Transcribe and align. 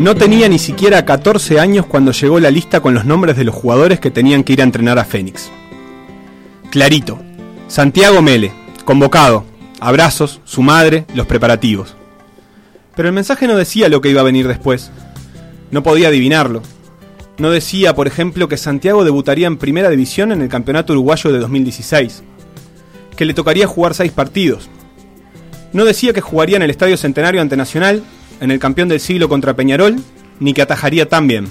No 0.00 0.14
tenía 0.14 0.48
ni 0.48 0.58
siquiera 0.58 1.04
14 1.04 1.60
años 1.60 1.84
cuando 1.84 2.12
llegó 2.12 2.40
la 2.40 2.50
lista 2.50 2.80
con 2.80 2.94
los 2.94 3.04
nombres 3.04 3.36
de 3.36 3.44
los 3.44 3.54
jugadores 3.54 4.00
que 4.00 4.10
tenían 4.10 4.44
que 4.44 4.54
ir 4.54 4.62
a 4.62 4.64
entrenar 4.64 4.98
a 4.98 5.04
Fénix. 5.04 5.50
Clarito. 6.70 7.18
Santiago 7.68 8.22
Mele, 8.22 8.50
convocado. 8.86 9.44
Abrazos, 9.78 10.40
su 10.46 10.62
madre, 10.62 11.04
los 11.14 11.26
preparativos. 11.26 11.96
Pero 12.96 13.08
el 13.08 13.14
mensaje 13.14 13.46
no 13.46 13.58
decía 13.58 13.90
lo 13.90 14.00
que 14.00 14.08
iba 14.08 14.22
a 14.22 14.24
venir 14.24 14.48
después. 14.48 14.90
No 15.70 15.82
podía 15.82 16.08
adivinarlo. 16.08 16.62
No 17.36 17.50
decía, 17.50 17.94
por 17.94 18.06
ejemplo, 18.06 18.48
que 18.48 18.56
Santiago 18.56 19.04
debutaría 19.04 19.48
en 19.48 19.58
primera 19.58 19.90
división 19.90 20.32
en 20.32 20.40
el 20.40 20.48
Campeonato 20.48 20.94
Uruguayo 20.94 21.30
de 21.30 21.40
2016. 21.40 22.22
Que 23.14 23.26
le 23.26 23.34
tocaría 23.34 23.66
jugar 23.66 23.92
seis 23.92 24.12
partidos. 24.12 24.70
No 25.74 25.84
decía 25.84 26.14
que 26.14 26.22
jugaría 26.22 26.56
en 26.56 26.62
el 26.62 26.70
Estadio 26.70 26.96
Centenario 26.96 27.42
ante 27.42 27.58
Nacional, 27.58 28.02
en 28.40 28.50
el 28.50 28.58
campeón 28.58 28.88
del 28.88 29.00
siglo 29.00 29.28
contra 29.28 29.54
Peñarol, 29.54 29.96
ni 30.38 30.54
que 30.54 30.62
atajaría 30.62 31.08
tan 31.08 31.26
bien. 31.26 31.48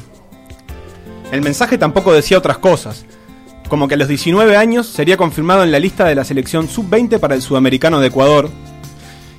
El 1.32 1.42
mensaje 1.42 1.78
tampoco 1.78 2.14
decía 2.14 2.38
otras 2.38 2.58
cosas, 2.58 3.06
como 3.70 3.88
que 3.88 3.94
a 3.94 3.98
los 3.98 4.08
19 4.08 4.58
años 4.58 4.88
sería 4.88 5.16
confirmado 5.16 5.64
en 5.64 5.72
la 5.72 5.80
lista 5.80 6.06
de 6.06 6.16
la 6.16 6.26
selección 6.26 6.68
sub-20 6.68 7.20
para 7.20 7.36
el 7.36 7.42
Sudamericano 7.42 8.00
de 8.00 8.08
Ecuador, 8.08 8.50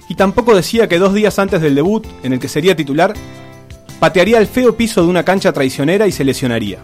y 0.09 0.15
tampoco 0.15 0.55
decía 0.55 0.89
que 0.89 0.99
dos 0.99 1.15
días 1.15 1.39
antes 1.39 1.61
del 1.61 1.75
debut, 1.75 2.07
en 2.23 2.33
el 2.33 2.41
que 2.41 2.49
sería 2.49 2.77
titular, 2.77 3.15
patearía 3.99 4.39
el 4.39 4.47
feo 4.47 4.77
piso 4.77 5.03
de 5.03 5.09
una 5.09 5.25
cancha 5.25 5.53
traicionera 5.53 6.07
y 6.07 6.13
se 6.13 6.25
lesionaría. 6.25 6.79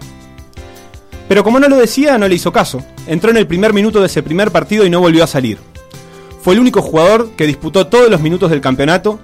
Pero 1.29 1.43
como 1.43 1.59
no 1.59 1.69
lo 1.69 1.77
decía, 1.77 2.19
no 2.19 2.29
le 2.29 2.37
hizo 2.37 2.53
caso. 2.53 2.85
Entró 3.07 3.31
en 3.31 3.37
el 3.37 3.47
primer 3.47 3.73
minuto 3.73 4.01
de 4.01 4.07
ese 4.07 4.23
primer 4.23 4.53
partido 4.53 4.87
y 4.87 4.91
no 4.91 5.01
volvió 5.01 5.25
a 5.25 5.27
salir. 5.27 5.59
Fue 6.41 6.55
el 6.55 6.61
único 6.61 6.83
jugador 6.83 7.31
que 7.37 7.47
disputó 7.47 7.89
todos 7.89 8.09
los 8.09 8.21
minutos 8.21 8.51
del 8.51 8.61
campeonato 8.61 9.19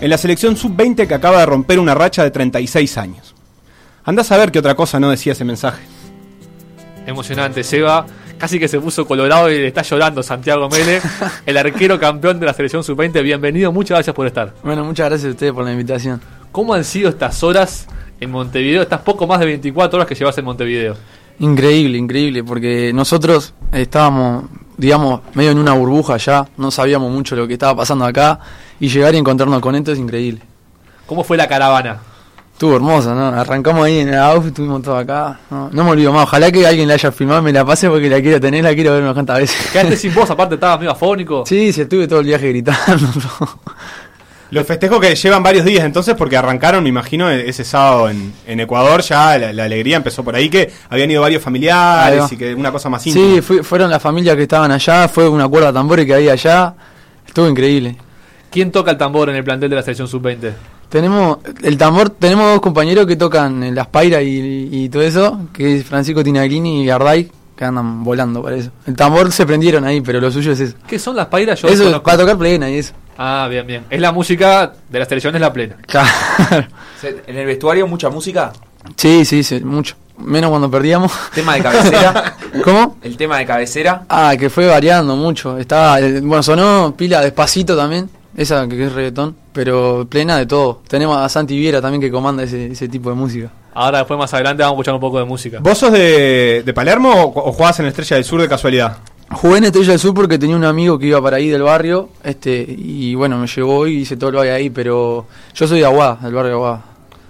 en 0.00 0.10
la 0.10 0.18
selección 0.18 0.56
sub-20 0.56 1.06
que 1.06 1.14
acaba 1.14 1.40
de 1.40 1.46
romper 1.46 1.78
una 1.78 1.94
racha 1.94 2.22
de 2.22 2.30
36 2.30 2.98
años. 2.98 3.34
Andás 4.04 4.30
a 4.32 4.36
ver 4.36 4.52
qué 4.52 4.58
otra 4.58 4.74
cosa 4.74 5.00
no 5.00 5.10
decía 5.10 5.32
ese 5.32 5.44
mensaje. 5.44 5.82
Emocionante, 7.06 7.64
Seba. 7.64 8.06
Casi 8.38 8.58
que 8.58 8.68
se 8.68 8.80
puso 8.80 9.06
colorado 9.06 9.50
y 9.50 9.58
le 9.58 9.68
está 9.68 9.82
llorando 9.82 10.22
Santiago 10.22 10.68
Mele, 10.68 11.00
el 11.46 11.56
arquero 11.56 11.98
campeón 12.00 12.40
de 12.40 12.46
la 12.46 12.52
selección 12.52 12.82
sub-20. 12.82 13.22
Bienvenido, 13.22 13.72
muchas 13.72 13.96
gracias 13.96 14.14
por 14.14 14.26
estar. 14.26 14.52
Bueno, 14.62 14.84
muchas 14.84 15.08
gracias 15.08 15.28
a 15.28 15.30
ustedes 15.30 15.52
por 15.52 15.64
la 15.64 15.72
invitación. 15.72 16.20
¿Cómo 16.50 16.74
han 16.74 16.84
sido 16.84 17.08
estas 17.08 17.42
horas 17.42 17.86
en 18.20 18.30
Montevideo? 18.30 18.82
Estas 18.82 19.00
poco 19.00 19.26
más 19.26 19.40
de 19.40 19.46
24 19.46 19.96
horas 19.96 20.08
que 20.08 20.14
llevas 20.14 20.36
en 20.36 20.44
Montevideo. 20.44 20.96
Increíble, 21.38 21.96
increíble, 21.96 22.44
porque 22.44 22.92
nosotros 22.92 23.54
estábamos, 23.72 24.44
digamos, 24.76 25.20
medio 25.34 25.50
en 25.50 25.58
una 25.58 25.72
burbuja 25.72 26.16
ya, 26.16 26.46
no 26.56 26.70
sabíamos 26.70 27.10
mucho 27.10 27.36
lo 27.36 27.46
que 27.46 27.54
estaba 27.54 27.76
pasando 27.76 28.04
acá, 28.04 28.40
y 28.80 28.88
llegar 28.88 29.14
y 29.14 29.18
encontrarnos 29.18 29.60
con 29.60 29.74
esto 29.74 29.92
es 29.92 29.98
increíble. 29.98 30.42
¿Cómo 31.06 31.22
fue 31.22 31.36
la 31.36 31.46
caravana? 31.46 32.00
Estuvo 32.52 32.76
hermosa, 32.76 33.14
¿no? 33.14 33.26
Arrancamos 33.26 33.84
ahí 33.84 33.98
en 33.98 34.10
el 34.10 34.18
auto, 34.18 34.46
estuvimos 34.46 34.80
todos 34.80 35.02
acá. 35.02 35.40
No, 35.50 35.70
no 35.72 35.84
me 35.84 35.90
olvido 35.90 36.12
más, 36.12 36.22
ojalá 36.22 36.52
que 36.52 36.64
alguien 36.64 36.86
la 36.86 36.94
haya 36.94 37.10
filmado, 37.10 37.42
me 37.42 37.52
la 37.52 37.64
pase 37.64 37.88
porque 37.88 38.08
la 38.08 38.20
quiero 38.20 38.40
tener, 38.40 38.62
la 38.62 38.74
quiero 38.74 38.92
ver 38.92 39.02
unas 39.02 39.14
cuantas 39.14 39.38
veces. 39.38 39.70
Quedaste 39.72 39.96
sin 39.98 40.14
voz, 40.14 40.30
aparte 40.30 40.54
estabas 40.54 40.78
medio 40.78 40.92
afónico. 40.92 41.44
Sí, 41.46 41.72
sí, 41.72 41.80
estuve 41.80 42.06
todo 42.06 42.20
el 42.20 42.26
viaje 42.26 42.48
gritando. 42.48 43.08
Los 44.50 44.66
festejos 44.66 45.00
que 45.00 45.14
llevan 45.16 45.42
varios 45.42 45.64
días 45.64 45.84
entonces, 45.84 46.14
porque 46.14 46.36
arrancaron, 46.36 46.82
me 46.82 46.88
imagino, 46.88 47.30
e-, 47.30 47.48
ese 47.48 47.64
sábado 47.64 48.08
en, 48.08 48.32
en 48.46 48.60
Ecuador, 48.60 49.00
ya 49.02 49.36
la, 49.38 49.52
la 49.52 49.64
alegría 49.64 49.96
empezó 49.96 50.22
por 50.22 50.36
ahí, 50.36 50.48
que 50.48 50.70
habían 50.90 51.10
ido 51.10 51.22
varios 51.22 51.42
familiares 51.42 52.30
y 52.32 52.36
que 52.36 52.54
una 52.54 52.70
cosa 52.70 52.88
más 52.88 53.04
íntima. 53.06 53.26
Sí, 53.36 53.40
fui- 53.40 53.62
fueron 53.62 53.90
las 53.90 54.00
familias 54.02 54.36
que 54.36 54.42
estaban 54.42 54.70
allá, 54.70 55.08
fue 55.08 55.28
una 55.28 55.48
cuerda 55.48 55.68
de 55.68 55.72
tambores 55.74 56.06
que 56.06 56.14
había 56.14 56.32
allá, 56.32 56.74
estuvo 57.26 57.48
increíble. 57.48 57.96
¿Quién 58.50 58.70
toca 58.70 58.92
el 58.92 58.96
tambor 58.98 59.28
en 59.30 59.36
el 59.36 59.42
plantel 59.44 59.70
de 59.70 59.76
la 59.76 59.82
selección 59.82 60.06
sub-20? 60.06 60.52
Tenemos 60.88 61.38
el 61.62 61.76
tambor, 61.76 62.10
tenemos 62.10 62.46
dos 62.52 62.60
compañeros 62.60 63.06
que 63.06 63.16
tocan 63.16 63.64
en 63.64 63.74
las 63.74 63.88
pairas 63.88 64.22
y, 64.22 64.68
y 64.70 64.88
todo 64.88 65.02
eso, 65.02 65.40
que 65.52 65.78
es 65.78 65.84
Francisco 65.84 66.22
Tinaglini 66.22 66.84
y 66.84 66.86
Garday, 66.86 67.32
que 67.56 67.64
andan 67.64 68.04
volando 68.04 68.42
para 68.42 68.54
eso. 68.56 68.70
El 68.86 68.94
tambor 68.94 69.32
se 69.32 69.44
prendieron 69.44 69.84
ahí, 69.84 70.00
pero 70.02 70.20
lo 70.20 70.30
suyo 70.30 70.52
es 70.52 70.60
eso. 70.60 70.76
¿Qué 70.86 71.00
son 71.00 71.16
las 71.16 71.26
pairas? 71.26 71.60
Yo 71.62 71.68
eso 71.68 72.00
para 72.02 72.18
tocar 72.18 72.38
plena 72.38 72.70
y 72.70 72.78
eso. 72.78 72.92
Ah, 73.16 73.46
bien, 73.50 73.66
bien. 73.66 73.84
Es 73.90 74.00
la 74.00 74.12
música 74.12 74.72
de 74.88 74.98
la 74.98 75.04
selección, 75.04 75.34
es 75.34 75.40
la 75.40 75.52
plena. 75.52 75.76
Claro. 75.86 76.08
En 77.26 77.36
el 77.36 77.46
vestuario 77.46 77.86
mucha 77.86 78.08
música, 78.10 78.52
Sí, 78.96 79.24
sí, 79.24 79.42
sí, 79.42 79.60
mucho. 79.60 79.96
Menos 80.18 80.50
cuando 80.50 80.70
perdíamos. 80.70 81.10
tema 81.34 81.54
de 81.54 81.62
cabecera, 81.62 82.34
¿Cómo? 82.64 82.98
el 83.02 83.16
tema 83.16 83.38
de 83.38 83.46
cabecera. 83.46 84.02
Ah, 84.08 84.34
que 84.38 84.48
fue 84.50 84.66
variando 84.66 85.16
mucho. 85.16 85.58
Estaba, 85.58 86.00
eh, 86.00 86.20
bueno, 86.20 86.42
sonó 86.42 86.94
pila 86.96 87.20
despacito 87.20 87.76
también, 87.76 88.08
esa 88.36 88.68
que 88.68 88.84
es 88.84 88.92
reggaetón, 88.92 89.34
pero 89.52 90.06
plena 90.08 90.36
de 90.38 90.46
todo. 90.46 90.82
Tenemos 90.86 91.16
a 91.18 91.28
Santi 91.28 91.58
Viera 91.58 91.80
también 91.80 92.00
que 92.00 92.10
comanda 92.10 92.42
ese, 92.44 92.72
ese 92.72 92.88
tipo 92.88 93.08
de 93.10 93.16
música. 93.16 93.50
Ahora, 93.76 93.98
después, 93.98 94.16
más 94.18 94.32
adelante, 94.32 94.62
vamos 94.62 94.74
a 94.74 94.76
escuchar 94.76 94.94
un 94.94 95.00
poco 95.00 95.18
de 95.18 95.24
música. 95.24 95.58
¿Vos 95.60 95.76
sos 95.78 95.90
de, 95.90 96.62
de 96.64 96.72
Palermo 96.74 97.10
o, 97.12 97.48
o 97.48 97.52
jugabas 97.52 97.80
en 97.80 97.86
Estrella 97.86 98.14
del 98.16 98.24
Sur 98.24 98.40
de 98.40 98.48
casualidad? 98.48 98.98
Jugué 99.34 99.58
en 99.58 99.64
Estrella 99.64 99.90
del 99.90 99.98
Sur 99.98 100.14
porque 100.14 100.38
tenía 100.38 100.56
un 100.56 100.64
amigo 100.64 100.98
que 100.98 101.06
iba 101.06 101.20
para 101.22 101.36
ahí 101.36 101.48
del 101.48 101.62
barrio, 101.62 102.08
este, 102.22 102.64
y 102.66 103.14
bueno, 103.14 103.38
me 103.38 103.46
llevó 103.46 103.86
y 103.86 103.98
hice 103.98 104.16
todo 104.16 104.30
el 104.30 104.36
valle 104.36 104.52
ahí, 104.52 104.70
pero 104.70 105.26
yo 105.54 105.66
soy 105.68 105.80
de 105.80 105.86
Aguada, 105.86 106.18
del 106.22 106.32
barrio 106.34 106.50
de 106.50 106.54
Aguada. 106.56 106.84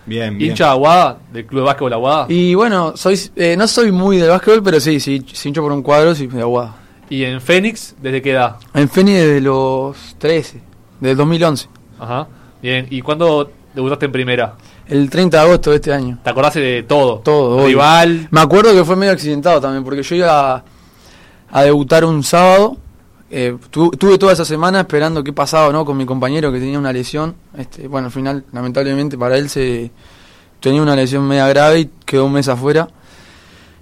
Bien, 0.07 0.37
bien. 0.37 0.51
Hincha 0.51 0.65
de 0.67 0.71
Aguada, 0.71 1.19
del 1.33 1.47
Club 1.47 1.61
de 1.61 1.67
Básquetbol 1.67 1.93
Aguada. 1.93 2.27
Y, 2.29 2.51
Y 2.51 2.55
bueno, 2.55 2.97
soy, 2.97 3.19
eh, 3.37 3.57
no 3.57 3.67
soy 3.67 3.91
muy 3.91 4.19
de 4.19 4.29
básquetbol, 4.29 4.63
pero 4.63 4.79
sí, 4.81 5.01
sí, 5.01 5.25
si 5.33 5.49
hincho 5.49 5.63
por 5.63 5.73
un 5.73 5.83
cuadro, 5.83 6.15
sí, 6.15 6.27
de 6.27 6.41
Aguada. 6.41 6.77
en 7.11 7.41
Fénix, 7.41 7.95
¿desde 8.01 8.21
qué 8.23 8.33
edad? 8.33 8.57
En 8.75 8.89
Feni 8.89 9.13
desde 9.13 9.41
los 9.41 9.97
13, 10.19 10.61
del 11.01 11.17
2011, 11.17 11.69
Ajá. 11.99 12.29
Bien. 12.61 12.87
¿Y 12.91 13.01
cuándo 13.03 13.51
debutaste 13.75 14.07
en 14.07 14.13
primera? 14.13 14.55
el 14.87 15.09
30 15.09 15.39
de 15.39 15.43
agosto 15.43 15.71
de 15.71 15.77
este 15.77 15.93
año. 15.93 16.19
¿Te 16.23 16.31
acordás 16.31 16.55
de 16.55 16.85
todo? 16.87 17.21
Todo, 17.21 17.57
obvio. 17.57 17.67
Rival. 17.69 18.29
Me 18.31 18.41
acuerdo 18.41 18.73
que 18.75 18.85
fue 18.85 18.97
medio 18.97 19.13
accidentado 19.13 19.61
también, 19.61 19.83
porque 19.83 20.03
yo 20.03 20.15
iba 20.17 20.63
a, 21.55 21.63
debutar 21.63 22.05
un 22.05 22.23
sábado. 22.23 22.77
eh, 23.31 23.57
tu- 23.71 23.91
tuve 23.91 24.17
toda 24.19 24.33
esa 24.33 24.45
semana 24.45 24.81
esperando 24.81 25.25
qué 25.25 25.33
pasaba 25.33 25.73
¿no? 25.73 25.85
con 25.85 25.97
mi 25.97 26.05
compañero 26.07 26.53
que 26.53 26.59
tenía 26.61 26.79
una 26.79 26.93
lesión. 26.93 27.35
Este, 27.57 27.89
bueno, 27.89 28.07
al 28.07 28.13
final, 28.13 28.45
lamentablemente 28.53 29.17
para 29.19 29.37
él 29.37 29.49
se 29.49 29.91
tenía 30.61 30.83
una 30.83 30.95
lesión 30.95 31.27
media 31.27 31.49
grave 31.49 31.81
y 31.81 31.91
quedó 32.05 32.27
un 32.27 32.33
mes 32.33 32.49
afuera. 32.49 32.89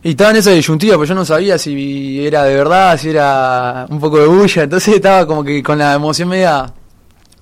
Y 0.04 0.10
estaba 0.10 0.30
en 0.30 0.36
esa 0.36 0.50
disyuntiva, 0.50 0.94
pero 0.96 1.04
yo 1.04 1.14
no 1.14 1.24
sabía 1.24 1.58
si 1.58 2.26
era 2.26 2.42
de 2.44 2.56
verdad, 2.56 2.98
si 2.98 3.10
era 3.10 3.86
un 3.88 4.00
poco 4.00 4.18
de 4.18 4.26
bulla. 4.26 4.62
Entonces 4.64 4.94
estaba 4.96 5.26
como 5.26 5.44
que 5.44 5.62
con 5.62 5.78
la 5.78 5.94
emoción 5.94 6.28
media, 6.28 6.72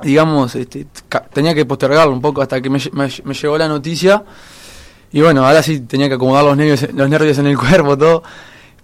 digamos, 0.02 0.54
este, 0.56 0.86
tenía 1.32 1.54
que 1.54 1.64
postergarlo 1.64 2.12
un 2.12 2.20
poco 2.20 2.42
hasta 2.42 2.60
que 2.60 2.68
me 2.68 2.78
llegó 2.78 3.56
la 3.56 3.68
noticia. 3.68 4.22
Y 5.12 5.20
bueno, 5.22 5.46
ahora 5.46 5.62
sí 5.62 5.80
tenía 5.80 6.08
que 6.08 6.14
acomodar 6.14 6.44
los 6.44 6.56
nervios, 6.56 6.86
los 6.92 7.08
nervios 7.08 7.38
en 7.38 7.46
el 7.46 7.56
cuerpo, 7.58 7.96
todo. 7.96 8.22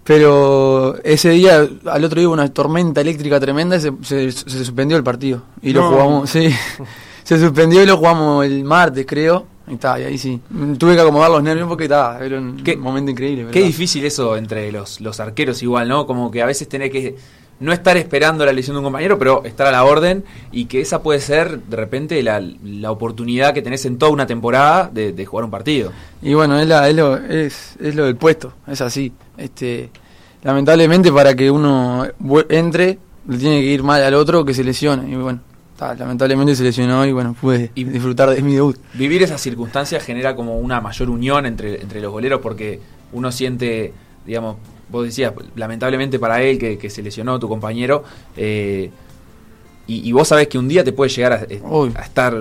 Pero 0.07 0.95
ese 1.03 1.31
día, 1.31 1.67
al 1.85 2.03
otro 2.05 2.19
día 2.19 2.27
hubo 2.29 2.33
una 2.33 2.47
tormenta 2.53 3.01
eléctrica 3.01 3.39
tremenda 3.41 3.75
y 3.75 3.81
se, 3.81 3.91
se- 4.01 4.31
se 4.31 4.49
suspendió 4.65 4.95
el 4.95 5.03
partido. 5.03 5.43
Y 5.61 5.73
lo 5.73 5.89
jugamos, 5.89 6.29
sí. 6.29 6.49
Se 7.27 7.37
suspendió 7.37 7.83
y 7.83 7.85
lo 7.85 7.97
jugamos 7.97 8.45
el 8.45 8.63
martes, 8.63 9.05
creo. 9.05 9.45
Y 9.67 9.73
está, 9.73 9.99
y 9.99 10.05
ahí 10.05 10.17
sí. 10.17 10.39
Tuve 10.77 10.95
que 10.95 11.01
acomodar 11.01 11.29
los 11.29 11.43
nervios 11.43 11.67
porque 11.67 11.83
estaba, 11.83 12.25
era 12.25 12.37
un 12.39 12.63
Qué- 12.63 12.77
momento 12.77 13.11
increíble. 13.11 13.47
Qué 13.51 13.59
¿verdad? 13.59 13.67
difícil 13.67 14.05
eso 14.05 14.37
entre 14.37 14.71
los, 14.71 15.01
los 15.01 15.19
arqueros 15.19 15.61
igual, 15.61 15.89
¿no? 15.89 16.07
Como 16.07 16.31
que 16.31 16.41
a 16.41 16.45
veces 16.45 16.69
tenés 16.69 16.89
que 16.89 17.17
no 17.59 17.73
estar 17.73 17.97
esperando 17.97 18.45
la 18.45 18.53
lesión 18.53 18.75
de 18.75 18.79
un 18.79 18.83
compañero, 18.85 19.17
pero 19.17 19.43
estar 19.43 19.65
a 19.67 19.71
la 19.71 19.83
orden 19.83 20.23
y 20.51 20.65
que 20.65 20.79
esa 20.81 21.01
puede 21.01 21.19
ser 21.19 21.59
de 21.61 21.75
repente 21.75 22.21
la, 22.21 22.39
la 22.63 22.91
oportunidad 22.91 23.53
que 23.53 23.61
tenés 23.61 23.85
en 23.85 23.97
toda 23.97 24.11
una 24.11 24.27
temporada 24.27 24.89
de, 24.93 25.11
de 25.13 25.25
jugar 25.25 25.45
un 25.45 25.51
partido. 25.51 25.91
Y 26.21 26.33
bueno, 26.35 26.59
es, 26.59 26.67
la- 26.67 26.87
es 26.89 26.95
lo, 26.95 27.17
es, 27.17 27.75
es 27.81 27.95
lo 27.95 28.05
del 28.05 28.15
puesto, 28.15 28.53
es 28.67 28.79
así. 28.81 29.11
Este, 29.37 29.89
lamentablemente 30.43 31.11
para 31.11 31.35
que 31.35 31.49
uno 31.51 32.05
entre, 32.49 32.97
le 33.27 33.37
tiene 33.37 33.61
que 33.61 33.67
ir 33.67 33.83
mal 33.83 34.03
al 34.03 34.13
otro 34.13 34.45
que 34.45 34.53
se 34.53 34.63
lesione. 34.63 35.09
Y 35.11 35.15
bueno, 35.15 35.39
ta, 35.77 35.95
lamentablemente 35.95 36.55
se 36.55 36.63
lesionó 36.63 37.05
y 37.05 37.11
bueno, 37.11 37.35
pude 37.39 37.71
Y- 37.75 37.83
disfrutar 37.85 38.29
de 38.29 38.41
mi 38.41 38.53
debut. 38.53 38.77
Vivir 38.93 39.23
esas 39.23 39.41
circunstancias 39.41 40.03
genera 40.03 40.35
como 40.35 40.59
una 40.59 40.79
mayor 40.81 41.09
unión 41.09 41.45
entre, 41.45 41.81
entre 41.81 42.01
los 42.01 42.11
goleros 42.11 42.39
porque 42.41 42.79
uno 43.13 43.31
siente, 43.31 43.93
digamos, 44.25 44.57
vos 44.89 45.05
decías, 45.05 45.33
lamentablemente 45.55 46.17
para 46.19 46.41
él 46.41 46.57
que, 46.57 46.77
que 46.77 46.89
se 46.89 47.01
lesionó 47.01 47.39
tu 47.39 47.47
compañero, 47.49 48.03
eh, 48.35 48.89
y, 49.87 50.07
y 50.09 50.11
vos 50.11 50.27
sabés 50.27 50.47
que 50.47 50.57
un 50.57 50.67
día 50.67 50.83
te 50.83 50.91
puede 50.91 51.09
llegar 51.09 51.33
a, 51.33 51.41
eh, 51.49 51.61
a 51.95 52.01
estar, 52.01 52.35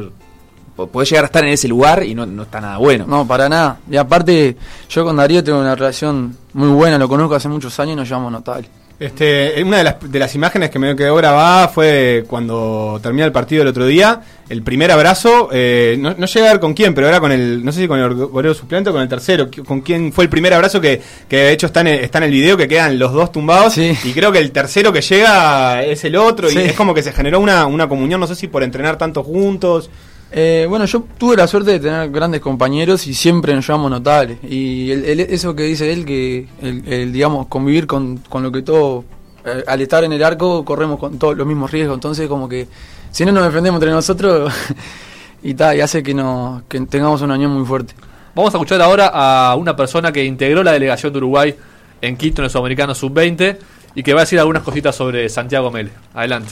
po- 0.75 0.87
podés 0.89 1.11
llegar 1.11 1.25
a 1.25 1.27
estar 1.27 1.45
en 1.45 1.51
ese 1.51 1.69
lugar 1.69 2.03
y 2.05 2.15
no, 2.15 2.27
no 2.27 2.43
está 2.43 2.61
nada 2.61 2.79
bueno. 2.79 3.05
No, 3.07 3.27
para 3.27 3.49
nada. 3.49 3.79
Y 3.91 3.97
aparte, 3.97 4.57
yo 4.89 5.05
con 5.05 5.17
Darío 5.17 5.43
tengo 5.45 5.61
una 5.61 5.75
relación 5.75 6.37
muy 6.55 6.69
buena, 6.69 6.99
lo 6.99 7.09
conozco 7.09 7.35
hace 7.37 7.49
muchos 7.49 7.79
años 7.81 7.93
y 7.93 7.97
nos 7.97 8.09
llamamos 8.09 8.33
notable. 8.33 8.69
Este, 8.99 9.63
una 9.63 9.77
de 9.79 9.85
las, 9.85 9.97
de 10.11 10.19
las 10.19 10.35
imágenes 10.35 10.71
que 10.71 10.79
me 10.79 10.97
quedó 10.97 11.17
grabada 11.17 11.69
fue 11.69 12.25
cuando 12.27 12.99
termina 13.03 13.27
el 13.27 13.33
partido 13.33 13.61
el 13.61 13.69
otro 13.69 13.85
día. 13.85 14.23
El 14.49 14.63
primer 14.63 14.91
abrazo, 14.91 15.51
eh, 15.53 15.97
no, 15.99 16.15
no 16.17 16.25
llegué 16.25 16.47
a 16.49 16.53
ver 16.53 16.61
con 16.61 16.73
quién, 16.73 16.95
pero 16.95 17.07
era 17.07 17.21
con 17.21 17.31
el, 17.31 17.63
no 17.63 17.73
sé 17.73 17.83
si 17.83 17.89
con 17.89 18.01
el 18.01 18.15
golero 18.15 18.55
suplente 18.55 18.89
o 18.89 18.95
con 18.95 19.03
el 19.03 19.09
tercero. 19.09 19.49
¿Con 19.67 19.83
quién 19.83 20.15
fue 20.15 20.25
el 20.25 20.31
primer 20.31 20.55
abrazo 20.55 20.81
que, 20.81 21.03
que 21.29 21.37
de 21.37 21.53
hecho 21.53 21.67
está 21.67 21.83
en, 21.83 21.89
el, 21.89 22.01
está 22.01 22.19
en 22.19 22.25
el 22.25 22.31
video, 22.31 22.57
que 22.57 22.69
quedan 22.69 22.99
los 22.99 23.13
dos 23.13 23.31
tumbados? 23.33 23.75
Sí. 23.75 23.95
Y 24.05 24.13
creo 24.13 24.33
que 24.33 24.39
el 24.39 24.51
tercero 24.51 24.93
que 24.95 25.03
llega 25.03 25.83
es 25.83 26.03
el 26.05 26.17
otro. 26.17 26.49
Sí. 26.49 26.59
Y 26.59 26.63
es 26.63 26.73
como 26.73 26.95
que 26.95 27.03
se 27.03 27.13
generó 27.13 27.39
una, 27.41 27.67
una 27.67 27.89
comunión, 27.89 28.19
no 28.19 28.27
sé 28.27 28.35
si 28.35 28.47
por 28.49 28.63
entrenar 28.63 28.97
tanto 28.97 29.23
juntos. 29.23 29.91
Eh, 30.32 30.67
bueno, 30.69 30.84
yo 30.87 31.05
tuve 31.19 31.37
la 31.37 31.46
suerte 31.46 31.73
de 31.73 31.81
tener 31.81 32.11
grandes 32.11 32.40
compañeros 32.40 33.06
y 33.06 33.14
siempre 33.14 33.55
nos 33.55 33.67
llevamos 33.67 33.90
notables. 33.90 34.38
Y 34.44 34.90
el- 34.90 35.05
el- 35.05 35.20
eso 35.20 35.55
que 35.55 35.62
dice 35.62 35.93
él, 35.93 36.05
que 36.05 36.49
el, 36.61 36.82
el, 36.87 37.12
digamos, 37.12 37.46
convivir 37.46 37.87
con, 37.87 38.19
con 38.28 38.43
lo 38.43 38.50
que 38.52 38.62
todo, 38.62 39.05
eh, 39.44 39.62
al 39.67 39.81
estar 39.81 40.02
en 40.05 40.12
el 40.12 40.23
arco, 40.23 40.64
corremos 40.64 40.99
con 40.99 41.19
todos 41.19 41.37
los 41.37 41.46
mismos 41.46 41.70
riesgos. 41.70 41.94
Entonces, 41.96 42.28
como 42.28 42.49
que 42.49 42.67
si 43.12 43.25
no 43.25 43.32
nos 43.32 43.44
defendemos 43.44 43.78
entre 43.78 43.93
nosotros, 43.93 44.52
y 45.43 45.55
tal, 45.55 45.76
y 45.76 45.81
hace 45.81 46.02
que, 46.02 46.12
nos, 46.12 46.62
que 46.64 46.81
tengamos 46.81 47.23
una 47.23 47.34
unión 47.34 47.52
muy 47.52 47.64
fuerte. 47.64 47.94
Vamos 48.34 48.52
a 48.52 48.58
escuchar 48.58 48.82
ahora 48.82 49.11
a 49.14 49.55
una 49.55 49.75
persona 49.76 50.12
que 50.12 50.25
integró 50.25 50.62
la 50.62 50.73
delegación 50.73 51.12
de 51.12 51.19
Uruguay 51.19 51.55
en 52.02 52.17
Quito, 52.17 52.43
en 52.43 52.44
el 52.46 52.50
Sudamericano 52.50 52.94
Sub-20, 52.94 53.56
y 53.94 54.02
que 54.02 54.12
va 54.12 54.20
a 54.20 54.25
decir 54.25 54.38
algunas 54.38 54.62
cositas 54.62 54.94
sobre 54.94 55.28
Santiago 55.31 55.70
Mele. 55.70 55.90
Adelante. 56.12 56.50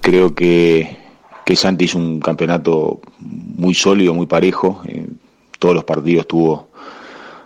Creo 0.00 0.34
que, 0.34 0.96
que 1.46 1.54
Santi 1.54 1.84
hizo 1.84 1.96
un 1.96 2.18
campeonato 2.18 3.00
muy 3.20 3.72
sólido, 3.72 4.12
muy 4.12 4.26
parejo. 4.26 4.82
En 4.84 5.20
todos 5.60 5.76
los 5.76 5.84
partidos 5.84 6.26
tuvo 6.26 6.70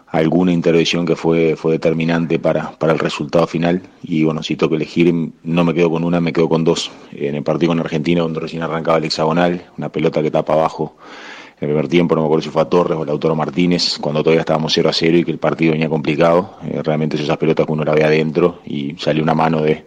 alguna 0.07 0.55
intervención 0.55 1.05
que 1.05 1.17
fue, 1.17 1.55
fue 1.55 1.73
determinante 1.73 2.39
para, 2.39 2.71
para 2.79 2.95
el 2.95 2.99
resultado 2.99 3.47
final. 3.47 3.83
Y 4.03 4.25
bueno, 4.25 4.43
si 4.43 4.57
tengo 4.57 4.71
que 4.71 4.77
elegir, 4.77 5.15
no 5.43 5.65
me 5.65 5.75
quedo 5.75 5.91
con 5.91 6.05
una, 6.05 6.19
me 6.19 6.33
quedo 6.33 6.49
con 6.49 6.65
dos. 6.65 6.91
En 7.13 7.35
el 7.35 7.43
partido 7.43 7.73
con 7.73 7.81
Argentina, 7.81 8.23
donde 8.23 8.41
recién 8.41 8.63
arrancaba 8.63 8.97
el 8.97 9.05
hexagonal, 9.05 9.67
una 9.77 9.91
pelota 9.91 10.23
que 10.23 10.31
tapa 10.31 10.55
abajo. 10.55 10.97
El 11.61 11.69
primer 11.69 11.89
tiempo, 11.89 12.15
no 12.15 12.23
me 12.23 12.27
acuerdo 12.27 12.43
si 12.43 12.49
fue 12.49 12.63
a 12.63 12.65
Torres 12.65 12.97
o 12.99 13.05
Lautaro 13.05 13.37
Martínez, 13.37 13.99
cuando 13.99 14.23
todavía 14.23 14.41
estábamos 14.41 14.73
0 14.73 14.89
a 14.89 14.93
0 14.95 15.19
y 15.19 15.25
que 15.25 15.31
el 15.31 15.37
partido 15.37 15.73
venía 15.73 15.91
complicado. 15.91 16.55
Eh, 16.65 16.81
realmente 16.83 17.23
esas 17.23 17.37
pelotas 17.37 17.67
que 17.67 17.73
uno 17.73 17.85
la 17.85 17.93
ve 17.93 18.03
adentro 18.03 18.61
y 18.65 18.97
salió 18.97 19.23
una 19.23 19.35
mano 19.35 19.61
de, 19.61 19.85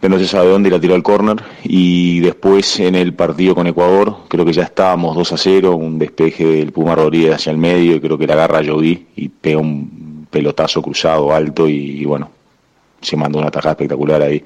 de 0.00 0.08
no 0.08 0.18
se 0.18 0.26
sabe 0.26 0.48
dónde 0.48 0.70
y 0.70 0.72
la 0.72 0.80
tiró 0.80 0.94
al 0.94 1.02
córner. 1.02 1.36
Y 1.64 2.20
después 2.20 2.80
en 2.80 2.94
el 2.94 3.12
partido 3.12 3.54
con 3.54 3.66
Ecuador, 3.66 4.16
creo 4.26 4.46
que 4.46 4.54
ya 4.54 4.62
estábamos 4.62 5.14
2 5.14 5.32
a 5.34 5.36
0, 5.36 5.76
un 5.76 5.98
despeje 5.98 6.46
del 6.46 6.72
Puma 6.72 6.94
Rodríguez 6.94 7.34
hacia 7.34 7.50
el 7.50 7.58
medio 7.58 7.94
y 7.94 8.00
creo 8.00 8.16
que 8.16 8.26
la 8.26 8.32
agarra 8.32 8.64
Jovi 8.64 9.08
y 9.14 9.28
pega 9.28 9.58
un 9.58 10.26
pelotazo 10.30 10.80
cruzado 10.80 11.34
alto 11.34 11.68
y, 11.68 11.74
y 11.74 12.04
bueno, 12.06 12.30
se 13.02 13.18
mandó 13.18 13.38
una 13.38 13.50
tajada 13.50 13.72
espectacular 13.72 14.22
ahí. 14.22 14.42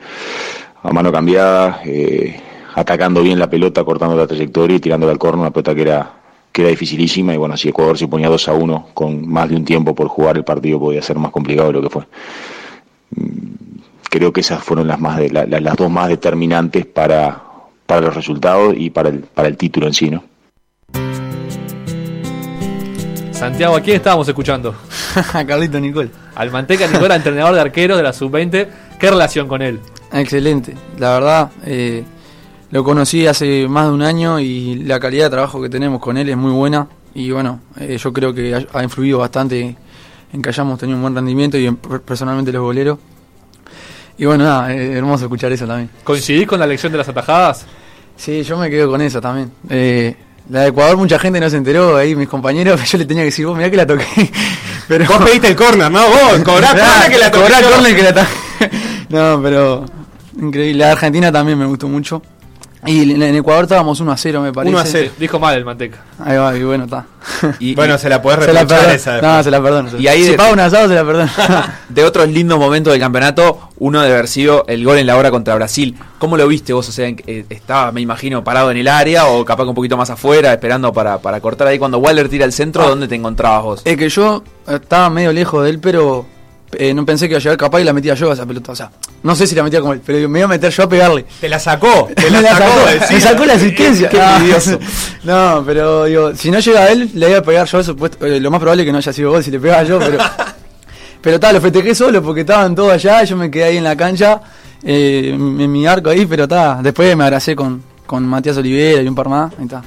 A 0.83 0.93
mano 0.93 1.13
cambiada, 1.13 1.81
eh, 1.85 2.41
atacando 2.75 3.23
bien 3.23 3.39
la 3.39 3.49
pelota, 3.49 3.85
cortando 3.85 4.17
la 4.17 4.27
trayectoria 4.27 4.79
y 4.79 4.81
tirándola 4.81 5.13
al 5.13 5.19
córner, 5.19 5.43
una 5.43 5.51
pelota 5.53 5.73
que 5.73 5.83
era 5.83 6.26
que 6.57 6.63
era 6.63 6.71
dificilísima 6.71 7.35
y 7.35 7.37
bueno, 7.37 7.55
si 7.55 7.69
Ecuador 7.69 7.99
se 7.99 8.09
ponía 8.09 8.31
2 8.31 8.49
a 8.49 8.55
1 8.55 8.89
con 8.95 9.29
más 9.29 9.47
de 9.51 9.57
un 9.57 9.65
tiempo 9.67 9.95
por 9.95 10.09
jugar 10.09 10.39
el 10.39 10.45
partido 10.45 10.81
podía 10.81 11.03
ser 11.03 11.19
más 11.19 11.31
complicado 11.31 11.67
de 11.69 11.73
lo 11.75 11.83
que 11.83 11.91
fue. 11.91 12.05
Mm, 13.15 13.57
Creo 14.09 14.33
que 14.33 14.41
esas 14.41 14.65
fueron 14.65 14.89
las 14.89 14.99
más 14.99 15.19
de, 15.19 15.29
la- 15.29 15.45
la- 15.45 15.61
las 15.61 15.77
dos 15.77 15.91
más 15.91 16.09
determinantes 16.09 16.87
para, 16.87 17.43
para 17.85 18.01
los 18.01 18.15
resultados 18.15 18.75
y 18.75 18.89
para 18.89 19.11
el, 19.11 19.19
para 19.21 19.49
el 19.49 19.59
título 19.59 19.87
en 19.87 19.93
sí, 19.93 20.09
¿no? 20.09 20.25
Santiago, 23.33 23.77
¿a 23.77 23.81
quién 23.83 23.97
estábamos 23.97 24.27
escuchando? 24.29 24.75
Carlito 25.47 25.79
Nicol. 25.79 26.11
Al 26.37 26.51
Manteca 26.51 26.87
Nicola, 26.87 27.17
entrenador 27.17 27.55
de 27.55 27.61
arqueros 27.61 27.99
de 27.99 28.03
la 28.03 28.15
Sub-20. 28.15 28.67
¿Qué 28.99 29.11
relación 29.11 29.47
con 29.47 29.61
él? 29.61 29.79
Excelente, 30.11 30.75
la 30.99 31.11
verdad, 31.15 31.51
eh, 31.67 32.03
lo 32.71 32.83
conocí 32.85 33.27
hace 33.27 33.67
más 33.69 33.87
de 33.87 33.93
un 33.93 34.03
año 34.03 34.41
y 34.41 34.77
la 34.85 34.99
calidad 35.01 35.25
de 35.27 35.31
trabajo 35.31 35.61
que 35.63 35.69
tenemos 35.69 36.01
con 36.01 36.17
él 36.17 36.29
es 36.29 36.37
muy 36.37 36.51
buena 36.53 36.87
y 37.15 37.31
bueno, 37.31 37.61
eh, 37.79 37.97
yo 38.03 38.13
creo 38.13 38.35
que 38.35 38.55
ha, 38.55 38.65
ha 38.79 38.83
influido 38.83 39.19
bastante 39.19 39.77
en 40.33 40.43
que 40.43 40.49
hayamos 40.49 40.79
tenido 40.79 40.97
un 40.97 41.03
buen 41.03 41.15
rendimiento 41.15 41.57
y 41.57 41.67
en- 41.67 41.77
personalmente 41.77 42.53
los 42.53 42.63
boleros. 42.63 42.99
Y 44.19 44.25
bueno, 44.25 44.45
nada, 44.45 44.73
eh, 44.75 44.93
hermoso 44.95 45.25
escuchar 45.25 45.53
eso 45.53 45.67
también. 45.67 45.91
¿Coincidís 46.03 46.47
con 46.47 46.59
la 46.59 46.65
elección 46.65 46.91
de 46.93 46.99
las 46.99 47.09
atajadas? 47.09 47.65
Sí, 48.17 48.43
yo 48.43 48.57
me 48.59 48.69
quedo 48.71 48.91
con 48.91 49.01
eso 49.03 49.21
también. 49.21 49.53
Eh, 49.69 50.17
la 50.51 50.61
de 50.63 50.69
Ecuador 50.69 50.97
mucha 50.97 51.19
gente 51.19 51.39
no 51.41 51.49
se 51.51 51.57
enteró, 51.57 51.97
ahí 51.97 52.17
mis 52.17 52.29
compañeros, 52.29 52.83
yo 52.91 52.99
le 52.99 53.05
tenía 53.05 53.23
que 53.23 53.27
decir, 53.27 53.47
vos 53.47 53.57
mirá 53.57 53.71
que 53.71 53.77
la 53.77 53.87
toqué. 53.87 54.05
Pero, 54.89 55.05
Vos 55.07 55.19
pediste 55.25 55.49
el 55.49 55.57
corner, 55.57 55.91
¿no? 55.91 56.01
Vos, 56.09 56.39
cobrá 56.45 56.69
corner 56.69 57.11
que 57.11 57.19
la 57.19 57.31
toqué 57.31 57.45
Cobrá 57.45 57.61
yo. 57.61 57.71
corner 57.71 57.97
que 57.97 58.03
la 58.03 58.15
ta- 58.15 58.29
No, 59.09 59.41
pero 59.43 59.85
increíble. 60.41 60.79
La 60.79 60.87
de 60.87 60.93
Argentina 60.93 61.33
también 61.33 61.59
me 61.59 61.67
gustó 61.67 61.89
mucho. 61.89 62.23
Y 62.87 63.13
en 63.13 63.23
Ecuador 63.35 63.65
estábamos 63.65 64.01
1 64.01 64.13
a 64.13 64.17
0, 64.17 64.41
me 64.43 64.53
parece. 64.53 64.71
1 64.71 64.79
a 64.79 64.85
0. 64.87 65.11
Dijo 65.19 65.39
mal 65.39 65.57
el 65.57 65.65
Manteca. 65.65 65.99
Ahí 66.25 66.37
va, 66.37 66.57
y 66.57 66.63
bueno, 66.63 66.85
está. 66.85 67.05
Y, 67.59 67.75
Bueno, 67.77 67.99
se 67.99 68.09
la 68.09 68.23
podés 68.23 68.39
reprochar 68.47 68.91
esa. 68.95 69.21
No, 69.21 69.43
se 69.43 69.51
la 69.51 69.61
perdono. 69.63 69.91
Y 69.99 70.07
ahí 70.07 70.23
si 70.25 70.31
de- 70.31 70.37
paga 70.37 70.53
un 70.53 70.61
asado, 70.61 70.89
se 70.89 70.95
la 70.95 71.05
perdono. 71.05 71.31
de 71.89 72.05
otros 72.05 72.29
lindos 72.29 72.59
momentos 72.59 72.93
del 72.93 73.01
campeonato, 73.01 73.71
uno 73.79 74.01
debe 74.03 74.15
haber 74.15 74.29
sido 74.29 74.65
el 74.69 74.85
gol 74.85 74.99
en 74.99 75.07
la 75.07 75.17
hora 75.17 75.31
contra 75.31 75.55
Brasil. 75.57 75.97
¿Cómo 76.19 76.37
lo 76.37 76.47
viste 76.49 76.73
vos? 76.73 76.89
O 76.89 76.93
sea, 76.93 77.07
en- 77.09 77.23
eh, 77.27 77.45
estaba, 77.51 77.91
me 77.93 78.01
imagino, 78.01 78.45
parado 78.45 78.71
en 78.71 78.77
el 78.77 78.89
área 78.89 79.27
o 79.27 79.45
capaz 79.45 79.65
que 79.65 79.69
un 79.71 79.75
poquito 79.75 79.97
más 79.97 80.11
afuera, 80.11 80.53
esperando 80.53 80.93
para, 80.93 81.19
para 81.19 81.41
cortar 81.41 81.67
ahí. 81.69 81.79
Cuando 81.79 81.99
Waller 81.99 82.29
tira 82.29 82.45
el 82.45 82.53
centro, 82.53 82.83
Ah. 82.85 82.89
¿dónde 82.89 83.09
te 83.09 83.15
encontrabas 83.17 83.63
vos? 83.63 83.83
es 83.85 83.97
que 83.97 84.09
yo 84.09 84.43
estaba 84.69 85.11
medio 85.11 85.33
lejos 85.33 85.65
de 85.65 85.71
él, 85.71 85.79
pero 85.81 86.27
eh, 86.73 86.93
no 86.93 87.07
pensé 87.07 87.27
que 87.27 87.33
iba 87.33 87.39
a 87.39 87.43
llegar 87.43 87.57
capaz 87.57 87.81
y 87.81 87.85
la 87.85 87.93
metía 87.93 88.15
yo 88.15 88.31
a 88.31 88.35
esa 88.35 88.45
pelota. 88.47 88.73
O 88.73 88.77
sea, 88.77 88.91
no 89.23 89.35
sé 89.35 89.47
si 89.47 89.55
la 89.55 89.63
metía 89.63 89.81
como 89.81 89.93
él, 89.93 90.01
pero 90.05 90.29
me 90.29 90.41
iba 90.41 90.47
a 90.47 90.49
meter 90.49 90.71
yo 90.73 90.83
a 90.83 90.89
pegarle. 90.89 91.25
Te 91.41 91.49
la 91.49 91.59
sacó. 91.59 92.09
Te 92.15 92.31
la 92.31 92.43
sacó. 92.57 92.73
me 93.11 93.21
sacó 93.21 93.45
la 93.45 93.55
asistencia. 93.55 94.09
Qué. 94.09 94.21
No, 95.25 95.65
pero 95.67 96.05
digo, 96.05 96.35
si 96.37 96.53
no 96.53 96.61
llega 96.61 96.85
a 96.85 96.93
él, 96.93 97.11
le 97.15 97.31
iba 97.31 97.39
a 97.39 97.43
pegar 97.43 97.67
yo, 97.67 97.83
supuesto, 97.83 98.25
eh, 98.25 98.39
lo 98.39 98.49
más 98.51 98.61
probable 98.61 98.83
es 98.85 98.87
que 98.87 98.93
no 98.93 98.99
haya 98.99 99.13
sido 99.13 99.33
gol 99.33 99.43
si 99.43 99.51
le 99.51 99.59
pegaba 99.59 99.83
yo, 99.83 99.99
pero 99.99 100.19
pero 101.21 101.41
tal, 101.41 101.57
lo 101.57 101.61
festejé 101.61 101.97
solo 101.97 102.23
porque 102.23 102.43
estaban 102.43 102.77
todos 102.77 102.93
allá, 102.93 103.25
yo 103.25 103.37
me 103.37 103.51
quedé 103.51 103.65
ahí 103.65 103.77
en 103.79 103.83
la 103.83 103.97
cancha, 103.97 104.41
eh, 104.85 105.31
en 105.35 105.73
mi 105.73 105.85
arco 105.85 106.11
ahí, 106.11 106.27
pero 106.27 106.45
está, 106.45 106.79
después 106.81 107.17
me 107.17 107.25
abracé 107.25 107.57
con, 107.57 107.83
con 108.07 108.25
Matías 108.25 108.57
Olivera 108.57 109.03
y 109.03 109.09
un 109.09 109.17
par 109.17 109.29
más, 109.29 109.53
ahí 109.59 109.65
está. 109.65 109.83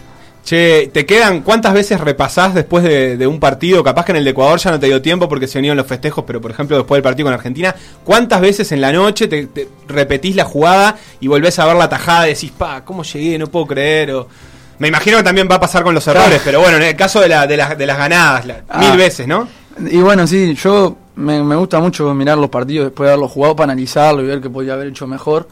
Che, 0.50 0.90
¿te 0.92 1.06
quedan 1.06 1.42
cuántas 1.42 1.76
veces 1.76 2.02
repasás 2.02 2.56
después 2.56 2.84
de, 2.84 3.18
de 3.18 3.28
un 3.28 3.40
partido? 3.40 3.84
Capaz 3.84 4.04
que 4.06 4.14
en 4.14 4.16
el 4.16 4.24
de 4.24 4.32
Ecuador 4.32 4.58
ya 4.58 4.72
no 4.72 4.80
te 4.80 4.88
dio 4.88 5.00
tiempo 5.00 5.30
porque 5.30 5.46
se 5.46 5.60
venían 5.60 5.78
los 5.78 5.86
festejos, 5.86 6.24
pero 6.26 6.42
por 6.42 6.50
ejemplo 6.50 6.76
después 6.76 6.98
del 6.98 7.04
partido 7.04 7.26
con 7.28 7.36
Argentina, 7.36 7.76
¿cuántas 8.04 8.42
veces 8.42 8.72
en 8.72 8.82
la 8.82 8.92
noche 8.92 9.28
te, 9.28 9.46
te 9.46 9.68
repetís 9.88 10.36
la 10.36 10.46
jugada 10.46 10.98
y 11.20 11.28
volvés 11.28 11.60
a 11.60 11.68
ver 11.68 11.76
la 11.76 11.88
tajada 11.88 12.28
y 12.28 12.34
decís, 12.34 12.50
pa, 12.58 12.84
¿cómo 12.84 13.04
llegué? 13.04 13.38
No 13.38 13.46
puedo 13.46 13.68
creer. 13.68 14.10
O... 14.10 14.28
Me 14.80 14.88
imagino 14.88 15.18
que 15.18 15.24
también 15.24 15.48
va 15.52 15.58
a 15.58 15.60
pasar 15.60 15.84
con 15.84 15.94
los 15.94 16.08
errores, 16.08 16.42
pero 16.44 16.62
bueno, 16.62 16.78
en 16.78 16.84
el 16.84 16.96
caso 16.96 17.22
de, 17.22 17.30
la, 17.30 17.46
de, 17.46 17.56
las- 17.56 17.78
de 17.78 17.86
las 17.86 17.98
ganadas, 18.00 18.46
la- 18.48 18.64
Ah. 18.70 18.80
mil 18.80 18.98
veces, 18.98 19.28
¿no? 19.28 19.48
Y 19.92 19.98
bueno, 19.98 20.26
sí, 20.26 20.56
yo 20.56 20.98
me, 21.18 21.44
me 21.44 21.58
gusta 21.58 21.80
mucho 21.80 22.12
mirar 22.16 22.40
los 22.40 22.50
partidos 22.50 22.86
después 22.88 23.06
de 23.06 23.12
haberlos 23.14 23.30
jugado 23.32 23.56
para 23.56 23.72
analizarlo 23.74 24.24
y 24.24 24.26
ver 24.26 24.42
qué 24.42 24.50
podía 24.50 24.74
haber 24.74 24.88
hecho 24.88 25.06
mejor. 25.06 25.48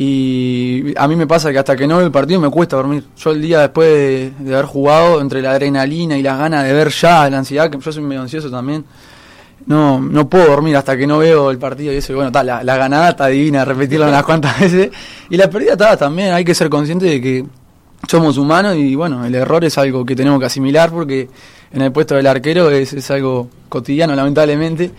Y 0.00 0.94
a 0.96 1.08
mí 1.08 1.16
me 1.16 1.26
pasa 1.26 1.50
que 1.50 1.58
hasta 1.58 1.74
que 1.74 1.88
no 1.88 1.96
veo 1.96 2.06
el 2.06 2.12
partido 2.12 2.40
me 2.40 2.48
cuesta 2.50 2.76
dormir. 2.76 3.04
Yo 3.16 3.32
el 3.32 3.42
día 3.42 3.60
después 3.60 4.32
de, 4.38 4.54
haber 4.54 4.66
jugado, 4.66 5.20
entre 5.20 5.42
la 5.42 5.50
adrenalina 5.50 6.16
y 6.16 6.22
las 6.22 6.38
ganas 6.38 6.64
de 6.64 6.72
ver 6.72 6.90
ya, 6.90 7.28
la 7.28 7.38
ansiedad, 7.38 7.68
que 7.68 7.80
yo 7.80 7.92
soy 7.92 8.04
medio 8.04 8.22
ansioso 8.22 8.48
también, 8.48 8.84
no, 9.66 10.00
no 10.00 10.28
puedo 10.28 10.46
dormir 10.46 10.76
hasta 10.76 10.96
que 10.96 11.04
no 11.04 11.18
veo 11.18 11.50
el 11.50 11.58
partido 11.58 11.92
y 11.92 11.96
eso. 11.96 12.14
Bueno, 12.14 12.28
está, 12.28 12.44
la, 12.44 12.62
la 12.62 12.76
ganada 12.76 13.08
está 13.08 13.26
divina, 13.26 13.64
repetirla 13.64 14.06
unas 14.06 14.22
cuantas 14.22 14.60
veces. 14.60 14.90
Y 15.30 15.36
la 15.36 15.50
pérdida 15.50 15.72
está 15.72 15.96
también, 15.96 16.32
hay 16.32 16.44
que 16.44 16.54
ser 16.54 16.70
consciente 16.70 17.06
de 17.06 17.20
que 17.20 17.44
somos 18.06 18.38
humanos 18.38 18.76
y 18.76 18.94
bueno, 18.94 19.24
el 19.24 19.34
error 19.34 19.64
es 19.64 19.76
algo 19.78 20.06
que 20.06 20.14
tenemos 20.14 20.38
que 20.38 20.46
asimilar 20.46 20.90
porque 20.90 21.28
en 21.72 21.82
el 21.82 21.90
puesto 21.90 22.14
del 22.14 22.28
arquero 22.28 22.70
es, 22.70 22.92
es 22.92 23.10
algo 23.10 23.48
cotidiano, 23.68 24.14
lamentablemente. 24.14 24.92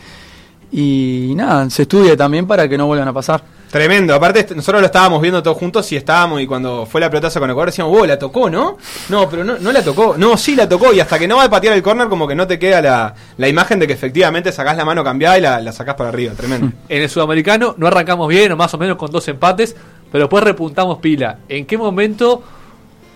Y 0.73 1.31
nada, 1.37 1.69
se 1.69 1.83
estudia 1.83 2.17
también 2.17 2.45
para 2.45 2.67
que 2.67 2.77
no 2.77 2.85
vuelvan 2.85 3.07
a 3.07 3.13
pasar. 3.13 3.58
Tremendo, 3.69 4.15
aparte 4.15 4.55
nosotros 4.55 4.81
lo 4.81 4.87
estábamos 4.87 5.21
viendo 5.21 5.43
todos 5.43 5.55
juntos 5.55 5.91
y 5.91 5.95
estábamos 5.95 6.41
y 6.41 6.47
cuando 6.47 6.87
fue 6.87 6.99
la 6.99 7.07
pelotaza 7.07 7.39
con 7.39 7.51
Ecuador 7.51 7.69
decíamos, 7.69 7.93
wow, 7.93 8.05
la 8.05 8.17
tocó, 8.17 8.49
¿no? 8.49 8.77
No, 9.09 9.29
pero 9.29 9.43
no, 9.43 9.59
no 9.59 9.71
la 9.71 9.83
tocó, 9.83 10.15
no, 10.17 10.37
sí 10.37 10.55
la 10.55 10.67
tocó 10.67 10.91
y 10.91 10.99
hasta 10.99 11.19
que 11.19 11.27
no 11.27 11.37
va 11.37 11.43
a 11.43 11.49
patear 11.51 11.75
el 11.75 11.83
córner 11.83 12.09
como 12.09 12.27
que 12.27 12.33
no 12.33 12.47
te 12.47 12.57
queda 12.57 12.81
la, 12.81 13.13
la 13.37 13.47
imagen 13.47 13.77
de 13.79 13.85
que 13.85 13.93
efectivamente 13.93 14.51
sacás 14.51 14.75
la 14.75 14.85
mano 14.85 15.03
cambiada 15.03 15.37
y 15.37 15.41
la, 15.41 15.61
la 15.61 15.71
sacás 15.71 15.93
para 15.93 16.09
arriba, 16.09 16.33
tremendo. 16.33 16.71
En 16.89 17.03
el 17.03 17.09
sudamericano 17.09 17.75
no 17.77 17.85
arrancamos 17.85 18.27
bien, 18.27 18.51
o 18.51 18.57
más 18.57 18.73
o 18.73 18.79
menos 18.79 18.97
con 18.97 19.11
dos 19.11 19.27
empates, 19.27 19.75
pero 20.11 20.23
después 20.23 20.43
repuntamos 20.43 20.97
pila. 20.97 21.37
¿En 21.47 21.67
qué 21.67 21.77
momento 21.77 22.41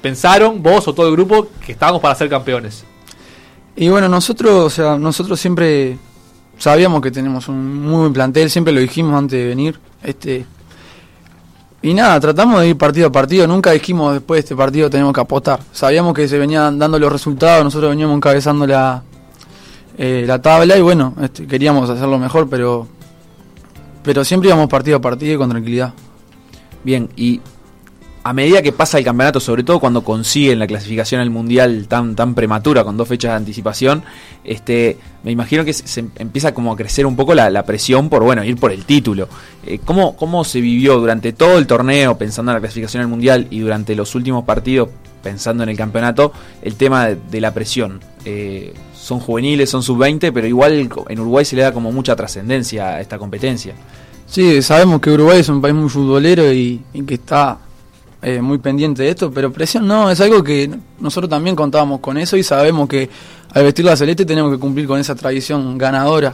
pensaron 0.03 0.61
vos 0.61 0.87
o 0.87 0.93
todo 0.93 1.07
el 1.07 1.13
grupo 1.13 1.47
que 1.65 1.71
estábamos 1.71 1.99
para 1.99 2.13
ser 2.13 2.29
campeones? 2.29 2.83
Y 3.75 3.89
bueno, 3.89 4.07
nosotros, 4.07 4.65
o 4.65 4.69
sea, 4.69 4.97
nosotros 4.99 5.39
siempre 5.39 5.97
sabíamos 6.59 7.01
que 7.01 7.09
tenemos 7.09 7.47
un 7.47 7.81
muy 7.81 8.01
buen 8.01 8.13
plantel, 8.13 8.51
siempre 8.51 8.71
lo 8.71 8.81
dijimos 8.81 9.17
antes 9.17 9.39
de 9.39 9.47
venir. 9.47 9.79
Este 10.03 10.45
y 11.83 11.93
nada, 11.93 12.17
tratamos 12.17 12.61
de 12.61 12.69
ir 12.69 12.77
partido 12.77 13.07
a 13.07 13.11
partido, 13.11 13.45
nunca 13.45 13.71
dijimos 13.71 14.13
después 14.13 14.37
de 14.37 14.39
este 14.39 14.55
partido 14.55 14.89
tenemos 14.89 15.13
que 15.13 15.19
apostar. 15.19 15.59
Sabíamos 15.73 16.13
que 16.13 16.29
se 16.29 16.37
venían 16.37 16.79
dando 16.79 16.97
los 16.97 17.11
resultados, 17.11 17.61
nosotros 17.61 17.89
veníamos 17.89 18.15
encabezando 18.15 18.65
la, 18.65 19.03
eh, 19.97 20.23
la 20.25 20.41
tabla 20.41 20.77
y 20.77 20.81
bueno, 20.81 21.13
este, 21.21 21.45
queríamos 21.45 21.89
hacerlo 21.89 22.17
mejor, 22.17 22.47
pero 22.49 22.87
pero 24.01 24.23
siempre 24.23 24.47
íbamos 24.47 24.69
partido 24.69 24.97
a 24.97 25.01
partido 25.01 25.33
y 25.33 25.37
con 25.37 25.49
tranquilidad. 25.49 25.93
Bien, 26.85 27.09
y 27.17 27.41
a 28.25 28.33
medida 28.33 28.61
que 28.61 28.71
pasa 28.71 28.97
el 28.97 29.03
campeonato, 29.03 29.39
sobre 29.41 29.63
todo 29.63 29.79
cuando 29.79 30.03
consiguen 30.03 30.59
la 30.59 30.67
clasificación 30.67 31.19
al 31.19 31.29
mundial 31.29 31.87
tan, 31.89 32.15
tan 32.15 32.33
prematura, 32.35 32.83
con 32.85 32.95
dos 32.95 33.07
fechas 33.07 33.31
de 33.31 33.37
anticipación, 33.37 34.03
este, 34.45 34.97
me 35.23 35.31
imagino 35.31 35.65
que 35.65 35.73
se, 35.73 36.05
empieza 36.15 36.53
como 36.53 36.71
a 36.71 36.77
crecer 36.77 37.05
un 37.05 37.17
poco 37.17 37.33
la, 37.33 37.63
presión 37.65 38.09
por 38.09 38.23
bueno 38.23 38.43
ir 38.43 38.55
por 38.55 38.71
el 38.71 38.85
título. 38.85 39.27
Eh, 39.65 39.79
¿cómo, 39.83 40.15
¿Cómo 40.15 40.45
se 40.45 40.61
vivió 40.61 40.99
durante 40.99 41.33
todo 41.33 41.57
el 41.57 41.67
torneo 41.67 42.17
pensando 42.17 42.51
en 42.51 42.55
la 42.55 42.61
clasificación 42.61 43.01
al 43.01 43.09
mundial 43.09 43.47
y 43.49 43.59
durante 43.59 43.93
los 43.93 44.15
últimos 44.15 44.45
partidos 44.45 44.89
pensando 45.21 45.63
en 45.63 45.69
el 45.69 45.77
campeonato, 45.77 46.33
el 46.61 46.75
tema 46.75 47.07
de, 47.07 47.17
de 47.31 47.41
la 47.41 47.53
presión. 47.53 48.01
Eh, 48.25 48.73
son 48.93 49.19
juveniles, 49.19 49.69
son 49.69 49.83
sub-20, 49.83 50.31
pero 50.33 50.47
igual 50.47 50.89
en 51.09 51.19
Uruguay 51.19 51.45
se 51.45 51.55
le 51.55 51.63
da 51.63 51.73
como 51.73 51.91
mucha 51.91 52.15
trascendencia 52.15 52.95
a 52.95 53.01
esta 53.01 53.17
competencia. 53.17 53.73
Sí, 54.27 54.61
sabemos 54.61 55.01
que 55.01 55.11
Uruguay 55.11 55.39
es 55.39 55.49
un 55.49 55.61
país 55.61 55.75
muy 55.75 55.89
futbolero 55.89 56.51
y, 56.53 56.81
y 56.93 57.01
que 57.03 57.15
está 57.15 57.57
eh, 58.23 58.41
muy 58.41 58.57
pendiente 58.57 59.03
de 59.03 59.09
esto, 59.09 59.31
pero 59.31 59.51
presión 59.51 59.85
no, 59.85 60.09
es 60.09 60.21
algo 60.21 60.43
que 60.43 60.69
nosotros 60.99 61.29
también 61.29 61.55
contábamos 61.55 61.99
con 61.99 62.17
eso 62.17 62.37
y 62.37 62.43
sabemos 62.43 62.87
que 62.87 63.09
al 63.53 63.63
vestir 63.63 63.83
la 63.85 63.97
celeste 63.97 64.25
tenemos 64.25 64.51
que 64.51 64.59
cumplir 64.59 64.87
con 64.87 64.99
esa 64.99 65.13
tradición 65.13 65.77
ganadora. 65.77 66.33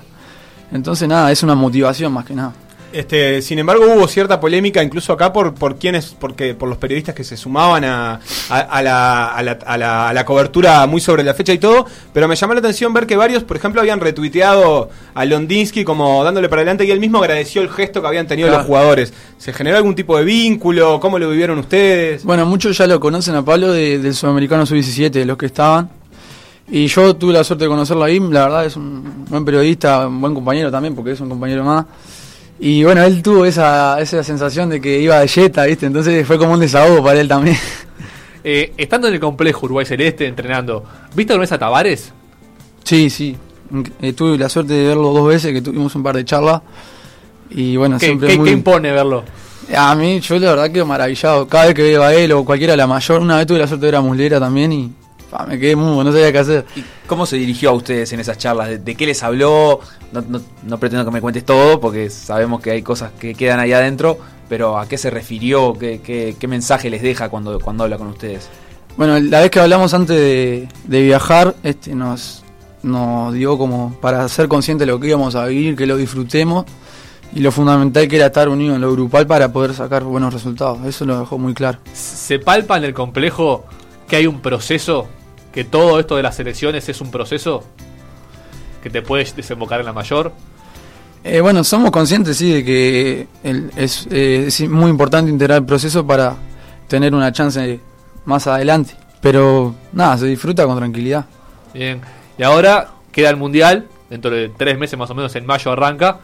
Entonces 0.72 1.08
nada, 1.08 1.32
es 1.32 1.42
una 1.42 1.56
motivación 1.56 2.14
más 2.14 2.26
que 2.26 2.36
nada. 2.36 2.54
Este, 2.92 3.42
sin 3.44 3.60
embargo, 3.60 3.86
hubo 3.86 4.08
cierta 4.08 4.40
polémica 4.40 4.82
incluso 4.82 5.14
acá 5.14 5.32
por, 5.32 5.54
por 5.54 5.78
quienes, 5.78 6.08
porque, 6.20 6.56
por 6.56 6.68
los 6.68 6.80
periodistas 6.80 7.14
que 7.14 7.24
se 7.24 7.38
sumaban 7.38 7.84
a, 7.86 8.20
a- 8.50 8.60
a 8.60 8.82
la, 8.82 9.28
a, 9.28 9.44
la, 9.44 9.52
a 9.64 9.78
la- 9.78 10.10
a 10.10 10.14
la 10.14 10.26
cobertura 10.26 10.88
muy 10.88 11.00
sobre 11.00 11.24
la 11.24 11.36
fecha 11.36 11.54
y 11.54 11.60
todo, 11.60 11.86
pero 12.14 12.28
me 12.28 12.36
llamó 12.36 12.54
la 12.54 12.60
atención 12.62 12.92
ver 12.92 13.06
que 13.06 13.16
varios, 13.16 13.44
por 13.44 13.58
ejemplo, 13.58 13.80
habían 13.82 14.00
retuiteado 14.00 14.90
a 15.14 15.24
Londinsky 15.26 15.84
como 15.84 16.24
dándole 16.24 16.50
para 16.50 16.62
adelante 16.64 16.84
y 16.86 16.90
él 16.92 17.00
mismo 17.00 17.20
agradeció 17.20 17.62
el 17.62 17.70
gesto 17.70 18.02
que 18.02 18.08
habían 18.08 18.26
tenido 18.26 18.48
Claro. 18.48 18.62
los 18.64 18.68
jugadores. 18.68 19.14
¿Se 19.38 19.54
generó 19.54 19.78
algún 19.78 19.94
tipo 19.94 20.18
de 20.18 20.24
vínculo? 20.24 21.00
¿Cómo 21.00 21.20
lo 21.20 21.30
vivieron 21.30 21.60
ustedes? 21.60 22.24
Bueno, 22.24 22.48
muchos 22.48 22.76
ya 22.76 22.88
lo 22.88 23.00
conocen 23.00 23.36
a 23.36 23.46
Pablo 23.46 23.72
de- 23.72 24.00
del 24.00 24.16
Sudamericano 24.16 24.66
Sub-17, 24.66 25.12
de 25.12 25.26
los 25.26 25.38
que 25.38 25.46
estaban. 25.46 25.90
Y 26.72 26.88
yo 26.88 27.16
tuve 27.16 27.34
la 27.34 27.44
suerte 27.44 27.66
de 27.66 27.70
conocerlo 27.70 28.04
ahí, 28.04 28.20
la 28.20 28.44
verdad 28.46 28.66
es 28.66 28.76
un 28.76 29.26
buen 29.30 29.46
periodista, 29.46 30.08
un 30.08 30.22
buen 30.22 30.34
compañero 30.34 30.72
también, 30.72 30.96
porque 30.96 31.12
es 31.12 31.20
un 31.20 31.30
compañero 31.30 31.64
más. 31.64 31.86
Y 32.60 32.84
bueno, 32.84 33.02
él 33.04 33.22
tuvo 33.24 33.46
esa, 33.46 34.00
esa 34.02 34.24
sensación 34.24 34.70
de 34.70 34.82
que 34.82 35.00
iba 35.00 35.20
de 35.20 35.28
Jetta, 35.28 35.64
¿viste? 35.66 35.86
Entonces 35.86 36.26
fue 36.28 36.38
como 36.38 36.54
un 36.54 36.60
desahogo 36.60 37.04
para 37.04 37.20
él 37.20 37.28
también. 37.28 37.58
Eh, 38.42 38.72
estando 38.78 39.10
en 39.10 39.16
el 39.16 39.20
complejo 39.20 39.66
Uruguay 39.66 39.86
Celeste 39.86 40.26
entrenando, 40.26 40.82
¿viste 41.14 41.34
alguna 41.34 41.42
vez 41.44 41.52
a 41.52 41.60
Tavares? 41.60 42.14
Sí, 42.86 43.10
sí. 43.10 43.36
Eh, 44.02 44.14
tuve 44.14 44.38
la 44.38 44.48
suerte 44.48 44.72
de 44.74 44.88
verlo 44.88 45.12
dos 45.12 45.28
veces, 45.28 45.52
que 45.52 45.62
tuvimos 45.62 45.94
un 45.96 46.02
par 46.04 46.16
de 46.16 46.24
charlas. 46.24 46.62
Y 47.50 47.76
bueno, 47.76 47.98
¿Qué, 48.00 48.06
siempre 48.06 48.30
qué- 48.30 48.38
muy... 48.38 48.46
qué 48.48 48.54
impone 48.54 48.94
verlo? 48.94 49.26
A 49.76 49.94
mí, 49.94 50.22
yo 50.22 50.40
la 50.40 50.52
verdad 50.52 50.72
quedo 50.72 50.86
maravillado. 50.86 51.50
Cada 51.50 51.66
vez 51.66 51.76
que 51.76 51.82
veo 51.84 52.02
a 52.02 52.14
él 52.14 52.32
o 52.32 52.46
cualquiera 52.46 52.78
la 52.78 52.88
mayor, 52.88 53.20
una 53.22 53.36
vez 53.38 53.46
tuve 53.46 53.60
la 53.60 53.68
suerte 53.68 53.86
de 53.88 53.92
ver 53.92 53.98
a 53.98 54.02
Muslera 54.02 54.40
también 54.40 54.72
y 54.72 54.90
pa, 55.30 55.46
me 55.46 55.60
quedé 55.60 55.76
mudo, 55.76 56.04
no 56.04 56.12
sabía 56.12 56.32
qué 56.32 56.38
hacer. 56.40 56.66
¿Y 56.76 56.84
cómo 57.08 57.26
se 57.26 57.38
dirigió 57.38 57.70
a 57.70 57.74
ustedes 57.74 58.12
en 58.14 58.20
esas 58.20 58.38
charlas? 58.38 58.70
¿De, 58.70 58.78
de 58.80 58.96
qué 58.96 59.06
les 59.06 59.22
habló? 59.24 59.80
No, 60.12 60.22
no- 60.28 60.42
no 60.64 60.80
pretendo 60.80 61.06
que 61.06 61.12
me 61.12 61.22
cuentes 61.22 61.46
todo 61.46 61.80
porque 61.80 62.10
sabemos 62.10 62.62
que 62.62 62.72
hay 62.72 62.82
cosas 62.82 63.12
que 63.20 63.34
quedan 63.36 63.60
ahí 63.60 63.74
adentro, 63.74 64.18
pero 64.48 64.78
¿a 64.78 64.88
qué 64.88 64.98
se 64.98 65.10
refirió? 65.10 65.74
¿Qué, 65.74 66.02
qué- 66.04 66.36
qué 66.40 66.48
mensaje 66.48 66.90
les 66.90 67.02
deja 67.02 67.30
cuando, 67.30 67.60
cuando 67.60 67.84
habla 67.84 67.98
con 67.98 68.08
ustedes? 68.08 68.50
Bueno, 68.98 69.20
la 69.20 69.42
vez 69.42 69.50
que 69.52 69.60
hablamos 69.60 69.94
antes 69.94 70.16
de, 70.18 70.68
de 70.86 71.02
viajar, 71.04 71.56
este 71.64 71.96
nos, 71.96 72.44
nos 72.84 73.34
dio 73.34 73.58
como 73.58 73.96
para 74.02 74.28
ser 74.28 74.48
conscientes 74.48 74.86
de 74.88 74.92
lo 74.92 75.00
que 75.00 75.08
íbamos 75.08 75.36
a 75.36 75.46
vivir, 75.46 75.76
que 75.76 75.86
lo 75.86 75.96
disfrutemos 75.96 76.66
y 77.34 77.42
lo 77.42 77.52
fundamental 77.52 78.08
que 78.08 78.16
era 78.16 78.26
estar 78.26 78.50
unidos 78.50 78.76
en 78.76 78.82
lo 78.82 78.92
grupal 78.92 79.28
para 79.28 79.54
poder 79.54 79.74
sacar 79.76 80.04
buenos 80.04 80.34
resultados. 80.34 80.80
Eso 80.86 81.06
lo 81.06 81.20
dejó 81.20 81.38
muy 81.38 81.54
claro. 81.54 81.78
¿Se 81.94 82.40
palpa 82.40 82.76
en 82.78 82.84
el 82.86 82.94
complejo 82.94 83.66
que 84.08 84.16
hay 84.18 84.26
un 84.28 84.42
proceso? 84.42 85.08
¿Que 85.54 85.64
todo 85.64 86.00
esto 86.00 86.16
de 86.16 86.24
las 86.24 86.40
elecciones 86.40 86.88
es 86.90 87.02
un 87.02 87.12
proceso? 87.12 87.64
¿Que 88.84 88.90
te 88.90 89.02
puedes 89.02 89.36
desembocar 89.36 89.80
en 89.80 89.86
la 89.88 89.94
mayor? 89.94 90.32
Eh, 91.24 91.42
bueno, 91.42 91.64
somos 91.64 91.92
conscientes, 91.92 92.38
sí, 92.38 92.54
de 92.54 92.64
que 92.64 93.28
el- 93.44 93.72
es, 93.76 94.08
eh, 94.12 94.46
es 94.48 94.70
muy 94.70 94.90
importante 94.90 95.30
integrar 95.30 95.58
el 95.60 95.66
proceso 95.66 96.06
para 96.08 96.36
tener 96.88 97.14
una 97.14 97.32
chance 97.32 97.80
más 98.26 98.48
adelante. 98.48 98.94
Pero 99.22 99.76
nada, 99.92 100.18
se 100.18 100.28
disfruta 100.28 100.66
con 100.66 100.78
tranquilidad. 100.78 101.26
Bien. 101.74 102.00
Y 102.38 102.44
ahora 102.44 102.90
queda 103.12 103.30
el 103.30 103.36
mundial. 103.38 103.88
Dentro 104.10 104.32
de 104.32 104.50
tres 104.50 104.78
meses 104.80 104.98
más 104.98 105.10
o 105.10 105.16
menos, 105.16 105.36
en 105.36 105.46
mayo 105.46 105.72
arranca. 105.72 106.20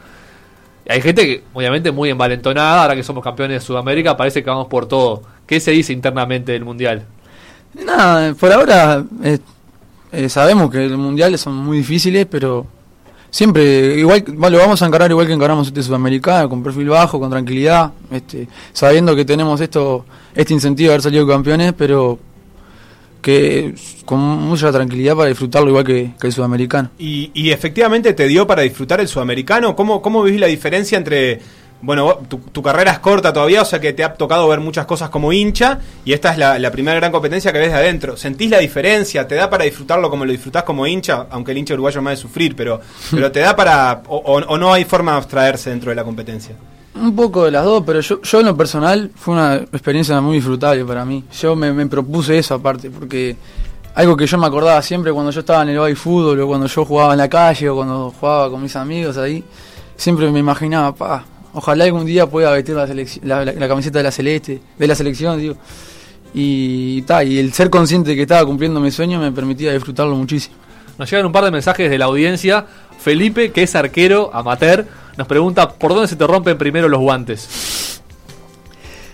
Y 0.87 0.91
hay 0.93 1.01
gente 1.01 1.25
que, 1.25 1.43
obviamente, 1.53 1.91
muy 1.91 2.09
envalentonada. 2.09 2.83
Ahora 2.83 2.95
que 2.95 3.03
somos 3.03 3.23
campeones 3.23 3.61
de 3.61 3.65
Sudamérica, 3.65 4.15
parece 4.15 4.43
que 4.43 4.49
vamos 4.49 4.67
por 4.67 4.87
todo. 4.87 5.23
¿Qué 5.45 5.59
se 5.59 5.71
dice 5.71 5.91
internamente 5.91 6.53
del 6.53 6.63
mundial? 6.63 7.05
Nada, 7.83 8.33
por 8.33 8.51
ahora 8.51 9.03
eh, 9.23 9.39
eh, 10.11 10.29
sabemos 10.29 10.71
que 10.71 10.87
los 10.87 10.97
mundiales 10.97 11.41
son 11.41 11.55
muy 11.55 11.79
difíciles, 11.79 12.25
pero 12.25 12.65
siempre 13.29 13.97
igual 13.99 14.23
bueno, 14.27 14.57
vamos 14.57 14.81
a 14.81 14.85
encarar 14.85 15.11
igual 15.11 15.27
que 15.27 15.33
encaramos 15.33 15.67
este 15.67 15.83
sudamericano, 15.83 16.47
con 16.47 16.63
perfil 16.63 16.89
bajo, 16.89 17.19
con 17.19 17.29
tranquilidad, 17.29 17.91
este, 18.11 18.47
sabiendo 18.71 19.15
que 19.15 19.25
tenemos 19.25 19.59
esto 19.59 20.05
este 20.33 20.53
incentivo 20.53 20.89
de 20.89 20.93
haber 20.93 21.01
salido 21.01 21.27
campeones, 21.27 21.73
pero 21.73 22.17
que 23.21 23.73
con 24.05 24.19
mucha 24.19 24.71
tranquilidad 24.71 25.15
para 25.15 25.29
disfrutarlo 25.29 25.69
igual 25.69 25.83
que, 25.83 26.11
que 26.19 26.27
el 26.27 26.33
sudamericano. 26.33 26.91
Y, 26.99 27.31
y 27.33 27.49
efectivamente 27.49 28.13
te 28.13 28.27
dio 28.27 28.45
para 28.45 28.61
disfrutar 28.61 29.01
el 29.01 29.07
sudamericano. 29.07 29.75
¿Cómo, 29.75 29.99
cómo 29.99 30.21
vivís 30.21 30.39
la 30.39 30.47
diferencia 30.47 30.97
entre. 30.97 31.41
Bueno, 31.85 32.15
tu, 32.27 32.37
tu 32.39 32.63
carrera 32.63 32.91
es 32.93 32.99
corta 32.99 33.31
todavía, 33.31 33.61
o 33.61 33.65
sea 33.65 33.79
que 33.79 33.93
te 33.93 34.03
ha 34.03 34.13
tocado 34.15 34.47
ver 34.47 34.59
muchas 34.59 34.85
cosas 34.87 35.09
como 35.09 35.31
hincha, 35.31 35.79
y 36.03 36.13
esta 36.13 36.31
es 36.31 36.37
la, 36.39 36.57
la 36.57 36.71
primera 36.71 36.97
gran 36.99 37.11
competencia 37.11 37.53
que 37.53 37.59
ves 37.59 37.71
de 37.71 37.77
adentro. 37.77 38.17
¿Sentís 38.17 38.49
la 38.49 38.57
diferencia? 38.57 39.27
¿Te 39.27 39.35
da 39.35 39.49
para 39.49 39.65
disfrutarlo 39.65 40.09
como 40.09 40.25
lo 40.25 40.31
disfrutás 40.31 40.63
como 40.63 40.87
hincha? 40.87 41.27
Aunque 41.29 41.51
el 41.51 41.59
hincha 41.59 41.75
uruguayo 41.75 42.01
más 42.01 42.13
de 42.13 42.17
sufrir, 42.17 42.55
pero, 42.55 42.79
pero 43.11 43.31
te 43.31 43.41
da 43.41 43.55
para. 43.55 44.01
O, 44.07 44.17
o- 44.17 44.39
o 44.47 44.57
no 44.57 44.73
hay 44.73 44.83
forma 44.83 45.11
de 45.11 45.17
abstraerse 45.19 45.69
dentro 45.69 45.91
de 45.91 45.95
la 45.95 46.03
competencia? 46.03 46.55
Un 46.95 47.15
poco 47.15 47.45
de 47.45 47.51
las 47.51 47.63
dos, 47.65 47.83
pero 47.85 47.99
yo, 47.99 48.21
yo 48.21 48.39
en 48.39 48.45
lo 48.47 48.57
personal 48.57 49.11
fue 49.15 49.33
una 49.35 49.55
experiencia 49.55 50.19
muy 50.21 50.37
disfrutable 50.37 50.83
para 50.85 51.05
mí. 51.05 51.23
Yo 51.39 51.55
me, 51.55 51.71
me 51.73 51.85
propuse 51.87 52.37
eso 52.37 52.55
aparte, 52.55 52.89
porque 52.89 53.35
algo 53.93 54.17
que 54.17 54.25
yo 54.25 54.37
me 54.37 54.47
acordaba 54.47 54.81
siempre 54.81 55.11
cuando 55.13 55.29
yo 55.31 55.41
estaba 55.41 55.61
en 55.63 55.69
el 55.69 55.77
baby 55.77 55.93
fútbol 55.95 56.39
o 56.39 56.47
cuando 56.47 56.67
yo 56.67 56.83
jugaba 56.85 57.11
en 57.13 57.19
la 57.19 57.29
calle 57.29 57.69
o 57.69 57.75
cuando 57.75 58.11
jugaba 58.17 58.49
con 58.49 58.61
mis 58.61 58.75
amigos 58.75 59.17
ahí, 59.17 59.43
siempre 59.97 60.31
me 60.31 60.39
imaginaba, 60.39 60.95
pa, 60.95 61.23
ojalá 61.55 61.85
algún 61.85 62.05
día 62.05 62.27
pueda 62.27 62.51
vestir 62.51 62.75
la, 62.75 62.85
la, 62.85 63.45
la- 63.45 63.51
la 63.53 63.67
camiseta 63.67 63.97
de 63.99 64.03
la 64.03 64.11
celeste, 64.11 64.61
de 64.77 64.87
la 64.87 64.93
selección, 64.95 65.39
digo. 65.39 65.55
Y, 66.33 67.01
ta, 67.03 67.23
y 67.23 67.39
el 67.39 67.51
ser 67.53 67.69
consciente 67.69 68.11
de 68.11 68.15
que 68.17 68.21
estaba 68.23 68.45
cumpliendo 68.45 68.79
mi 68.79 68.91
sueño 68.91 69.19
me 69.19 69.31
permitía 69.31 69.71
disfrutarlo 69.73 70.15
muchísimo. 70.15 70.55
Nos 70.97 71.09
llegan 71.09 71.25
un 71.25 71.31
par 71.31 71.43
de 71.45 71.51
mensajes 71.51 71.89
de 71.89 71.97
la 71.97 72.05
audiencia. 72.05 72.65
Felipe, 72.99 73.51
que 73.51 73.63
es 73.63 73.75
arquero 73.75 74.29
amateur, 74.33 74.85
nos 75.17 75.27
pregunta 75.27 75.69
por 75.69 75.93
dónde 75.93 76.07
se 76.07 76.15
te 76.15 76.25
rompen 76.27 76.57
primero 76.57 76.87
los 76.89 76.99
guantes. 76.99 78.01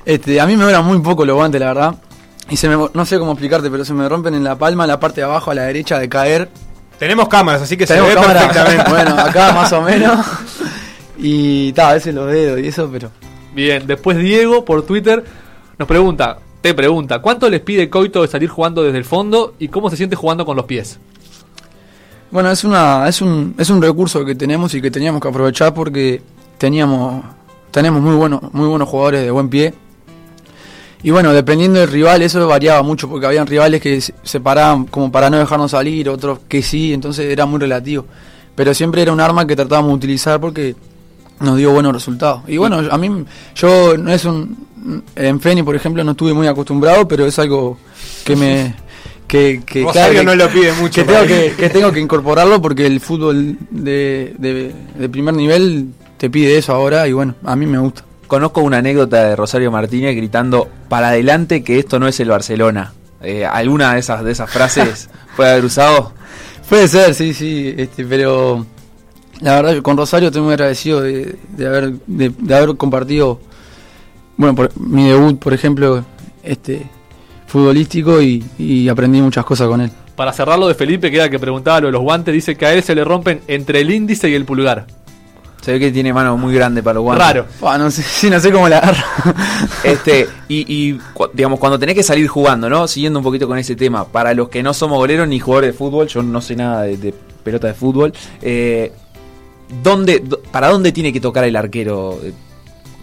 Este, 0.05 0.39
a 0.41 0.48
mí 0.48 0.57
me 0.57 0.63
duran 0.65 0.83
muy 0.86 1.00
poco 1.00 1.25
los 1.25 1.36
guantes, 1.36 1.60
la 1.62 1.67
verdad. 1.67 1.95
Y 2.50 2.57
se 2.57 2.67
me, 2.69 2.75
no 2.93 3.05
sé 3.05 3.17
cómo 3.19 3.31
explicarte, 3.31 3.69
pero 3.69 3.86
se 3.86 3.93
me 3.93 4.07
rompen 4.10 4.33
en 4.33 4.43
la 4.43 4.55
palma, 4.57 4.83
en 4.83 4.89
la 4.89 5.00
parte 5.00 5.21
de 5.21 5.25
abajo, 5.25 5.51
a 5.51 5.55
la 5.55 5.63
derecha, 5.63 6.00
de 6.00 6.10
caer. 6.10 6.50
Tenemos 7.00 7.27
cámaras, 7.29 7.62
así 7.63 7.77
que 7.77 7.86
se 7.88 8.00
ve 8.00 8.13
cámara. 8.13 8.48
perfectamente. 8.48 8.83
Bueno, 8.89 9.12
acá 9.19 9.53
más 9.53 9.71
o 9.74 9.81
menos. 9.81 10.25
Y 11.21 11.71
ta, 11.73 11.91
a 11.91 11.93
veces 11.93 12.15
los 12.15 12.29
dedos 12.31 12.59
y 12.59 12.67
eso, 12.67 12.89
pero. 12.91 13.11
Bien, 13.53 13.85
después 13.85 14.17
Diego 14.17 14.65
por 14.65 14.85
Twitter 14.85 15.23
nos 15.77 15.87
pregunta, 15.87 16.39
te 16.61 16.73
pregunta, 16.73 17.19
¿cuánto 17.19 17.49
les 17.49 17.61
pide 17.61 17.89
Coito 17.89 18.21
de 18.21 18.27
salir 18.27 18.49
jugando 18.49 18.83
desde 18.83 18.97
el 18.97 19.05
fondo 19.05 19.53
y 19.59 19.67
cómo 19.67 19.89
se 19.89 19.97
siente 19.97 20.15
jugando 20.15 20.45
con 20.45 20.55
los 20.55 20.65
pies? 20.65 20.99
Bueno, 22.31 22.49
es 22.49 22.63
una, 22.63 23.07
es 23.07 23.21
un, 23.21 23.55
es 23.57 23.69
un 23.69 23.81
recurso 23.81 24.23
que 24.23 24.35
tenemos 24.35 24.73
y 24.73 24.81
que 24.81 24.89
teníamos 24.89 25.21
que 25.21 25.27
aprovechar 25.27 25.73
porque 25.73 26.21
teníamos, 26.57 27.25
tenemos 27.71 28.01
muy 28.01 28.15
buenos, 28.15 28.53
muy 28.53 28.67
buenos 28.67 28.87
jugadores 28.87 29.23
de 29.23 29.31
buen 29.31 29.49
pie. 29.49 29.73
Y 31.03 31.11
bueno, 31.11 31.33
dependiendo 31.33 31.79
del 31.79 31.89
rival, 31.89 32.21
eso 32.21 32.47
variaba 32.47 32.83
mucho, 32.83 33.09
porque 33.09 33.25
habían 33.25 33.47
rivales 33.47 33.81
que 33.81 33.99
se 33.99 34.39
paraban 34.39 34.85
como 34.85 35.11
para 35.11 35.29
no 35.29 35.37
dejarnos 35.37 35.71
salir, 35.71 36.07
otros 36.09 36.39
que 36.47 36.61
sí, 36.61 36.93
entonces 36.93 37.25
era 37.31 37.45
muy 37.45 37.59
relativo. 37.59 38.05
Pero 38.55 38.73
siempre 38.73 39.01
era 39.01 39.11
un 39.11 39.19
arma 39.19 39.45
que 39.47 39.55
tratábamos 39.55 39.89
de 39.89 39.95
utilizar 39.95 40.39
porque 40.39 40.75
nos 41.41 41.57
dio 41.57 41.71
buenos 41.71 41.93
resultados. 41.93 42.41
Y 42.48 42.57
bueno, 42.57 42.81
a 42.89 42.98
mí, 42.98 43.25
yo 43.55 43.98
no 43.98 44.12
es 44.12 44.25
un. 44.25 44.67
En 45.15 45.39
Feni, 45.39 45.63
por 45.63 45.75
ejemplo, 45.75 46.03
no 46.03 46.12
estuve 46.12 46.33
muy 46.33 46.48
acostumbrado, 46.48 47.07
pero 47.07 47.25
es 47.25 47.38
algo 47.39 47.77
que 48.24 48.36
me. 48.36 48.75
Que, 49.27 49.62
claro, 49.65 50.24
no 50.24 50.36
lo 50.36 50.50
pide 50.50 50.74
mucho. 50.74 51.01
que 51.01 51.07
tengo 51.07 51.25
que, 51.25 51.50
mí. 51.50 51.55
que 51.57 51.69
tengo 51.69 51.91
que 51.91 52.01
incorporarlo 52.01 52.62
porque 52.62 52.86
el 52.86 53.00
fútbol 53.00 53.57
de, 53.69 54.36
de, 54.38 54.74
de 54.98 55.10
primer 55.10 55.33
nivel 55.33 55.88
te 56.17 56.29
pide 56.29 56.57
eso 56.57 56.74
ahora 56.74 57.07
y 57.07 57.13
bueno, 57.13 57.36
a 57.45 57.55
mí 57.55 57.65
me 57.65 57.79
gusta. 57.79 58.03
Conozco 58.27 58.62
una 58.62 58.77
anécdota 58.77 59.24
de 59.24 59.36
Rosario 59.36 59.71
Martínez 59.71 60.15
gritando 60.15 60.69
para 60.88 61.10
adelante 61.10 61.63
que 61.63 61.79
esto 61.79 61.98
no 61.98 62.07
es 62.07 62.19
el 62.19 62.29
Barcelona. 62.29 62.93
Eh, 63.21 63.45
¿Alguna 63.45 63.93
de 63.93 64.00
esas, 64.01 64.24
de 64.24 64.31
esas 64.31 64.50
frases 64.50 65.10
puede 65.36 65.51
haber 65.51 65.65
usado? 65.65 66.13
Puede 66.69 66.88
ser, 66.88 67.15
sí, 67.15 67.33
sí, 67.33 67.74
este, 67.75 68.05
pero 68.05 68.65
la 69.41 69.55
verdad 69.55 69.74
que 69.74 69.81
con 69.81 69.98
Rosario 69.98 70.27
estoy 70.29 70.41
muy 70.41 70.53
agradecido 70.53 71.01
de, 71.01 71.36
de 71.57 71.67
haber, 71.67 71.91
de, 72.07 72.29
de 72.38 72.55
haber 72.55 72.75
compartido, 72.77 73.39
bueno, 74.38 74.55
por, 74.55 74.71
mi 74.79 75.07
debut, 75.10 75.38
por 75.39 75.53
ejemplo, 75.53 76.03
este 76.43 76.86
futbolístico 77.48 78.21
y, 78.21 78.43
y 78.57 78.88
aprendí 78.88 79.21
muchas 79.21 79.43
cosas 79.45 79.67
con 79.67 79.81
él. 79.81 79.91
Para 80.15 80.31
cerrarlo 80.33 80.67
de 80.67 80.75
Felipe, 80.75 81.10
que 81.10 81.17
era 81.17 81.25
el 81.25 81.31
que 81.31 81.39
preguntaba 81.39 81.81
lo 81.81 81.88
de 81.88 81.93
los 81.93 82.01
guantes, 82.01 82.33
dice 82.33 82.55
que 82.55 82.65
a 82.65 82.74
él 82.74 82.83
se 82.83 82.93
le 82.95 83.03
rompen 83.03 83.41
entre 83.48 83.81
el 83.81 83.91
índice 83.91 84.29
y 84.29 84.36
el 84.36 84.45
pulgar. 84.45 84.86
Se 85.62 85.74
ve 85.74 85.79
que 85.79 85.91
tiene 85.91 86.12
mano 86.12 86.38
muy 86.38 86.53
grande 86.55 86.81
para 86.81 86.95
los 86.95 87.03
guantes. 87.03 87.27
Raro. 87.27 87.45
Buah, 87.60 87.77
no 87.77 87.91
sé, 87.91 88.01
sí, 88.07 88.29
no 88.29 88.39
sé 88.39 88.51
cómo 88.51 88.67
la 88.67 88.79
agarro. 88.79 89.03
Este, 89.83 90.27
y, 90.48 90.65
y, 90.67 90.93
cu- 91.13 91.29
digamos, 91.33 91.60
cuando 91.60 91.77
tenés 91.77 91.95
que 91.95 92.03
salir 92.03 92.27
jugando, 92.27 92.67
¿no? 92.69 92.88
Siguiendo 92.88 93.19
un 93.19 93.24
poquito 93.24 93.48
con 93.48 93.57
ese 93.57 93.75
tema, 93.75 94.05
para 94.05 94.33
los 94.33 94.50
que 94.50 94.63
no 94.63 94.74
somos 94.74 94.98
goleros 94.98 95.27
ni 95.27 95.39
jugadores 95.39 95.71
de 95.74 95.77
fútbol, 95.77 96.07
yo 96.07 96.24
no 96.24 96.41
sé 96.41 96.55
nada 96.55 96.83
de, 96.83 96.98
de 96.98 97.13
pelota 97.43 97.67
de 97.67 97.74
fútbol, 97.75 98.12
eh, 98.41 98.91
¿dónde, 99.83 100.23
¿para 100.51 100.69
dónde 100.69 100.91
tiene 100.91 101.11
que 101.13 101.19
tocar 101.19 101.43
el 101.43 101.55
arquero? 101.55 102.19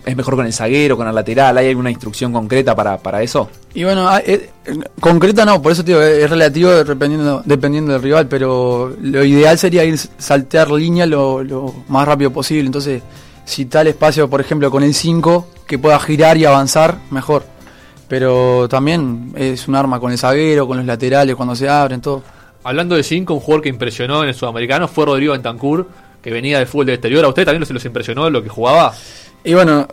¿Es 0.04 0.16
mejor 0.16 0.36
con 0.36 0.46
el 0.46 0.52
zaguero, 0.52 0.96
con 0.96 1.06
el 1.06 1.14
lateral? 1.14 1.58
¿Hay 1.58 1.68
alguna 1.68 1.90
instrucción 1.90 2.32
concreta 2.32 2.74
para, 2.74 2.98
para 2.98 3.22
eso? 3.22 3.50
Y 3.74 3.84
bueno, 3.84 4.08
ah, 4.08 4.20
eh, 4.24 4.50
eh, 4.64 4.78
concreta 5.00 5.44
no, 5.44 5.60
por 5.60 5.72
eso 5.72 5.84
te 5.84 5.92
digo, 5.92 6.02
es 6.02 6.24
es 6.24 6.30
relativo 6.30 6.70
dependiendo, 6.70 7.42
dependiendo 7.44 7.92
del 7.92 8.02
rival, 8.02 8.26
pero 8.26 8.96
lo 9.00 9.24
ideal 9.24 9.58
sería 9.58 9.84
ir 9.84 9.98
saltear 9.98 10.70
línea 10.70 11.04
lo, 11.04 11.44
lo 11.44 11.74
más 11.88 12.06
rápido 12.06 12.32
posible. 12.32 12.66
Entonces, 12.66 13.02
si 13.44 13.66
tal 13.66 13.86
espacio, 13.86 14.28
por 14.28 14.40
ejemplo, 14.40 14.70
con 14.70 14.82
el 14.82 14.94
5, 14.94 15.48
que 15.66 15.78
pueda 15.78 15.98
girar 16.00 16.36
y 16.36 16.44
avanzar, 16.44 16.98
mejor. 17.10 17.44
Pero 18.08 18.68
también 18.68 19.32
es 19.36 19.68
un 19.68 19.74
arma 19.74 20.00
con 20.00 20.12
el 20.12 20.18
zaguero, 20.18 20.66
con 20.66 20.78
los 20.78 20.86
laterales, 20.86 21.36
cuando 21.36 21.54
se 21.54 21.68
abren, 21.68 22.00
todo. 22.00 22.22
Hablando 22.64 22.96
de 22.96 23.02
5, 23.02 23.32
un 23.32 23.40
jugador 23.40 23.62
que 23.62 23.68
impresionó 23.68 24.22
en 24.22 24.30
el 24.30 24.34
sudamericano 24.34 24.88
fue 24.88 25.06
Rodrigo 25.06 25.32
Bentancur, 25.32 25.88
que 26.22 26.30
venía 26.30 26.58
del 26.58 26.66
fútbol 26.66 26.86
del 26.86 26.94
exterior. 26.96 27.24
¿A 27.24 27.28
usted 27.28 27.44
también 27.44 27.64
se 27.66 27.72
los 27.74 27.84
impresionó 27.84 28.28
lo 28.30 28.42
que 28.42 28.48
jugaba? 28.48 28.92
Y 29.44 29.54
bueno, 29.54 29.86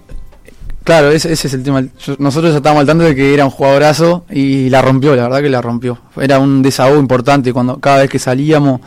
claro, 0.83 1.11
ese, 1.11 1.31
ese 1.31 1.47
es 1.47 1.53
el 1.53 1.63
tema. 1.63 1.83
Yo- 2.03 2.15
nosotros 2.19 2.51
ya 2.51 2.57
estábamos 2.57 2.81
al 2.81 2.87
tanto 2.87 3.03
de 3.03 3.15
que 3.15 3.33
era 3.33 3.45
un 3.45 3.51
jugadorazo 3.51 4.25
y 4.29 4.69
la 4.69 4.81
rompió, 4.81 5.15
la 5.15 5.23
verdad 5.23 5.41
que 5.41 5.49
la 5.49 5.61
rompió. 5.61 5.97
Era 6.19 6.39
un 6.39 6.61
desahogo 6.61 6.99
importante 6.99 7.53
cuando 7.53 7.79
cada 7.79 7.99
vez 7.99 8.09
que 8.09 8.19
salíamos 8.19 8.81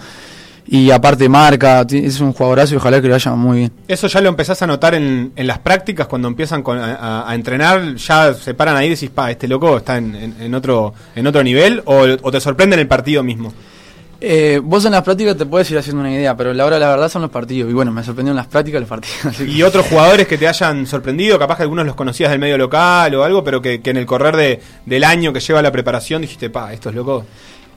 y 0.71 0.91
aparte 0.91 1.31
marca, 1.31 1.87
es 1.91 2.21
un 2.21 2.35
jugadorazo 2.35 2.75
y 2.75 2.77
ojalá 2.77 3.01
que 3.01 3.07
lo 3.09 3.15
vaya 3.15 3.31
muy 3.33 3.59
bien. 3.59 3.73
Eso 3.89 4.07
ya 4.07 4.21
lo 4.21 4.29
empezás 4.29 4.61
a 4.61 4.67
notar 4.67 4.95
en, 4.95 5.33
en 5.35 5.47
las 5.47 5.61
prácticas 5.61 6.07
cuando 6.09 6.29
empiezan 6.29 6.63
con- 6.63 6.79
a, 6.79 6.95
a- 6.97 7.31
a 7.31 7.35
entrenar, 7.35 7.95
ya 7.95 8.35
se 8.35 8.53
paran 8.53 8.77
ahí 8.77 8.89
y 8.89 8.91
decís, 8.91 9.09
pa, 9.09 9.31
este 9.31 9.49
loco 9.49 9.79
está 9.79 9.97
en, 9.97 10.15
en- 10.15 10.37
en 10.39 10.55
otro 10.55 10.93
en 11.17 11.27
otro 11.27 11.43
nivel 11.43 11.81
o, 11.87 12.05
o 12.21 12.31
te 12.31 12.39
sorprende 12.41 12.75
en 12.75 12.81
el 12.81 12.87
partido 12.87 13.23
mismo. 13.23 13.51
Eh, 14.21 14.61
vos 14.63 14.85
en 14.85 14.91
las 14.93 15.03
prácticas 15.05 15.37
te 15.37 15.47
puedes 15.47 15.71
ir 15.71 15.79
haciendo 15.79 16.01
una 16.01 16.13
idea, 16.13 16.37
pero 16.37 16.53
la 16.53 16.67
hora 16.67 16.75
de 16.77 16.81
la 16.81 16.89
verdad 16.91 17.09
son 17.09 17.23
los 17.23 17.31
partidos. 17.31 17.71
Y 17.71 17.75
bueno, 17.75 17.93
me 17.93 18.03
sorprendió 18.03 18.33
en 18.33 18.37
las 18.37 18.49
prácticas 18.49 18.81
los 18.81 18.89
partidos. 18.89 19.41
Y 19.47 19.63
otros 19.63 19.87
jugadores 19.87 20.27
que 20.27 20.37
te 20.37 20.49
hayan 20.49 20.87
sorprendido, 20.87 21.39
capaz 21.39 21.57
que 21.57 21.63
algunos 21.63 21.87
los 21.87 21.95
conocías 21.95 22.31
del 22.31 22.41
medio 22.41 22.59
local 22.59 23.15
o 23.15 23.23
algo, 23.23 23.45
pero 23.45 23.63
que, 23.63 23.81
que 23.81 23.91
en 23.91 23.97
el 23.99 24.07
correr 24.07 24.37
de, 24.37 24.61
del 24.87 25.05
año 25.05 25.33
que 25.33 25.39
lleva 25.41 25.63
la 25.63 25.71
preparación 25.71 26.23
dijiste, 26.23 26.51
pa, 26.51 26.73
estos 26.73 26.95
locos. 26.95 27.25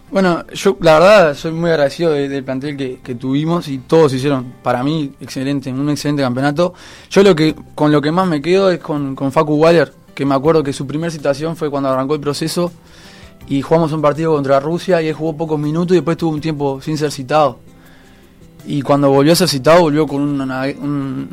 Bueno, 0.10 0.43
yo 0.53 0.77
la 0.81 0.93
verdad 1.00 1.36
soy 1.36 1.51
muy 1.51 1.69
agradecido 1.69 2.12
de- 2.12 2.27
del 2.27 2.43
plantel 2.43 2.75
que, 2.75 3.00
que 3.03 3.15
tuvimos 3.15 3.67
y 3.69 3.77
todos 3.77 4.12
hicieron, 4.13 4.53
para 4.63 4.83
mí, 4.83 5.13
excelente, 5.21 5.71
un 5.71 5.89
excelente 5.89 6.21
campeonato. 6.24 6.74
Yo 7.12 7.24
lo 7.24 7.36
que 7.36 7.55
con 7.75 7.91
lo 7.91 8.01
que 8.01 8.12
más 8.12 8.27
me 8.27 8.41
quedo 8.41 8.71
es 8.71 8.79
con, 8.79 9.15
con 9.15 9.31
Facu 9.31 9.53
Waller, 9.55 9.93
que 10.15 10.25
me 10.25 10.36
acuerdo 10.36 10.63
que 10.63 10.74
su 10.74 10.86
primera 10.86 11.10
citación 11.12 11.55
fue 11.55 11.69
cuando 11.69 11.88
arrancó 11.89 12.15
el 12.15 12.19
proceso 12.19 12.74
y 13.48 13.62
jugamos 13.62 13.91
un 13.91 14.01
partido 14.01 14.33
contra 14.33 14.60
Rusia 14.60 15.01
y 15.01 15.07
él 15.10 15.13
jugó 15.13 15.36
pocos 15.36 15.60
minutos 15.60 15.91
y 15.95 16.00
después 16.00 16.17
tuvo 16.17 16.31
un 16.31 16.41
tiempo 16.41 16.79
sin 16.81 16.98
ser 16.98 17.12
citado. 17.12 17.60
Y 18.65 18.81
cuando 18.81 19.10
volvió 19.10 19.33
a 19.33 19.36
ser 19.36 19.48
citado 19.50 19.81
volvió 19.81 20.05
con 20.07 20.21
una, 20.21 20.63
un- 20.79 21.29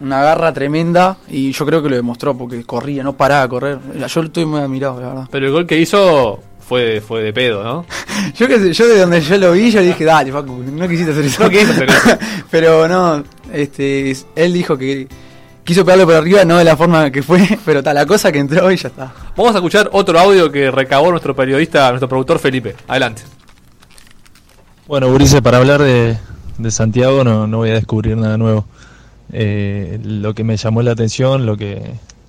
una 0.00 0.22
garra 0.22 0.52
tremenda 0.52 1.16
y 1.28 1.52
yo 1.52 1.66
creo 1.66 1.82
que 1.82 1.88
lo 1.90 1.96
demostró 1.96 2.36
porque 2.36 2.64
corría, 2.64 3.02
no 3.02 3.14
paraba 3.16 3.42
de 3.42 3.48
correr. 3.48 3.78
Yo 4.08 4.20
estoy 4.22 4.44
muy 4.46 4.60
admirado, 4.60 5.00
la 5.00 5.08
verdad. 5.08 5.28
Pero 5.30 5.46
el 5.46 5.52
gol 5.52 5.66
que 5.66 5.78
hizo 5.78 6.40
fue, 6.60 7.00
fue 7.00 7.22
de 7.22 7.32
pedo, 7.32 7.62
¿no? 7.64 7.84
Yo 8.36 8.46
qué 8.46 8.58
sé, 8.58 8.72
yo 8.74 8.86
de 8.86 8.98
donde 9.00 9.20
yo 9.22 9.36
lo 9.38 9.52
vi, 9.52 9.70
yo 9.70 9.80
dije, 9.80 10.04
dale, 10.04 10.30
Facu, 10.30 10.62
no 10.62 10.86
quisiste 10.86 11.12
hacer 11.12 11.24
eso. 11.24 11.42
No 11.42 11.48
quisiste 11.50 11.72
hacer 11.72 11.88
eso. 11.88 12.18
pero 12.50 12.86
no, 12.86 13.24
este, 13.52 14.14
él 14.36 14.52
dijo 14.52 14.76
que 14.78 15.08
quiso 15.70 15.84
pegarlo 15.84 16.04
por 16.04 16.16
arriba, 16.16 16.44
no 16.44 16.58
de 16.58 16.64
la 16.64 16.76
forma 16.76 17.12
que 17.12 17.22
fue, 17.22 17.46
pero 17.64 17.80
tal, 17.80 17.94
la 17.94 18.04
cosa 18.04 18.32
que 18.32 18.40
entró 18.40 18.72
y 18.72 18.76
ya 18.76 18.88
está. 18.88 19.14
Vamos 19.36 19.54
a 19.54 19.58
escuchar 19.58 19.88
otro 19.92 20.18
audio 20.18 20.50
que 20.50 20.68
recabó 20.68 21.12
nuestro 21.12 21.36
periodista, 21.36 21.88
nuestro 21.90 22.08
productor 22.08 22.40
Felipe. 22.40 22.74
Adelante. 22.88 23.22
Bueno, 24.88 25.06
Ulises, 25.06 25.40
para 25.40 25.58
hablar 25.58 25.80
de, 25.80 26.18
de 26.58 26.70
Santiago 26.72 27.22
no, 27.22 27.46
no 27.46 27.58
voy 27.58 27.70
a 27.70 27.74
descubrir 27.74 28.16
nada 28.16 28.36
nuevo. 28.36 28.64
Eh, 29.32 30.00
lo 30.02 30.34
que 30.34 30.42
me 30.42 30.56
llamó 30.56 30.82
la 30.82 30.90
atención, 30.90 31.46
lo 31.46 31.56
que, 31.56 31.80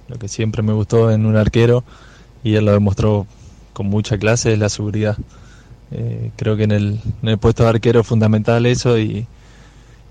lo 0.07 0.19
que 0.19 0.27
siempre 0.27 0.61
me 0.61 0.73
gustó 0.73 1.09
en 1.09 1.25
un 1.25 1.35
arquero, 1.35 1.83
y 2.43 2.53
él 2.57 2.65
lo 2.65 2.73
demostró 2.73 3.25
con 3.73 3.87
mucha 3.87 4.19
clase, 4.19 4.53
es 4.53 4.59
la 4.59 4.69
seguridad. 4.69 5.17
Eh, 5.89 6.29
creo 6.35 6.57
que 6.57 6.65
en 6.65 6.71
el, 6.73 6.99
en 7.23 7.29
el 7.29 7.39
puesto 7.39 7.63
de 7.63 7.69
arquero 7.69 8.01
es 8.01 8.05
fundamental 8.05 8.67
eso 8.67 8.99
y, 8.99 9.25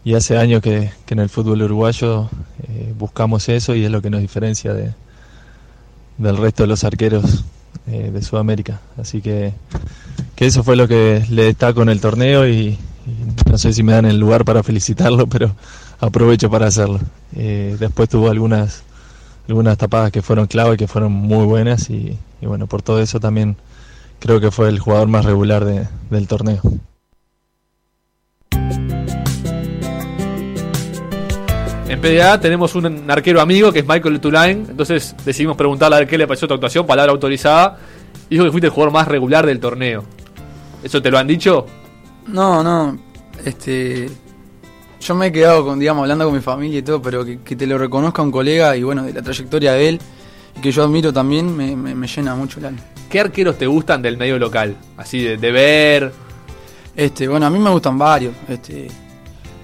y 0.04 0.14
hace 0.14 0.38
años 0.38 0.62
que, 0.62 0.90
en 1.08 1.18
el 1.18 1.28
fútbol 1.28 1.62
uruguayo 1.62 2.28
eh, 2.68 2.94
buscamos 2.98 3.48
eso 3.48 3.74
y 3.74 3.84
es 3.84 3.90
lo 3.90 4.00
que 4.00 4.10
nos 4.10 4.20
diferencia 4.20 4.72
de, 4.72 4.92
del 6.18 6.36
resto 6.36 6.62
de 6.62 6.66
los 6.68 6.84
arqueros 6.84 7.44
eh, 7.86 8.10
de 8.12 8.22
Sudamérica. 8.22 8.80
Así 8.96 9.20
que, 9.20 9.52
que 10.36 10.46
eso 10.46 10.62
fue 10.62 10.76
lo 10.76 10.86
que 10.88 11.24
le 11.30 11.44
destaco 11.44 11.82
en 11.82 11.88
el 11.90 12.00
torneo 12.00 12.48
y, 12.48 12.78
y 13.06 13.48
no 13.50 13.58
sé 13.58 13.72
si 13.72 13.82
me 13.82 13.92
dan 13.92 14.06
el 14.06 14.18
lugar 14.18 14.44
para 14.44 14.62
felicitarlo, 14.62 15.26
pero 15.26 15.54
aprovecho 16.00 16.50
para 16.50 16.66
hacerlo. 16.66 17.00
Eh, 17.36 17.76
después 17.78 18.08
tuvo 18.08 18.30
algunas, 18.30 18.82
algunas 19.48 19.76
tapadas 19.78 20.10
que 20.12 20.22
fueron 20.22 20.46
clave, 20.46 20.76
que 20.76 20.88
fueron 20.88 21.12
muy 21.12 21.44
buenas 21.44 21.90
y, 21.90 22.16
y 22.40 22.46
bueno, 22.46 22.66
por 22.66 22.82
todo 22.82 23.00
eso 23.02 23.20
también 23.20 23.56
creo 24.18 24.40
que 24.40 24.50
fue 24.50 24.68
el 24.68 24.78
jugador 24.78 25.08
más 25.08 25.24
regular 25.24 25.64
de- 25.64 25.88
del 26.10 26.26
torneo. 26.26 26.60
En 31.90 32.00
PDA 32.00 32.38
tenemos 32.40 32.74
un 32.76 33.11
arquero 33.11 33.40
amigo 33.40 33.72
que 33.72 33.81
es 33.81 33.87
Michael 33.87 34.20
Tulain, 34.20 34.64
entonces 34.70 35.14
decidimos 35.24 35.57
preguntarle 35.57 35.96
a 35.96 35.98
ver 36.00 36.09
qué 36.09 36.16
le 36.16 36.26
pareció 36.26 36.46
tu 36.46 36.55
actuación, 36.55 36.87
palabra 36.87 37.11
autorizada. 37.12 37.79
Dijo 38.29 38.44
que 38.44 38.50
fuiste 38.53 38.68
el 38.68 38.72
jugador 38.72 38.92
más 38.92 39.09
regular 39.09 39.44
del 39.44 39.59
torneo. 39.59 40.05
¿Eso 40.85 41.03
te 41.03 41.11
lo 41.11 41.18
han 41.18 41.26
dicho? 41.26 41.66
No, 42.29 42.62
no, 42.62 42.96
este, 43.44 44.09
yo 45.00 45.14
me 45.16 45.26
he 45.26 45.33
quedado 45.33 45.64
con, 45.64 45.81
digamos, 45.81 46.03
hablando 46.03 46.26
con 46.26 46.35
mi 46.35 46.40
familia 46.40 46.79
y 46.79 46.83
todo, 46.83 47.03
pero 47.03 47.24
que, 47.24 47.40
que 47.40 47.57
te 47.57 47.66
lo 47.66 47.76
reconozca 47.76 48.22
un 48.22 48.31
colega 48.31 48.76
y 48.76 48.85
bueno, 48.85 49.03
de 49.03 49.12
la 49.12 49.20
trayectoria 49.22 49.72
de 49.72 49.88
él, 49.88 50.00
y 50.57 50.61
que 50.61 50.70
yo 50.70 50.85
admiro 50.85 51.12
también, 51.12 51.57
me, 51.57 51.74
me- 51.74 51.96
me 51.96 52.07
llena 52.07 52.37
mucho 52.37 52.61
el 52.61 52.66
alma. 52.66 52.81
¿Qué 53.11 53.18
arqueros 53.18 53.59
te 53.59 53.66
gustan 53.66 54.00
del 54.00 54.16
medio 54.16 54.38
local? 54.38 54.76
Así 54.96 55.20
de, 55.24 55.37
de 55.38 55.50
ver. 55.50 56.12
Este, 56.94 57.26
bueno, 57.26 57.46
a 57.46 57.50
mí 57.50 57.59
me 57.59 57.70
gustan 57.70 57.98
varios, 57.98 58.33
este, 58.48 58.87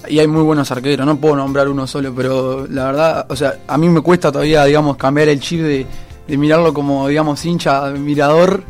y 0.08 0.18
hay 0.18 0.26
muy 0.26 0.42
buenos 0.42 0.70
arqueros, 0.70 1.06
no 1.06 1.16
puedo 1.16 1.36
nombrar 1.36 1.68
uno 1.68 1.86
solo, 1.86 2.14
pero 2.14 2.66
la 2.68 2.86
verdad, 2.86 3.26
o 3.28 3.36
sea, 3.36 3.58
a 3.66 3.78
mí 3.78 3.88
me 3.88 4.00
cuesta 4.00 4.32
todavía, 4.32 4.64
digamos, 4.64 4.96
cambiar 4.96 5.28
el 5.28 5.40
chip 5.40 5.60
de, 5.60 5.86
mirarlo 6.36 6.74
como, 6.74 7.08
digamos, 7.08 7.44
hincha, 7.44 7.90
mirador, 7.90 8.62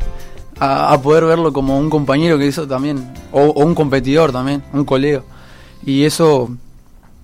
a, 0.59 0.99
poder 1.01 1.25
verlo 1.25 1.53
como 1.53 1.79
un 1.79 1.89
compañero 1.89 2.37
que 2.37 2.47
eso 2.47 2.67
también, 2.67 3.13
o, 3.31 3.41
o 3.41 3.65
un 3.65 3.75
competidor 3.75 4.31
también, 4.31 4.63
un 4.73 4.85
colega. 4.85 5.21
Y 5.85 6.03
eso 6.03 6.49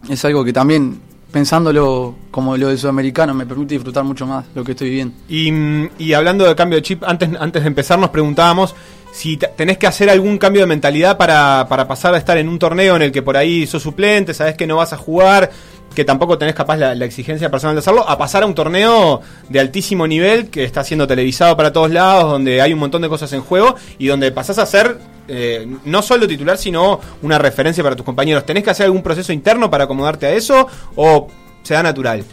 es 0.10 0.23
algo 0.26 0.43
que 0.43 0.54
también, 0.54 0.99
pensándolo 1.34 2.15
como 2.32 2.56
lo 2.56 2.69
del 2.69 2.78
sudamericano, 2.78 3.34
me 3.34 3.46
permite 3.46 3.74
disfrutar 3.74 4.06
mucho 4.06 4.26
más 4.26 4.46
lo 4.56 4.63
que 4.63 4.72
estoy 4.72 4.89
viviendo. 4.89 5.15
Y, 5.28 5.52
y 5.98 6.13
hablando 6.13 6.46
de 6.46 6.56
cambio 6.56 6.78
de 6.78 6.84
chip, 6.84 7.04
antes, 7.04 7.30
antes 7.38 7.63
de 7.63 7.67
empezar 7.67 8.00
nos 8.00 8.12
preguntábamos 8.12 8.76
si 9.12 9.36
te- 9.38 9.48
tenés 9.48 9.78
que 9.78 9.88
hacer 9.88 10.10
algún 10.10 10.38
cambio 10.38 10.62
de 10.62 10.67
mentalidad 10.67 11.17
para, 11.17 11.65
para 11.67 11.88
pasar 11.88 12.13
a 12.13 12.17
estar 12.17 12.38
en 12.38 12.48
un 12.48 12.58
torneo 12.60 12.96
en 12.96 13.02
el 13.02 13.12
que 13.12 13.22
por 13.22 13.36
ahí 13.36 13.67
sos 13.67 13.84
suplente, 13.84 14.34
sabés 14.34 14.56
que 14.56 14.65
no 14.67 14.78
vas 14.78 14.93
a 14.93 14.98
jugar, 14.98 15.52
que 15.96 16.06
tampoco 16.06 16.38
tenés 16.38 16.56
capaz 16.56 16.78
la, 16.78 16.96
la 16.96 17.06
exigencia 17.06 17.52
personal 17.52 17.76
de 17.76 17.80
hacerlo, 17.80 18.08
a 18.08 18.17
pasar 18.17 18.43
a 18.43 18.46
un 18.46 18.56
torneo 18.56 19.22
de 19.50 19.60
altísimo 19.60 20.08
nivel 20.08 20.50
que 20.50 20.63
está 20.63 20.84
siendo 20.84 21.06
televisado 21.08 21.58
para 21.58 21.74
todos 21.74 21.91
lados, 21.91 22.32
donde 22.32 22.62
hay 22.62 22.74
un 22.74 22.80
montón 22.80 23.02
de 23.02 23.10
cosas 23.10 23.34
en 23.34 23.41
juego 23.41 23.76
y 24.00 24.08
donde 24.08 24.32
pasás 24.32 24.58
a 24.60 24.65
ser 24.65 24.98
eh, 25.28 25.68
no 25.86 26.02
solo 26.02 26.28
titular, 26.28 26.58
sino 26.58 27.00
una 27.22 27.38
referencia 27.38 27.84
para 27.84 27.96
tus 27.96 28.06
compañeros. 28.06 28.46
¿Tenés 28.46 28.64
que 28.64 28.70
hacer 28.72 28.86
algún 28.86 29.02
proceso 29.02 29.32
interno 29.34 29.70
para 29.70 29.86
acomodarte 29.86 30.26
a 30.26 30.32
eso 30.32 30.68
o 30.96 31.28
se 31.62 31.74
da 31.74 31.84
natural? 31.84 32.24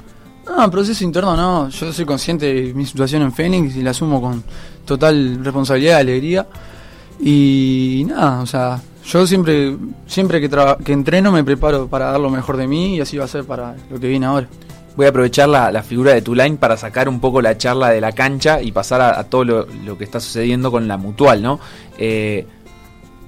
No, 0.46 0.70
proceso 0.70 1.04
interno 1.04 1.36
no. 1.36 1.68
Yo 1.68 1.92
soy 1.92 2.04
consciente 2.04 2.52
de 2.52 2.74
mi 2.74 2.84
situación 2.84 3.22
en 3.22 3.32
Fénix 3.32 3.76
y 3.76 3.82
la 3.82 3.90
asumo 3.90 4.20
con 4.20 4.42
total 4.84 5.44
responsabilidad 5.44 5.98
y 5.98 6.00
alegría. 6.00 6.46
Y 7.20 8.06
nada, 8.08 8.40
o 8.40 8.46
sea, 8.46 8.80
yo 9.04 9.26
siempre 9.26 9.76
siempre 10.06 10.40
que, 10.40 10.48
traba- 10.48 10.78
que 10.78 10.92
entreno 10.92 11.30
me 11.30 11.44
preparo 11.44 11.86
para 11.86 12.06
dar 12.12 12.20
lo 12.20 12.30
mejor 12.30 12.56
de 12.56 12.66
mí 12.66 12.96
y 12.96 13.00
así 13.00 13.16
va 13.18 13.26
a 13.26 13.28
ser 13.28 13.44
para 13.44 13.76
lo 13.90 14.00
que 14.00 14.08
viene 14.08 14.26
ahora. 14.26 14.48
Voy 14.96 15.06
a 15.06 15.10
aprovechar 15.10 15.48
la, 15.48 15.70
la 15.70 15.82
figura 15.82 16.12
de 16.12 16.22
Tulain 16.22 16.56
para 16.56 16.76
sacar 16.76 17.08
un 17.08 17.20
poco 17.20 17.40
la 17.40 17.56
charla 17.56 17.90
de 17.90 18.00
la 18.00 18.12
cancha 18.12 18.60
y 18.60 18.72
pasar 18.72 19.00
a, 19.00 19.20
a 19.20 19.24
todo 19.24 19.44
lo, 19.44 19.66
lo 19.84 19.96
que 19.96 20.04
está 20.04 20.18
sucediendo 20.18 20.70
con 20.70 20.88
la 20.88 20.96
mutual, 20.96 21.42
¿no? 21.42 21.60
Eh, 21.96 22.46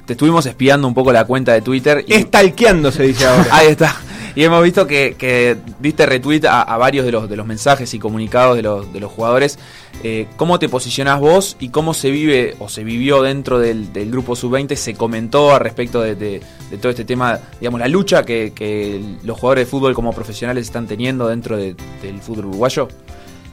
te 0.06 0.14
estuvimos 0.14 0.46
espiando 0.46 0.86
un 0.88 0.94
poco 0.94 1.12
la 1.12 1.24
cuenta 1.24 1.52
de 1.52 1.62
Twitter. 1.62 2.04
Y, 2.06 2.14
Estalqueando 2.14 2.90
se 2.92 3.04
dice 3.04 3.26
ahora. 3.26 3.46
Ahí 3.52 3.68
está. 3.68 3.94
y 4.34 4.42
hemos 4.44 4.62
visto 4.62 4.86
que, 4.86 5.14
que 5.18 5.56
diste 5.78 6.06
retweet 6.06 6.44
a, 6.46 6.62
a 6.62 6.76
varios 6.78 7.04
de 7.04 7.12
los, 7.12 7.28
de 7.28 7.36
los 7.36 7.46
mensajes 7.46 7.92
y 7.94 7.98
comunicados 7.98 8.56
de 8.56 8.62
los, 8.62 8.92
de 8.92 9.00
los 9.00 9.12
jugadores. 9.12 9.58
Eh, 10.02 10.26
¿Cómo 10.36 10.58
te 10.58 10.68
posicionás 10.68 11.20
vos 11.20 11.56
y 11.60 11.68
cómo 11.68 11.94
se 11.94 12.10
vive 12.10 12.56
o 12.58 12.68
se 12.68 12.82
vivió 12.82 13.22
dentro 13.22 13.58
del, 13.60 13.92
del 13.92 14.10
grupo 14.10 14.34
sub-20? 14.34 14.74
¿Se 14.74 14.94
comentó 14.94 15.54
al 15.54 15.60
respecto 15.60 16.00
de, 16.00 16.14
de- 16.16 16.40
de 16.70 16.78
todo 16.78 16.88
este 16.90 17.04
tema, 17.04 17.38
digamos, 17.60 17.78
la 17.80 17.88
lucha 17.88 18.24
que, 18.24 18.52
que 18.54 18.98
los 19.24 19.38
jugadores 19.38 19.66
de 19.66 19.70
fútbol 19.70 19.92
como 19.94 20.12
profesionales 20.14 20.66
están 20.66 20.86
teniendo 20.86 21.28
dentro 21.28 21.56
de- 21.58 21.76
del 22.00 22.20
fútbol 22.20 22.46
uruguayo? 22.46 22.88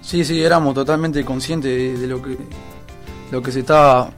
Sí, 0.01 0.23
sí, 0.23 0.41
éramos 0.41 0.73
totalmente 0.73 1.23
conscientes 1.25 1.69
de, 1.69 1.97
de 1.99 2.07
lo 2.07 2.21
que 2.21 2.37
lo 3.31 3.41
que 3.43 3.51
se 3.51 3.59
estaba, 3.59 4.09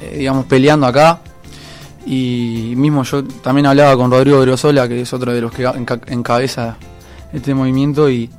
eh, 0.00 0.16
digamos, 0.18 0.44
peleando 0.44 0.86
acá. 0.86 1.20
Y 2.06 2.72
mismo 2.76 3.02
yo 3.04 3.22
también 3.24 3.66
hablaba 3.66 3.96
con 3.96 4.10
Rodrigo 4.10 4.40
Grosola, 4.40 4.88
que 4.88 5.02
es 5.02 5.12
otro 5.12 5.32
de 5.32 5.40
los 5.40 5.52
que 5.52 5.66
enca- 5.66 6.00
encabeza 6.08 6.76
este 7.32 7.54
movimiento. 7.54 8.08
Y 8.08 8.30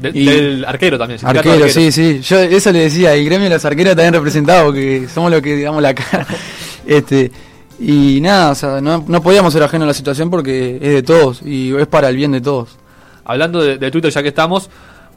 De- 0.00 0.10
Y- 0.14 0.26
del 0.26 0.64
arquero 0.64 0.96
también. 0.98 1.18
arquero, 1.24 1.68
sí, 1.68 1.90
sí. 1.90 2.20
Yo 2.22 2.38
eso 2.38 2.70
le 2.70 2.80
decía, 2.80 3.14
el 3.14 3.24
gremio 3.24 3.48
de 3.48 3.54
los 3.56 3.64
arqueros 3.64 3.96
también 3.96 4.14
representado, 4.14 4.66
porque 4.66 5.08
somos 5.12 5.30
los 5.30 5.42
que 5.42 5.56
digamos 5.56 5.82
la 5.82 5.94
cara. 5.94 6.26
este 6.86 7.32
Y 7.80 8.20
nada, 8.20 8.50
o 8.50 8.54
sea, 8.54 8.80
no, 8.80 9.04
no 9.08 9.22
podíamos 9.22 9.52
ser 9.52 9.62
ajenos 9.62 9.84
a 9.84 9.88
la 9.88 9.94
situación 9.94 10.30
porque 10.30 10.76
es 10.80 10.92
de 10.94 11.02
todos 11.02 11.42
y 11.42 11.74
es 11.76 11.86
para 11.86 12.08
el 12.10 12.16
bien 12.16 12.32
de 12.32 12.40
todos. 12.40 12.76
Hablando 13.24 13.62
de, 13.62 13.78
de 13.78 13.90
Twitter, 13.90 14.10
ya 14.10 14.22
que 14.22 14.28
estamos, 14.28 14.68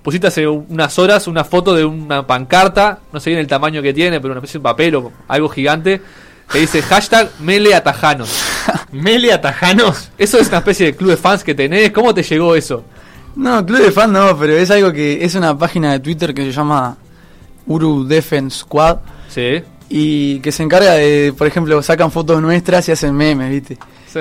pusiste 0.03 0.27
hace 0.27 0.47
unas 0.47 0.97
horas 0.99 1.27
una 1.27 1.43
foto 1.43 1.73
de 1.75 1.85
una 1.85 2.25
pancarta, 2.27 2.99
no 3.13 3.19
sé 3.19 3.29
bien 3.31 3.39
el 3.39 3.47
tamaño 3.47 3.81
que 3.81 3.93
tiene, 3.93 4.19
pero 4.21 4.33
una 4.33 4.39
especie 4.39 4.59
de 4.59 4.63
papel 4.63 4.95
o 4.95 5.11
algo 5.27 5.49
gigante, 5.49 6.01
que 6.51 6.59
dice 6.59 6.81
hashtag 6.81 7.29
Mele 7.39 7.73
Atajanos. 7.75 8.29
Mele 8.91 9.31
Atajanos. 9.33 10.09
Eso 10.17 10.37
es 10.37 10.47
una 10.49 10.57
especie 10.59 10.87
de 10.87 10.95
club 10.95 11.11
de 11.11 11.17
fans 11.17 11.43
que 11.43 11.55
tenés. 11.55 11.91
¿Cómo 11.91 12.13
te 12.13 12.23
llegó 12.23 12.55
eso? 12.55 12.83
No, 13.35 13.65
club 13.65 13.79
de 13.81 13.91
fan 13.91 14.11
no, 14.11 14.37
pero 14.37 14.53
es 14.57 14.69
algo 14.71 14.91
que 14.91 15.23
es 15.23 15.35
una 15.35 15.57
página 15.57 15.93
de 15.93 15.99
Twitter 16.01 16.33
que 16.33 16.43
se 16.43 16.51
llama 16.51 16.97
Uru 17.65 18.05
Defense 18.05 18.59
Squad 18.59 18.97
Sí. 19.29 19.63
y 19.89 20.39
que 20.41 20.51
se 20.51 20.63
encarga 20.63 20.93
de, 20.95 21.33
por 21.37 21.47
ejemplo, 21.47 21.81
sacan 21.81 22.11
fotos 22.11 22.41
nuestras 22.41 22.89
y 22.89 22.91
hacen 22.91 23.15
memes, 23.15 23.49
¿viste? 23.49 23.77
sí. 24.11 24.19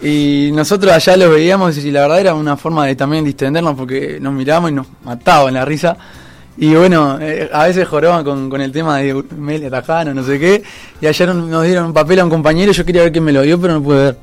Y 0.06 0.50
nosotros 0.52 0.92
allá 0.92 1.16
los 1.16 1.30
veíamos 1.30 1.78
y 1.78 1.90
la 1.90 2.02
verdad 2.02 2.20
era 2.20 2.34
una 2.34 2.58
forma 2.58 2.84
de 2.86 2.94
también 2.94 3.24
distendernos 3.24 3.74
porque 3.74 4.18
nos 4.20 4.34
mirábamos 4.34 4.70
y 4.70 4.74
nos 4.74 4.86
mataban 5.02 5.54
la 5.54 5.64
risa. 5.64 5.96
Y 6.58 6.74
bueno, 6.74 7.18
eh, 7.20 7.48
a 7.52 7.64
veces 7.66 7.88
joroban 7.88 8.22
con, 8.24 8.50
con 8.50 8.60
el 8.60 8.70
tema 8.72 8.98
de 8.98 9.22
Meli 9.36 9.66
Atajano, 9.66 10.12
no 10.12 10.22
sé 10.22 10.38
qué. 10.38 10.62
Y 11.00 11.06
ayer 11.06 11.34
nos 11.34 11.64
dieron 11.64 11.86
un 11.86 11.92
papel 11.94 12.20
a 12.20 12.24
un 12.24 12.30
compañero 12.30 12.70
y 12.72 12.74
yo 12.74 12.84
quería 12.84 13.02
ver 13.02 13.12
quién 13.12 13.24
me 13.24 13.32
lo 13.32 13.40
dio, 13.42 13.58
pero 13.60 13.74
no 13.74 13.82
pude 13.82 14.04
ver. 14.04 14.16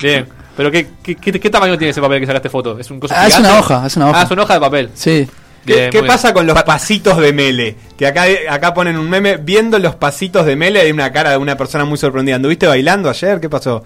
Bien. 0.00 0.26
¿Pero 0.56 0.70
qué, 0.70 0.86
qué, 1.02 1.14
qué- 1.16 1.38
qué 1.40 1.50
tamaño 1.50 1.76
tiene 1.76 1.90
ese 1.90 2.00
papel 2.00 2.20
que 2.20 2.26
sacaste 2.26 2.48
foto? 2.50 2.78
¿Es 2.78 2.90
un 2.90 2.98
coso 3.00 3.14
Ah, 3.16 3.26
es 3.26 3.38
una 3.38 3.58
hoja, 3.58 3.86
es 3.86 3.96
una 3.96 4.10
hoja. 4.10 4.20
Ah, 4.20 4.24
es 4.24 4.30
una 4.30 4.42
hoja 4.42 4.54
de 4.54 4.60
papel. 4.60 4.90
Sí. 4.94 5.28
¿Qué, 5.66 5.74
Bien, 5.74 5.90
qué 5.90 6.02
pasa 6.04 6.32
con 6.32 6.46
los 6.46 6.62
pasitos 6.62 7.18
de 7.18 7.32
Mele? 7.32 7.76
Que 7.98 8.06
acá, 8.06 8.24
acá 8.48 8.72
ponen 8.72 8.96
un 8.96 9.10
meme 9.10 9.36
viendo 9.38 9.78
los 9.80 9.96
pasitos 9.96 10.46
de 10.46 10.54
Mele 10.56 10.80
hay 10.80 10.92
una 10.92 11.10
cara 11.12 11.30
de 11.30 11.36
una 11.38 11.56
persona 11.56 11.84
muy 11.84 11.98
sorprendida. 11.98 12.36
¿Anduviste 12.36 12.66
bailando 12.68 13.10
ayer? 13.10 13.40
¿Qué 13.40 13.48
pasó? 13.50 13.82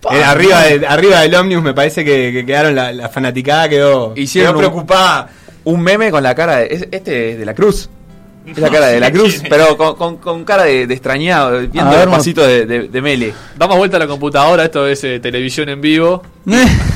Pa, 0.00 0.16
Eh, 0.16 0.24
arriba, 0.24 0.62
de- 0.62 0.86
arriba 0.86 1.20
del 1.20 1.34
ómnibus 1.34 1.62
me 1.64 1.74
parece 1.74 2.04
que, 2.04 2.30
que 2.32 2.46
quedaron 2.46 2.74
la, 2.74 2.92
la 2.92 3.08
fanaticada 3.10 3.68
quedó, 3.68 4.14
Hicieron 4.16 4.52
quedó 4.56 4.58
un- 4.68 4.72
preocupada. 4.72 5.28
Un 5.68 5.80
meme 5.82 6.10
con 6.10 6.22
la 6.22 6.34
cara 6.34 6.56
de. 6.56 6.66
es- 6.70 6.88
Este 6.90 7.32
es 7.32 7.38
de 7.38 7.44
la 7.44 7.54
cruz. 7.54 7.88
Es 8.46 8.56
la 8.58 8.70
cara 8.70 8.86
de 8.86 8.98
la 8.98 9.12
cruz, 9.12 9.42
pero 9.50 9.76
con, 9.76 9.94
con- 9.96 10.16
con 10.16 10.44
cara 10.44 10.62
de, 10.64 10.86
de 10.86 10.94
extrañado, 10.94 11.50
viendo 11.68 11.90
ver, 11.90 12.04
el 12.04 12.08
pasito 12.08 12.46
de, 12.46 12.64
de, 12.64 12.88
de 12.88 13.02
Mele. 13.02 13.34
Damos 13.58 13.76
vuelta 13.76 13.98
a 13.98 14.00
la 14.00 14.06
computadora, 14.06 14.64
esto 14.64 14.86
es 14.86 15.04
eh, 15.04 15.20
televisión 15.20 15.68
en 15.68 15.82
vivo. 15.82 16.22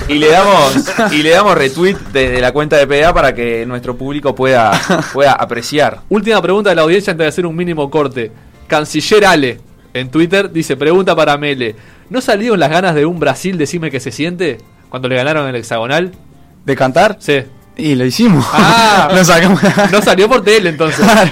Y 0.09 0.15
le 0.15 0.29
damos 0.31 0.73
y 1.13 1.23
le 1.23 1.29
damos 1.29 1.55
retweet 1.59 1.97
desde 2.11 2.41
la 2.41 2.53
cuenta 2.53 2.79
de 2.79 2.87
PDA 2.87 3.13
para 3.13 3.35
que 3.35 3.67
nuestro 3.67 3.95
público 3.99 4.35
pueda, 4.35 4.73
pueda 5.13 5.33
apreciar. 5.33 6.01
Última 6.09 6.41
pregunta 6.41 6.71
de 6.71 6.77
la 6.77 6.83
audiencia 6.83 7.11
antes 7.11 7.25
de 7.27 7.29
hacer 7.29 7.45
un 7.45 7.55
mínimo 7.55 7.91
corte. 7.91 8.33
Canciller 8.67 9.27
Ale 9.27 9.61
en 9.93 10.11
Twitter 10.11 10.51
dice, 10.51 10.79
pregunta 10.79 11.15
para 11.15 11.37
Mele, 11.37 11.77
¿no 12.09 12.23
salieron 12.23 12.59
las 12.59 12.71
ganas 12.71 12.95
de 12.95 13.05
un 13.05 13.21
Brasil 13.21 13.59
decime 13.59 13.91
que 13.91 14.01
se 14.01 14.11
siente 14.11 14.57
cuando 14.89 15.07
le 15.09 15.17
ganaron 15.17 15.47
el 15.47 15.57
hexagonal? 15.57 16.13
¿De 16.65 16.75
cantar? 16.77 17.19
Sí. 17.21 17.43
Y 17.77 17.95
lo 17.95 18.05
hicimos. 18.05 18.45
Ah. 18.53 19.09
Lo 19.15 19.25
sacamos. 19.25 19.61
No 19.91 20.03
salió 20.03 20.29
por 20.29 20.43
tele 20.45 20.71
entonces. 20.71 21.05
Claro. 21.05 21.31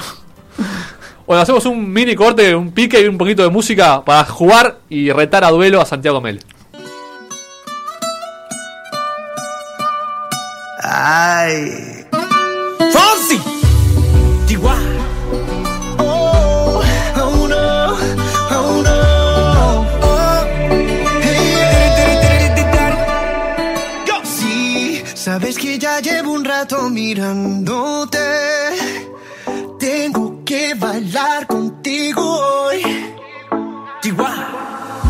Bueno, 1.27 1.43
hacemos 1.43 1.65
un 1.67 1.93
mini 1.93 2.17
corte, 2.17 2.55
un 2.57 2.73
pique 2.73 3.01
y 3.01 3.07
un 3.07 3.17
poquito 3.17 3.43
de 3.43 3.51
música 3.51 4.05
para 4.05 4.25
jugar 4.25 4.79
y 4.89 5.13
retar 5.13 5.45
a 5.45 5.51
duelo 5.51 5.81
a 5.81 5.87
Santiago 5.87 6.21
Mele. 6.21 6.41
Ay. 10.83 12.05
Fonsi. 12.91 13.41
Oh, 15.99 16.83
oh 17.17 17.49
no, 17.49 17.97
oh 18.51 18.83
no. 18.83 19.87
Oh. 20.03 20.47
Hey, 24.43 25.05
sabes 25.15 25.57
que 25.57 25.79
ya 25.79 26.01
llevo 26.01 26.19
un 26.19 26.20
rato 26.61 26.91
mirándote. 26.91 28.19
Tengo 29.79 30.45
que 30.45 30.75
bailar 30.75 31.47
contigo 31.47 32.23
hoy. 32.23 32.83
Chihuahua. 34.03 34.49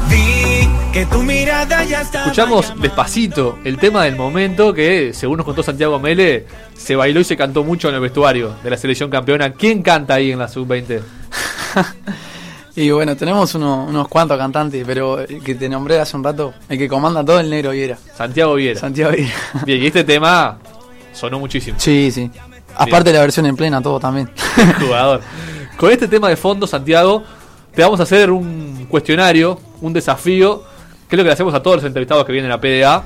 Vi 0.08 0.68
que 0.92 1.06
tu 1.06 1.22
mirada 1.24 1.82
ya 1.84 2.02
está. 2.02 2.20
Escuchamos 2.22 2.72
despacito 2.80 3.58
el 3.64 3.78
tema 3.78 4.04
del 4.04 4.14
momento 4.14 4.72
que, 4.72 5.12
según 5.12 5.38
nos 5.38 5.46
contó 5.46 5.64
Santiago 5.64 5.98
Mele, 5.98 6.46
se 6.76 6.94
bailó 6.94 7.18
y 7.18 7.24
se 7.24 7.36
cantó 7.36 7.64
mucho 7.64 7.88
en 7.88 7.96
el 7.96 8.00
vestuario 8.00 8.54
de 8.62 8.70
la 8.70 8.76
selección 8.76 9.10
campeona. 9.10 9.52
¿Quién 9.52 9.82
canta 9.82 10.14
ahí 10.14 10.30
en 10.30 10.38
la 10.38 10.46
sub-20? 10.48 11.00
Y 12.76 12.88
bueno, 12.92 13.16
tenemos 13.16 13.52
uno- 13.56 13.84
unos 13.86 14.06
cuantos 14.06 14.38
cantantes, 14.38 14.84
pero 14.86 15.18
el 15.18 15.42
que 15.42 15.56
te 15.56 15.68
nombré 15.68 15.98
hace 15.98 16.16
un 16.16 16.22
rato, 16.22 16.54
el 16.68 16.78
que 16.78 16.88
comanda 16.88 17.22
todo 17.24 17.40
el 17.40 17.50
negro 17.50 17.72
Viera. 17.72 17.98
Santiago 18.16 18.54
Viera. 18.54 18.78
Santiago 18.78 19.10
Viera. 19.12 19.32
Bien, 19.66 19.82
y 19.82 19.86
este 19.88 20.04
tema 20.04 20.56
sonó 21.12 21.38
muchísimo. 21.38 21.78
Sí, 21.78 22.10
sí. 22.10 22.30
Aparte 22.76 23.10
de 23.10 23.16
la 23.16 23.20
versión 23.20 23.46
en 23.46 23.56
plena, 23.56 23.82
todo 23.82 23.98
también. 24.00 24.30
jugador. 24.80 25.20
Con 25.76 25.90
este 25.90 26.08
tema 26.08 26.28
de 26.28 26.36
fondo, 26.36 26.66
Santiago, 26.66 27.24
te 27.74 27.82
vamos 27.82 28.00
a 28.00 28.02
hacer 28.04 28.30
un 28.30 28.86
cuestionario, 28.88 29.60
un 29.80 29.92
desafío, 29.92 30.62
que 31.08 31.16
es 31.16 31.18
lo 31.18 31.24
que 31.24 31.28
le 31.28 31.32
hacemos 31.32 31.54
a 31.54 31.62
todos 31.62 31.76
los 31.76 31.84
entrevistados 31.84 32.24
que 32.24 32.32
vienen 32.32 32.52
a 32.52 32.60
PDA, 32.60 33.04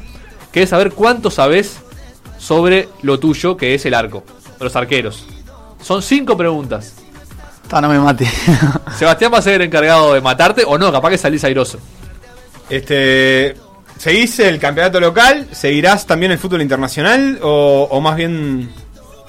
que 0.53 0.63
es 0.63 0.71
saber 0.71 0.93
cuánto 0.93 1.31
sabes 1.31 1.79
sobre 2.39 2.89
lo 3.03 3.19
tuyo, 3.19 3.57
que 3.57 3.75
es 3.75 3.87
el 3.87 3.95
arco, 3.95 4.25
los 4.61 4.77
arqueros. 4.77 5.27
Son 5.83 6.03
cinco 6.03 6.37
preguntas. 6.37 6.95
Ta, 7.69 7.81
no 7.81 7.89
me 7.89 7.99
mate. 7.99 8.27
Sebastián 8.97 9.33
va 9.33 9.39
a 9.39 9.43
ser 9.43 9.55
el 9.55 9.63
encargado 9.69 10.15
de 10.15 10.21
matarte 10.21 10.65
o 10.67 10.77
no, 10.79 10.93
capaz 10.93 11.11
que 11.11 11.19
salís 11.19 11.45
airoso. 11.45 11.79
Este, 12.69 13.57
¿Seguís 14.05 14.39
el 14.39 14.59
campeonato 14.59 15.01
local? 15.01 15.49
¿Seguirás 15.51 16.05
también 16.05 16.31
el 16.31 16.39
fútbol 16.39 16.61
internacional? 16.61 17.39
¿O, 17.43 17.89
o 17.91 18.01
más 18.03 18.17
bien 18.17 18.69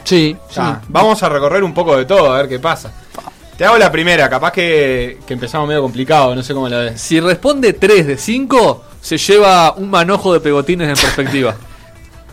sí, 0.04 0.36
sí. 0.50 0.62
Vamos 0.90 1.24
a 1.24 1.30
recorrer 1.30 1.64
un 1.64 1.74
poco 1.74 1.96
de 1.96 2.04
todo, 2.04 2.34
a 2.34 2.40
ver 2.40 2.50
qué 2.50 2.60
pasa. 2.60 2.92
Te 3.58 3.64
hago 3.64 3.78
la 3.78 3.90
primera, 3.90 4.30
capaz 4.30 4.52
que, 4.52 5.20
que 5.26 5.34
empezamos 5.34 5.66
medio 5.70 5.82
complicado, 5.82 6.36
no 6.36 6.44
sé 6.44 6.54
cómo 6.54 6.68
la 6.68 6.80
ves. 6.80 7.00
Si 7.00 7.22
responde 7.22 7.72
3 7.72 8.06
de 8.06 8.18
5, 8.18 8.84
se 9.00 9.18
lleva 9.18 9.72
un 9.76 9.90
manojo 9.90 10.34
de 10.34 10.42
pegotines 10.42 10.90
en 10.90 10.96
perspectiva. 10.96 11.56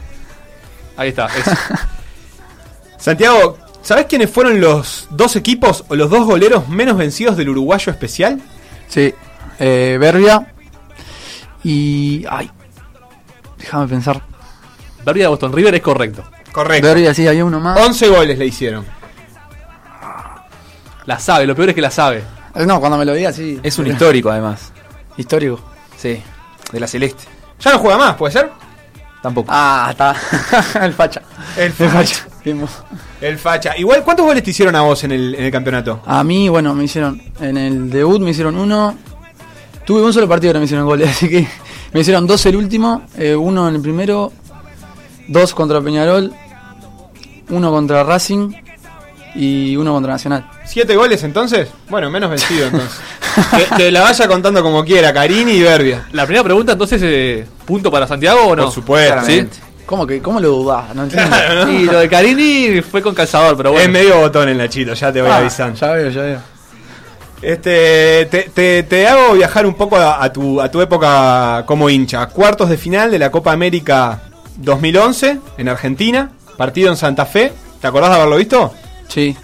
Ahí 0.97 1.11
está. 1.11 1.27
eso. 1.27 1.53
Santiago, 2.99 3.57
¿sabés 3.83 4.07
quiénes 4.07 4.29
fueron 4.29 4.61
los 4.61 5.07
dos 5.11 5.37
equipos 5.37 5.85
o 5.87 5.95
los 5.95 6.11
dos 6.11 6.27
goleros 6.27 6.69
menos 6.69 6.97
vencidos 6.97 7.37
del 7.37 7.51
uruguayo 7.51 7.93
especial? 7.93 8.41
Sí. 8.89 9.15
Eh, 9.61 9.97
Berbia. 10.01 10.52
Y. 11.65 12.25
Ay. 12.29 12.51
Déjame 13.59 13.87
pensar. 13.89 14.21
Berbia 15.05 15.25
de 15.25 15.29
Boston 15.29 15.53
River 15.53 15.75
es 15.75 15.83
correcto. 15.83 16.23
Correcto. 16.53 16.87
Berbia, 16.87 17.15
sí, 17.15 17.27
había 17.27 17.45
uno 17.45 17.61
más. 17.61 17.79
11 17.81 18.09
goles 18.09 18.39
le 18.39 18.47
hicieron. 18.47 18.85
La 21.07 21.19
sabe, 21.19 21.47
lo 21.47 21.55
peor 21.57 21.71
es 21.71 21.75
que 21.75 21.81
la 21.81 21.91
sabe. 21.91 22.23
Eh, 22.55 22.65
No, 22.67 22.79
cuando 22.79 22.97
me 22.99 23.05
lo 23.05 23.13
diga, 23.15 23.33
sí. 23.33 23.59
Es 23.63 23.79
un 23.79 23.87
histórico 23.89 24.31
además. 24.31 24.73
Histórico. 25.17 25.61
Sí, 25.97 26.23
de 26.73 26.81
la 26.81 26.87
Celeste. 26.87 27.25
Ya 27.61 27.73
no 27.73 27.79
juega 27.79 27.99
más, 27.99 28.15
¿puede 28.17 28.33
ser? 28.33 28.51
Tampoco. 29.21 29.49
Ah, 29.53 29.89
está. 29.91 30.15
el 30.85 30.93
facha. 30.93 31.23
El 31.57 31.65
El 31.67 31.73
facha. 31.73 31.93
facha. 31.93 32.27
Qué 32.43 32.55
mo- 32.55 32.69
El 33.21 33.39
facha. 33.39 33.77
Igual, 33.77 34.03
¿cuántos 34.03 34.27
goles 34.27 34.43
te 34.43 34.51
hicieron 34.51 34.75
a 34.75 34.81
vos 34.83 35.03
en 35.05 35.13
el, 35.13 35.35
en 35.37 35.45
el 35.45 35.51
campeonato? 35.53 36.03
A 36.07 36.25
mí, 36.25 36.49
bueno, 36.49 36.75
me 36.75 36.85
hicieron. 36.85 37.21
En 37.41 37.57
el 37.57 37.91
debut 37.91 38.21
me 38.21 38.31
hicieron 38.31 38.57
uno. 38.57 38.97
Tuve 39.87 40.03
un 40.03 40.13
solo 40.13 40.29
partido 40.29 40.51
que 40.53 40.55
no 40.55 40.61
me 40.61 40.65
hicieron 40.67 40.87
goles, 40.87 41.09
así 41.17 41.29
que 41.29 41.47
me 41.93 42.01
hicieron 42.01 42.27
dos 42.27 42.45
el 42.47 42.57
último, 42.57 43.03
eh, 43.19 43.35
uno 43.35 43.69
en 43.69 43.75
el 43.77 43.81
primero, 43.83 44.33
dos 45.29 45.55
contra 45.55 45.81
Peñarol, 45.81 46.33
uno 47.51 47.71
contra 47.71 48.05
Racing 48.05 48.53
y 49.35 49.77
uno 49.77 49.93
contra 49.93 50.13
Nacional. 50.13 50.49
¿Siete 50.65 50.95
goles 50.97 51.23
entonces? 51.25 51.69
Bueno, 51.89 52.11
menos 52.11 52.31
vencido 52.31 52.67
entonces. 52.67 52.99
que, 53.71 53.77
que 53.77 53.91
la 53.91 54.03
vaya 54.03 54.29
contando 54.29 54.63
como 54.63 54.85
quiera, 54.85 55.13
Carini 55.13 55.53
y 55.53 55.63
Berbia. 55.63 56.07
La 56.13 56.25
primera 56.25 56.45
pregunta, 56.45 56.73
entonces, 56.73 57.01
eh, 57.05 57.47
¿punto 57.67 57.91
para 57.91 58.07
Santiago 58.07 58.47
o 58.47 58.57
no? 58.57 58.65
Por 58.65 58.73
supuesto. 58.73 59.23
¿Sí? 59.25 59.47
¿Cómo, 59.85 60.07
que, 60.07 60.21
¿Cómo 60.23 60.39
lo 60.41 60.49
dudás? 60.49 60.95
No 60.95 61.03
entiendo. 61.05 61.29
Claro, 61.29 61.67
¿no? 61.67 61.73
Y 61.73 61.85
lo 61.87 61.99
de 61.99 62.09
Carini 62.09 62.81
fue 62.83 63.03
con 63.03 63.15
calzador, 63.15 63.57
pero 63.57 63.73
bueno. 63.73 63.85
Es 63.85 63.91
medio 63.93 64.19
botón 64.21 64.49
el 64.49 64.57
Nachito, 64.57 64.95
ya 64.95 65.13
te 65.13 65.21
voy 65.21 65.31
Ah, 65.31 65.39
avisando. 65.39 65.79
Ya 65.79 65.89
veo, 65.93 66.09
ya 66.11 66.23
veo. 66.23 66.39
Este, 67.43 68.27
te, 68.31 68.43
te- 68.55 68.83
te 68.85 69.07
hago 69.09 69.35
viajar 69.35 69.67
un 69.67 69.75
poco 69.75 69.97
a, 69.97 70.23
a 70.23 70.33
tu, 70.33 70.61
a 70.61 70.71
tu 70.71 70.81
época 70.81 71.65
como 71.67 71.91
hincha. 71.91 72.27
Cuartos 72.27 72.69
de 72.69 72.77
final 72.79 73.11
de 73.11 73.19
la 73.19 73.31
Copa 73.31 73.53
América 73.53 74.21
2011 74.59 75.39
en 75.59 75.69
Argentina. 75.69 76.31
Partido 76.57 76.91
en 76.91 76.97
Santa 76.97 77.27
Fe. 77.27 77.53
¿Te 77.81 77.87
acordás 77.89 78.11
de 78.11 78.17
haberlo 78.17 78.37
visto? 78.37 78.73
Sí. 79.09 79.37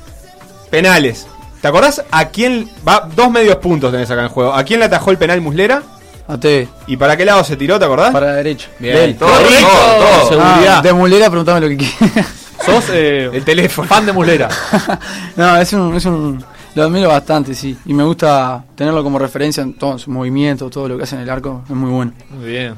Penales. 0.71 1.27
¿Te 1.61 1.67
acordás 1.67 2.05
a 2.11 2.27
quién 2.29 2.71
va? 2.87 3.09
Dos 3.17 3.31
medios 3.33 3.57
puntos 3.57 3.91
tenés 3.91 4.09
acá 4.11 4.23
en 4.23 4.29
juego. 4.29 4.53
¿A 4.55 4.63
quién 4.63 4.79
le 4.79 4.87
atajó 4.87 5.11
el 5.11 5.19
penal 5.19 5.41
Muslera? 5.41 5.83
A 6.29 6.39
TV. 6.39 6.69
¿Y 6.87 6.97
para 6.97 7.17
qué 7.17 7.25
lado 7.25 7.43
se 7.43 7.57
tiró? 7.57 7.79
¿Te 7.81 7.87
acordás? 7.87 8.13
Para 8.13 8.27
la 8.27 8.33
derecha. 8.35 8.69
Bien. 8.79 9.17
Todo, 9.19 9.31
todo, 9.31 9.41
todo. 9.49 10.29
Seguridad. 10.29 10.79
Ah, 10.79 10.83
de 10.83 10.93
Mulera, 10.93 11.29
preguntame 11.31 11.61
lo 11.63 11.69
que 11.69 11.77
quieras. 11.79 12.27
Sos 12.65 12.85
eh, 12.93 13.31
El 13.33 13.45
teléfono. 13.45 13.89
fan 13.89 14.05
de 14.07 14.13
Muslera. 14.13 14.49
no, 15.37 15.57
es 15.57 15.73
un, 15.73 15.97
es 15.97 16.05
un. 16.05 16.45
Lo 16.75 16.85
admiro 16.85 17.09
bastante, 17.09 17.55
sí. 17.55 17.77
Y 17.87 17.95
me 17.95 18.05
gusta 18.05 18.65
tenerlo 18.75 19.03
como 19.03 19.19
referencia 19.19 19.63
en 19.63 19.75
todos 19.75 20.03
sus 20.03 20.15
movimientos, 20.15 20.71
todo 20.71 20.89
lo 20.89 20.97
que 20.97 21.05
hace 21.05 21.17
en 21.17 21.23
el 21.23 21.31
arco. 21.31 21.63
Es 21.69 21.75
muy 21.75 21.91
bueno. 21.91 22.13
Muy 22.31 22.47
bien. 22.49 22.75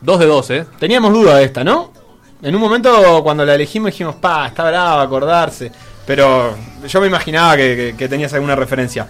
Dos 0.00 0.18
de 0.18 0.26
dos, 0.26 0.50
¿eh? 0.50 0.66
Teníamos 0.78 1.12
duda 1.12 1.36
de 1.36 1.44
esta, 1.44 1.62
¿no? 1.62 1.92
En 2.40 2.54
un 2.54 2.60
momento 2.60 3.22
cuando 3.22 3.44
la 3.44 3.54
elegimos 3.54 3.92
dijimos, 3.92 4.16
pa, 4.16 4.48
está 4.48 4.64
bravo 4.64 5.00
acordarse. 5.00 5.70
Pero 6.06 6.54
yo 6.88 7.00
me 7.00 7.06
imaginaba 7.06 7.56
que 7.56 8.06
tenías 8.08 8.32
alguna 8.34 8.56
referencia. 8.56 9.06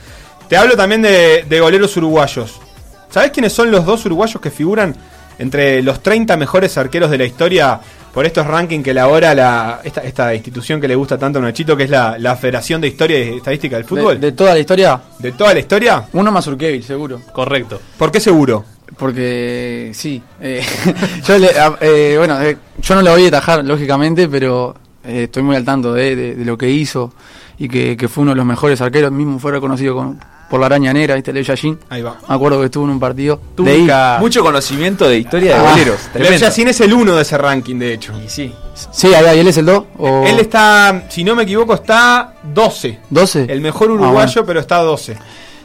Te 0.49 0.57
hablo 0.59 0.77
también 0.77 1.01
de, 1.01 1.47
de 1.49 1.61
goleros 1.61 1.97
uruguayos. 1.97 2.61
¿Sabés 3.09 3.31
quiénes 3.31 3.55
son 3.55 3.71
los 3.71 3.87
dos 3.87 4.05
uruguayos 4.05 4.38
que 4.38 4.51
figuran 4.51 4.95
entre 5.38 5.83
los 5.83 6.03
30 6.03 6.37
mejores 6.37 6.77
arqueros 6.77 7.11
de 7.11 7.16
la 7.18 7.25
historia 7.25 7.81
por 8.12 8.27
estos 8.27 8.46
rankings 8.46 8.85
que 8.85 8.90
elabora 8.90 9.35
la, 9.35 9.81
esta, 9.85 10.03
esta 10.03 10.35
institución 10.35 10.81
que 10.81 10.88
le 10.88 10.94
gusta 10.94 11.16
tanto 11.18 11.38
a 11.38 11.42
Nachito, 11.42 11.77
que 11.77 11.85
es 11.85 11.90
la, 11.90 12.18
la 12.18 12.37
Federación 12.37 12.81
de 12.81 12.88
Historia 12.88 13.18
y 13.25 13.37
Estadística 13.38 13.77
del 13.77 13.85
Fútbol? 13.87 14.20
De, 14.20 14.27
de 14.31 14.33
toda 14.37 14.53
la 14.55 14.59
historia, 14.61 15.01
¿De 15.18 15.33
toda 15.33 15.55
la 15.55 15.61
historia? 15.61 16.05
uno 16.12 16.31
más 16.31 16.46
Urkevich, 16.46 16.85
seguro. 16.85 17.20
Correcto. 17.33 17.81
¿Por 17.96 18.11
qué 18.12 18.20
seguro? 18.20 18.64
Porque 18.98 19.90
sí. 19.94 20.22
eh, 20.40 20.62
yo 21.27 21.38
le- 21.38 21.51
eh, 21.81 22.14
bueno, 22.18 22.40
eh, 22.42 22.57
yo 22.81 22.94
no 22.94 23.03
lo 23.03 23.12
voy 23.12 23.25
a 23.25 23.29
atajar, 23.29 23.64
lógicamente, 23.64 24.29
pero 24.29 24.75
eh, 25.05 25.25
estoy 25.25 25.42
muy 25.42 25.57
al 25.57 25.64
tanto 25.64 25.92
de, 25.94 26.14
de- 26.14 26.35
de 26.35 26.44
lo 26.44 26.59
que 26.59 26.68
hizo 26.70 27.12
y 27.59 27.68
que, 27.68 27.96
que 27.96 28.09
fue 28.09 28.22
uno 28.22 28.33
de 28.33 28.37
los 28.37 28.46
mejores 28.46 28.81
arqueros. 28.81 29.11
Mismo 29.12 29.38
fue 29.38 29.53
reconocido 29.53 29.94
con- 29.94 30.20
por 30.53 30.61
la 30.61 30.67
araña 30.67 30.93
negra, 30.93 31.15
¿viste? 31.15 31.33
Leo 31.33 31.43
Yashin. 31.43 31.79
Ahí 31.88 32.03
va. 32.03 32.19
Me 32.29 32.35
acuerdo 32.35 32.59
que 32.61 32.67
estuvo 32.67 32.85
en 32.85 32.91
un 32.91 33.01
partido. 33.01 33.41
Leí. 33.57 33.81
nunca- 33.81 34.19
Mucho 34.21 34.43
conocimiento 34.45 35.09
de 35.09 35.17
historia 35.17 35.55
de 35.55 35.67
Ah. 35.67 35.71
boleros. 35.71 35.99
Leo 35.99 36.12
Tremendo. 36.12 36.37
Yacine 36.38 36.71
es 36.73 36.81
el 36.83 36.93
uno 36.93 37.17
de 37.17 37.23
ese 37.23 37.38
ranking, 37.38 37.77
de 37.79 37.95
hecho. 37.95 38.12
Y 38.23 38.29
sí. 38.29 38.53
Sí, 38.91 39.15
ahí, 39.15 39.25
ahí, 39.25 39.38
él 39.38 39.49
es 39.49 39.57
el 39.57 39.65
2 39.65 39.85
o 39.99 40.25
Él 40.27 40.38
está, 40.41 41.05
si 41.09 41.25
no 41.25 41.35
me 41.35 41.45
equivoco, 41.45 41.73
está 41.73 42.35
12. 42.43 42.99
12. 43.09 43.47
El 43.49 43.62
mejor 43.62 43.88
Ah, 43.88 43.93
uruguayo, 43.95 44.33
bueno. 44.35 44.47
pero 44.47 44.61
está 44.61 44.77
12. 44.83 45.17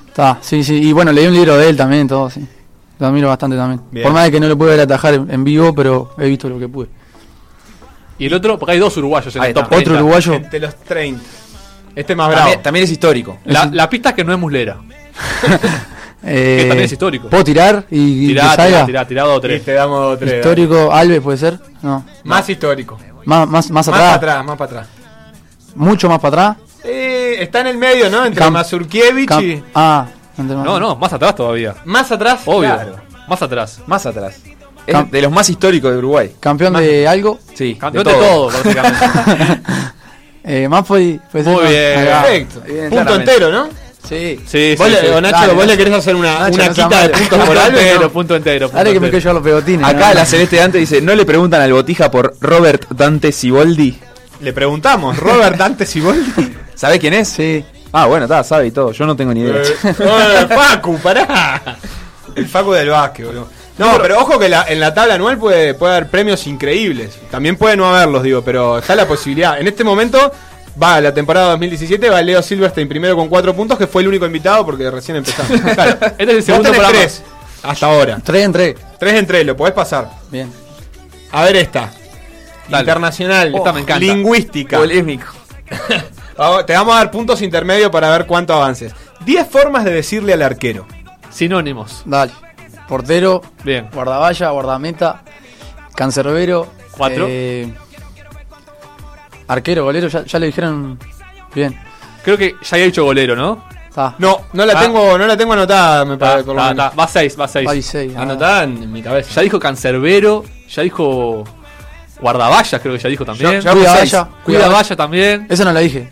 Está, 0.08 0.38
sí, 0.40 0.64
sí. 0.64 0.76
Y 0.76 0.94
bueno, 0.94 1.12
leí 1.12 1.28
un 1.28 1.34
libro 1.34 1.58
de 1.58 1.68
él 1.68 1.76
también, 1.76 2.08
todo, 2.08 2.30
sí. 2.30 2.48
Lo 2.98 3.08
admiro 3.08 3.28
bastante 3.28 3.58
también. 3.58 3.82
Bien. 3.92 4.04
Por 4.04 4.14
más 4.14 4.24
de 4.24 4.32
que 4.32 4.40
no 4.40 4.48
lo 4.48 4.58
pude 4.58 4.70
ver 4.70 4.80
atajar 4.80 5.14
en, 5.16 5.44
vivo, 5.44 5.76
pero 5.76 6.12
he 6.18 6.30
visto 6.30 6.48
lo 6.48 6.58
que 6.58 6.70
pude. 6.70 6.88
Y 8.20 8.26
el 8.28 8.34
otro, 8.34 8.58
porque 8.58 8.72
hay 8.72 8.80
dos 8.80 8.96
uruguayos 8.96 9.36
en 9.36 9.42
Ahí 9.42 9.50
el 9.50 9.54
top 9.54 9.64
está. 9.66 9.76
Otro 9.76 9.84
30. 9.94 10.02
uruguayo. 10.04 10.34
Entre 10.34 10.60
los 10.62 10.76
30. 10.78 11.22
Este 11.98 12.16
más 12.16 12.28
bravo. 12.28 12.42
También, 12.44 12.62
también 12.64 12.84
es 12.86 12.92
histórico. 12.92 13.40
La, 13.46 13.66
la 13.66 13.90
pista 13.90 14.10
es 14.10 14.16
que 14.16 14.24
no 14.24 14.32
es 14.34 14.40
Muslera. 14.40 14.78
Eh, 16.30 16.66
también 16.68 16.86
es 16.86 16.92
histórico. 16.92 17.30
¿Puedo 17.30 17.44
tirar 17.44 17.86
y, 17.92 18.26
y 18.26 18.28
Tirá, 18.30 18.42
que 18.42 18.50
tirá, 18.50 18.56
salga? 18.64 18.86
tirá, 18.86 19.08
tirá 19.08 19.24
dos 19.24 19.36
o 19.36 19.38
Y 19.38 19.42
tres. 19.42 19.64
te 19.66 19.74
damos 19.74 20.20
tres. 20.20 20.34
Histórico, 20.34 20.92
Alves 20.92 21.22
puede 21.22 21.38
ser. 21.38 21.60
No. 21.84 22.04
Más 22.24 22.50
histórico. 22.50 22.98
Más, 23.24 23.48
más, 23.48 23.70
más 23.70 23.72
Más 23.72 23.88
atrás. 23.88 24.02
para 24.02 24.16
atrás, 24.16 24.46
más 24.46 24.58
para 24.58 24.72
atrás. 24.72 24.88
Mucho 25.76 26.10
más 26.10 26.20
para 26.20 26.50
atrás. 26.52 26.68
Eh, 26.84 27.36
está 27.40 27.62
en 27.62 27.68
el 27.68 27.78
medio, 27.78 28.10
¿no? 28.10 28.26
Entre 28.26 28.44
Cam- 28.44 28.52
Mazurkiewicz 28.52 29.30
Cam- 29.30 29.44
y. 29.44 29.64
ah, 29.76 30.08
entre 30.38 30.56
más- 30.56 30.66
No, 30.66 30.80
no, 30.80 30.96
más 30.96 31.14
atrás 31.14 31.36
todavía. 31.36 31.76
Más 31.86 32.12
atrás. 32.12 32.42
Obvio. 32.46 32.74
Claro. 32.74 32.96
Más 33.28 33.42
atrás. 33.44 33.80
Más 33.86 34.06
atrás. 34.06 34.40
Es 34.88 35.12
de 35.12 35.22
los 35.22 35.32
más 35.32 35.50
históricos 35.50 35.92
de 35.92 35.98
Uruguay. 36.00 36.36
Campeón 36.40 36.74
de 36.74 37.08
algo. 37.08 37.40
Sí. 37.54 37.76
Campeón 37.76 38.04
de 38.06 38.12
todo, 38.14 38.48
básicamente. 38.48 39.06
Eh, 40.48 40.68
ser. 41.44 41.54
Muy 41.54 41.68
bien. 41.68 42.06
Perfecto. 42.06 42.62
Bien, 42.62 42.90
Punto 42.90 43.04
claramente. 43.04 43.32
entero, 43.34 43.52
¿no? 43.52 43.70
Sí. 44.08 44.40
Sí, 44.48 44.76
¿Vos 44.78 44.88
sí, 44.88 44.94
le- 44.94 45.00
sí. 45.02 45.22
Nacho, 45.22 45.36
Dale, 45.38 45.54
vos 45.54 45.66
le 45.68 45.78
querés 45.78 45.94
hacer 45.94 46.16
una, 46.16 46.40
Nacho, 46.40 46.56
una 46.56 46.68
no 46.68 46.74
quita 46.74 47.02
de 47.04 47.10
puntos 47.10 47.30
por 47.40 47.46
Punto 47.48 47.62
Alves? 47.62 47.82
entero, 47.82 48.02
¿no? 48.02 48.10
punto 48.12 48.36
entero. 48.38 48.68
punto 48.68 48.78
Dale 48.78 48.94
que 48.94 49.00
me 49.02 49.10
quedo 49.10 49.20
yo 49.20 49.34
los 49.34 49.44
pegotines. 49.44 49.86
Acá 49.86 50.08
¿no? 50.10 50.14
la 50.14 50.26
Celeste 50.26 50.56
de 50.56 50.62
antes 50.62 50.80
dice, 50.90 51.02
¿no 51.02 51.14
le 51.14 51.26
preguntan 51.26 51.62
al 51.62 51.74
Botija 51.74 52.10
por 52.10 52.36
Robert 52.40 52.86
Dante 52.92 53.34
Siboldi? 53.34 54.00
Le 54.40 54.54
preguntamos, 54.54 55.18
Robert 55.18 55.58
Dante 55.58 55.86
Siboldi. 55.86 56.56
¿Sabe 56.76 57.00
quién 57.00 57.16
es? 57.16 57.28
Sí. 57.28 57.66
Ah, 57.92 58.06
bueno, 58.06 58.26
está, 58.26 58.44
sabe 58.46 58.68
y 58.68 58.72
todo. 58.72 58.92
Yo 58.94 59.06
no 59.06 59.16
tengo 59.16 59.34
ni 59.34 59.42
idea. 59.42 59.62
Eh, 59.62 60.48
Facu, 60.48 60.98
pará. 61.00 61.78
El 62.36 62.46
Facu 62.48 62.72
del 62.72 62.90
básquet, 62.90 63.26
boludo. 63.26 63.50
No, 63.78 63.98
pero 64.02 64.20
ojo 64.20 64.40
que 64.40 64.50
la- 64.50 64.66
en 64.68 64.80
la 64.80 64.94
tabla 64.94 65.14
anual 65.16 65.38
puede, 65.38 65.74
puede 65.76 65.96
haber 65.96 66.10
premios 66.10 66.48
increíbles. 66.48 67.18
También 67.30 67.58
puede 67.58 67.78
no 67.78 67.88
haberlos, 67.88 68.24
digo, 68.24 68.42
pero 68.42 68.80
está 68.80 68.96
la 68.96 69.08
posibilidad. 69.08 69.60
En 69.60 69.68
este 69.68 69.84
momento 69.84 70.32
va 70.82 71.00
la 71.02 71.14
temporada 71.14 71.50
2017, 71.52 72.10
va 72.10 72.22
Leo 72.22 72.42
Silverstein 72.42 72.88
primero 72.90 73.16
con 73.16 73.28
cuatro 73.30 73.56
puntos, 73.56 73.78
que 73.78 73.86
fue 73.88 74.02
el 74.02 74.08
único 74.08 74.26
invitado 74.26 74.66
porque 74.66 74.90
recién 74.90 75.18
empezamos. 75.18 75.62
Claro. 75.76 75.92
Este 76.02 76.24
es 76.24 76.30
el 76.30 76.44
segundo 76.44 76.70
programa. 76.70 76.92
tres 76.92 77.24
hasta 77.64 77.86
ahora. 77.86 78.20
Tres 78.24 78.46
en 78.46 78.54
tres. 78.54 78.76
Tres 79.00 79.14
en 79.14 79.28
tres, 79.28 79.46
lo 79.46 79.56
podés 79.56 79.74
pasar. 79.74 80.10
Bien. 80.32 80.52
A 81.32 81.44
ver 81.44 81.56
esta. 81.58 81.92
Dale. 82.70 82.82
Internacional. 82.82 83.54
Esta 83.56 83.74
me 83.74 83.82
encanta. 83.82 84.00
Lingüística. 84.00 84.78
Polémico. 84.78 85.28
Vamos- 86.38 86.66
Te 86.66 86.74
vamos 86.74 86.94
a 86.96 86.98
dar 87.00 87.12
puntos 87.12 87.42
intermedios 87.42 87.90
para 87.92 88.10
ver 88.12 88.26
cuánto 88.26 88.54
avances. 88.54 88.94
10 89.26 89.48
formas 89.48 89.84
de 89.86 89.92
decirle 89.92 90.34
al 90.34 90.42
arquero. 90.44 90.86
Sinónimos. 91.32 92.04
Dale. 92.06 92.32
Portero, 92.88 93.42
Bien. 93.64 93.90
guardavalla, 93.94 94.50
guardameta, 94.52 95.22
cancerbero. 95.96 96.68
Cuatro. 96.98 97.26
eh, 97.30 97.72
arquero, 99.48 99.84
golero, 99.84 100.08
ya, 100.08 100.24
ya 100.26 100.40
le 100.40 100.48
dijeron. 100.48 100.98
Bien. 101.54 101.78
Creo 102.24 102.38
que 102.38 102.56
ya 102.62 102.70
había 102.76 102.86
dicho 102.86 103.04
golero, 103.04 103.36
¿no? 103.36 103.64
No, 104.20 104.42
no 104.54 104.66
la 104.66 104.74
Ah. 104.78 104.82
tengo, 104.82 105.18
no 105.18 105.26
la 105.26 105.36
tengo 105.36 105.54
anotada, 105.54 106.06
me 106.06 106.18
parece, 106.18 106.44
por 106.44 106.56
ta. 106.56 106.90
Va 106.92 107.08
seis, 107.08 107.40
va 107.40 107.48
seis. 107.48 107.68
Ah. 108.16 108.22
Anotada 108.22 108.64
en 108.64 108.92
mi 108.92 109.02
cabeza. 109.02 109.32
Ya 109.34 109.42
dijo 109.42 109.60
cancerbero, 109.60 110.44
ya 110.70 110.84
dijo 110.84 111.44
guardaballas, 112.20 112.80
creo 112.82 112.94
que 112.96 113.00
ya 113.00 113.10
dijo 113.10 113.26
también. 113.26 113.54
Ya- 113.54 113.60
ya 113.62 113.72
Cuida 113.72 113.98
seis. 113.98 114.12
valla, 114.14 114.30
Cuida 114.44 114.60
cuida 114.60 114.68
valla 114.70 114.96
también. 114.96 115.48
Esa 115.50 115.66
no 115.66 115.72
la 115.74 115.80
dije. 115.80 116.12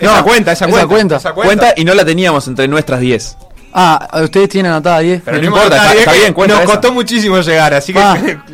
esa 0.00 0.22
cuenta, 0.24 0.52
esa 0.52 0.64
esa 0.64 0.70
cuenta. 0.72 0.86
cuenta. 0.88 1.16
esa 1.16 1.32
Cuenta 1.32 1.72
y 1.76 1.84
no 1.84 1.94
la 1.94 2.04
teníamos 2.04 2.48
entre 2.48 2.66
nuestras 2.66 2.98
10. 2.98 3.36
Ah, 3.72 4.20
ustedes 4.24 4.48
tienen 4.48 4.72
anotada 4.72 5.00
10. 5.00 5.22
Pero 5.24 5.38
no 5.38 5.44
importa, 5.46 5.94
está- 5.94 6.12
bien, 6.12 6.32
cuenta 6.32 6.54
Nos 6.54 6.64
esa. 6.64 6.72
costó 6.72 6.92
muchísimo 6.92 7.40
llegar, 7.40 7.74
así 7.74 7.92
que 7.92 7.98
Ah. 7.98 8.16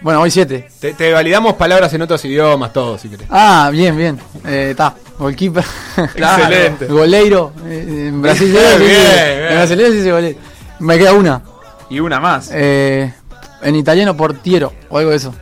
Bueno, 0.00 0.20
hoy 0.20 0.30
7. 0.30 0.68
te, 0.80 0.92
te 0.92 1.12
validamos 1.14 1.54
palabras 1.54 1.92
en 1.94 2.02
otros 2.02 2.22
idiomas, 2.26 2.74
todo, 2.74 2.98
si 2.98 3.08
querés. 3.08 3.26
Ah, 3.30 3.70
bien, 3.72 3.96
bien. 3.96 4.20
Está. 4.46 4.94
Goalkeeper. 5.18 5.64
Excelente. 5.96 6.86
Goleiro. 6.86 7.52
eh, 7.66 8.06
en 8.08 8.20
Brasil 8.20 8.52
Bien, 8.52 8.78
bien. 8.80 9.46
En 9.48 9.54
brasileño 9.56 9.88
se 9.88 9.94
dice 9.96 10.12
goleiro. 10.12 10.38
Me 10.80 10.98
queda 10.98 11.12
una. 11.14 11.40
Y 11.88 12.00
una 12.00 12.20
más. 12.20 12.50
Eh, 12.52 13.14
en 13.62 13.76
italiano, 13.76 14.14
portiero. 14.14 14.74
O 14.90 14.98
algo 14.98 15.10
de 15.10 15.16
eso. 15.16 15.34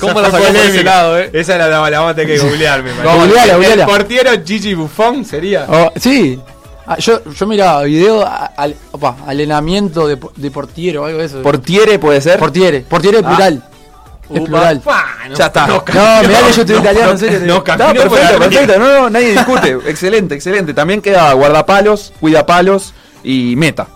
¿Cómo 0.00 0.20
la 0.20 0.28
sacó 0.30 0.44
polémica. 0.44 0.64
ese 0.74 0.82
lado, 0.82 1.18
eh? 1.20 1.30
Esa 1.32 1.56
la, 1.56 1.68
la, 1.68 1.88
la 1.88 1.98
vamos 2.00 2.12
a 2.12 2.14
tener 2.16 2.34
que 2.36 2.42
googlear, 2.48 2.82
me 2.82 2.90
parece. 2.94 3.16
Googleala, 3.16 3.52
El 3.52 3.58
googleala. 3.58 3.86
portiero 3.86 4.30
Gigi 4.44 4.74
Buffon 4.74 5.24
sería. 5.24 5.66
Oh, 5.68 5.92
sí. 6.00 6.40
Ah, 6.86 6.98
yo, 6.98 7.22
yo 7.32 7.46
miraba 7.46 7.82
video 7.84 8.26
al, 8.56 8.74
opa, 8.92 9.16
alenamiento 9.26 10.06
de, 10.06 10.18
de 10.36 10.50
portiero 10.50 11.02
o 11.02 11.06
algo 11.06 11.18
de 11.20 11.24
eso. 11.26 11.42
Portiere 11.42 11.98
puede 11.98 12.20
ser. 12.20 12.38
portiere. 12.38 12.80
Portiere 12.80 13.18
es 13.18 13.24
Ah. 13.24 13.28
plural. 13.28 13.62
Es 14.24 14.30
Upa. 14.40 14.44
plural. 14.46 14.80
Pa, 14.80 15.04
no, 15.28 15.34
Ya 15.34 15.46
está. 15.46 15.66
no, 15.66 15.74
No, 15.94 16.28
mirá 16.28 16.40
que 16.46 16.52
yo 16.52 16.60
estoy 16.62 16.76
italiano, 16.76 17.10
en 17.12 17.18
serio. 17.18 17.40
no, 17.40 17.54
No, 17.56 17.62
perfecto, 17.64 18.38
perfecto. 18.38 18.78
No, 18.78 18.92
no, 19.00 19.10
nadie 19.10 19.32
discute. 19.32 19.78
excelente, 19.86 20.34
excelente. 20.34 20.74
También 20.74 21.00
queda 21.02 21.32
guardapalos, 21.34 22.12
cuidapalos 22.20 22.92
y 23.22 23.54
meta. 23.56 23.86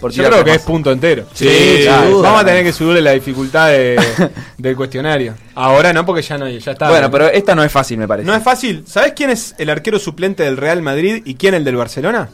Por 0.00 0.10
Yo 0.12 0.24
creo 0.24 0.44
que 0.44 0.52
es 0.54 0.62
punto 0.62 0.92
entero. 0.92 1.24
Sí, 1.32 1.80
claro. 1.84 2.10
duda. 2.10 2.22
Vamos 2.28 2.42
a 2.42 2.44
tener 2.44 2.62
que 2.64 2.72
subirle 2.72 3.00
la 3.00 3.12
dificultad 3.12 3.68
de- 3.68 3.98
del 4.58 4.76
cuestionario. 4.76 5.34
Ahora 5.54 5.92
no, 5.92 6.04
porque 6.04 6.20
ya 6.22 6.36
no, 6.36 6.46
ya 6.48 6.72
está. 6.72 6.90
Bueno, 6.90 7.10
pero 7.10 7.28
esta 7.28 7.54
no 7.54 7.64
es 7.64 7.72
fácil, 7.72 7.96
me 7.98 8.06
parece. 8.06 8.26
No 8.26 8.34
es 8.34 8.42
fácil. 8.42 8.84
¿Sabes 8.86 9.14
quién 9.16 9.30
es 9.30 9.54
el 9.58 9.70
arquero 9.70 9.98
suplente 9.98 10.42
del 10.42 10.58
Real 10.58 10.82
Madrid 10.82 11.22
y 11.24 11.34
quién 11.36 11.54
el 11.54 11.64
del 11.64 11.76
Barcelona? 11.76 12.28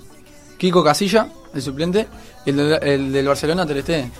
Kiko 0.59 0.83
Casilla, 0.83 1.29
el 1.55 1.62
suplente. 1.62 2.09
Y 2.44 2.51
el, 2.51 2.57
del- 2.57 2.79
el 2.83 3.12
del 3.12 3.29
Barcelona, 3.29 3.64
Ter 3.66 3.83
Stegen. 3.83 4.12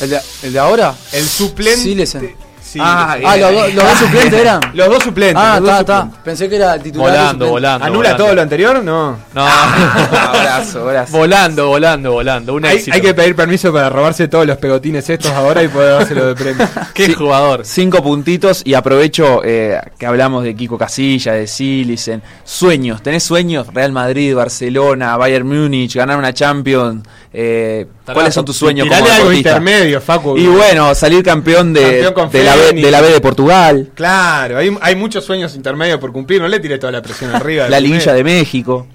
¿El 0.00 0.10
de, 0.10 0.20
¿El 0.42 0.52
de 0.52 0.58
ahora? 0.58 0.92
El 1.12 1.24
suplente. 1.24 1.82
Silesen. 1.82 2.34
Sí. 2.74 2.78
Ah, 2.82 3.16
Ah, 3.24 3.36
los, 3.36 3.52
dos- 3.52 3.74
los 3.74 3.84
dos 3.84 3.98
suplentes 3.98 4.40
eran. 4.40 4.60
Los 4.74 4.88
dos 4.88 5.02
suplentes. 5.04 5.36
Ah, 5.44 5.58
está, 5.58 5.80
está. 5.80 6.08
Pensé 6.24 6.48
que 6.48 6.56
era 6.56 6.78
titular. 6.78 7.08
Volando, 7.10 7.48
volando. 7.48 7.84
¿Anula 7.86 7.98
volando. 8.10 8.24
todo 8.24 8.34
lo 8.34 8.42
anterior? 8.42 8.84
No. 8.84 9.16
No. 9.32 9.46
abrazo, 10.12 10.80
abrazo. 10.82 11.16
volando, 11.16 11.66
volando, 11.68 12.12
volando. 12.12 12.54
Un 12.54 12.64
Hay, 12.64 12.76
éxito. 12.76 12.94
hay 12.94 13.00
que 13.00 13.14
pedir 13.14 13.36
permiso 13.36 13.72
para 13.72 13.88
robarse 13.90 14.28
todos 14.28 14.46
los 14.46 14.56
pegotines 14.58 15.08
estos 15.08 15.30
ahora 15.32 15.62
y 15.62 15.68
poder 15.68 15.98
dárselo 15.98 16.26
de 16.26 16.34
premio. 16.34 16.66
Qué 16.94 17.14
jugador. 17.14 17.60
Cinco 17.64 18.02
puntitos 18.02 18.62
y 18.64 18.74
aprovecho 18.74 19.42
eh, 19.44 19.80
que 19.98 20.06
hablamos 20.06 20.44
de 20.44 20.54
Kiko 20.54 20.76
Casilla, 20.78 21.32
de 21.32 21.46
Silicen. 21.46 22.22
Sueños, 22.44 23.02
¿tenés 23.02 23.22
sueños? 23.22 23.66
Real 23.72 23.92
Madrid, 23.92 24.34
Barcelona, 24.34 25.16
Bayern 25.16 25.46
Múnich, 25.46 25.94
ganar 25.94 26.18
una 26.18 26.32
Champions. 26.32 27.06
eh, 27.32 27.86
¿Cuáles 28.12 28.34
son 28.34 28.44
tus 28.44 28.56
sueños 28.56 28.84
Tirale 28.84 29.02
como 29.02 29.12
algo 29.12 29.28
deportista? 29.30 29.50
intermedio, 29.50 30.00
Facu. 30.00 30.36
Y 30.36 30.46
bueno, 30.46 30.94
salir 30.94 31.22
campeón 31.22 31.72
de, 31.72 32.02
Campeón 32.14 32.30
de 32.30 32.44
la, 32.44 32.56
B, 32.56 32.72
de 32.72 32.90
la 32.90 33.00
B 33.00 33.10
de 33.10 33.20
Portugal, 33.20 33.90
Claro, 33.94 34.58
hay, 34.58 34.76
hay 34.80 34.94
muchos 34.94 35.24
sueños 35.24 35.54
intermedios 35.54 35.98
por 35.98 36.12
cumplir. 36.12 36.40
No 36.40 36.48
le 36.48 36.60
tiré 36.60 36.78
toda 36.78 36.92
la 36.92 37.00
presión 37.00 37.34
arriba. 37.34 37.68
la 37.68 37.80
liguilla 37.80 38.12
de 38.12 38.22
México. 38.22 38.86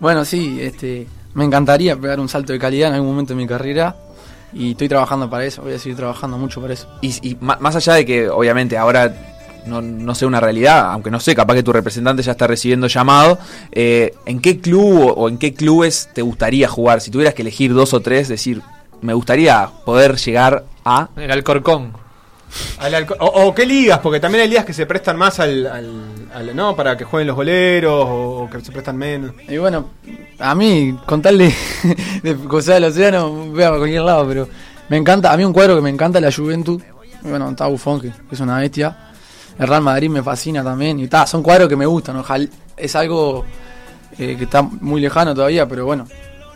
Bueno, 0.00 0.24
sí, 0.24 0.58
este, 0.60 1.06
me 1.34 1.44
encantaría 1.44 1.96
pegar 1.96 2.20
un 2.20 2.28
salto 2.28 2.52
de 2.52 2.58
calidad 2.58 2.88
en 2.88 2.96
algún 2.96 3.10
momento 3.10 3.34
de 3.34 3.36
mi 3.36 3.46
carrera 3.46 3.96
y 4.52 4.72
estoy 4.72 4.88
trabajando 4.88 5.30
para 5.30 5.44
eso, 5.44 5.62
voy 5.62 5.74
a 5.74 5.78
seguir 5.78 5.96
trabajando 5.96 6.36
mucho 6.38 6.60
para 6.60 6.74
eso. 6.74 6.88
Y, 7.00 7.36
más 7.40 7.76
allá 7.76 7.94
de 7.94 8.04
que 8.04 8.28
obviamente 8.28 8.76
ahora 8.76 9.29
no, 9.66 9.80
no 9.82 10.14
sé 10.14 10.26
una 10.26 10.40
realidad, 10.40 10.90
aunque 10.92 11.10
no 11.10 11.20
sé, 11.20 11.34
capaz 11.34 11.54
que 11.54 11.62
tu 11.62 11.72
representante 11.72 12.22
ya 12.22 12.32
está 12.32 12.46
recibiendo 12.46 12.86
llamado, 12.86 13.38
eh, 13.72 14.14
¿en 14.26 14.40
qué 14.40 14.60
club 14.60 15.00
o, 15.08 15.12
o 15.14 15.28
en 15.28 15.38
qué 15.38 15.54
clubes 15.54 16.08
te 16.14 16.22
gustaría 16.22 16.68
jugar? 16.68 17.00
Si 17.00 17.10
tuvieras 17.10 17.34
que 17.34 17.42
elegir 17.42 17.72
dos 17.74 17.92
o 17.94 18.00
tres, 18.00 18.28
decir, 18.28 18.62
me 19.00 19.14
gustaría 19.14 19.68
poder 19.84 20.16
llegar 20.16 20.64
a... 20.84 21.08
El 21.16 21.30
Alcorcón. 21.30 21.92
Al 22.80 22.92
alco- 22.94 23.16
o, 23.20 23.26
o 23.46 23.54
qué 23.54 23.64
ligas, 23.64 24.00
porque 24.00 24.18
también 24.18 24.42
hay 24.42 24.48
ligas 24.48 24.64
que 24.64 24.72
se 24.72 24.84
prestan 24.84 25.16
más 25.16 25.38
al, 25.38 25.66
al- 25.68 26.28
al- 26.34 26.56
no 26.56 26.74
para 26.74 26.96
que 26.96 27.04
jueguen 27.04 27.28
los 27.28 27.36
boleros 27.36 28.04
o, 28.08 28.42
o 28.42 28.50
que 28.50 28.60
se 28.60 28.72
prestan 28.72 28.96
menos. 28.96 29.32
Y 29.48 29.56
bueno, 29.58 29.90
a 30.40 30.54
mí, 30.56 30.98
con 31.06 31.22
tal 31.22 31.38
de, 31.38 31.54
de 32.24 32.30
el 32.76 32.84
océano, 32.84 33.30
voy 33.30 33.62
a 33.62 33.70
cualquier 33.70 34.02
lado, 34.02 34.26
pero 34.26 34.48
me 34.88 34.96
encanta, 34.96 35.32
a 35.32 35.36
mí 35.36 35.44
un 35.44 35.52
cuadro 35.52 35.76
que 35.76 35.82
me 35.82 35.90
encanta 35.90 36.20
la 36.20 36.32
Juventud, 36.32 36.82
y 37.24 37.28
bueno, 37.28 37.48
está 37.50 37.68
Buffon, 37.68 38.00
que 38.00 38.10
es 38.32 38.40
una 38.40 38.58
bestia, 38.58 39.09
el 39.60 39.68
Real 39.68 39.82
Madrid 39.82 40.08
me 40.08 40.22
fascina 40.22 40.64
también, 40.64 40.98
y 40.98 41.04
está, 41.04 41.26
son 41.26 41.42
cuadros 41.42 41.68
que 41.68 41.76
me 41.76 41.84
gustan, 41.84 42.16
ojalá, 42.16 42.48
es 42.76 42.96
algo 42.96 43.44
eh, 44.18 44.34
que 44.38 44.44
está 44.44 44.62
muy 44.62 45.02
lejano 45.02 45.34
todavía, 45.34 45.68
pero 45.68 45.84
bueno, 45.84 46.06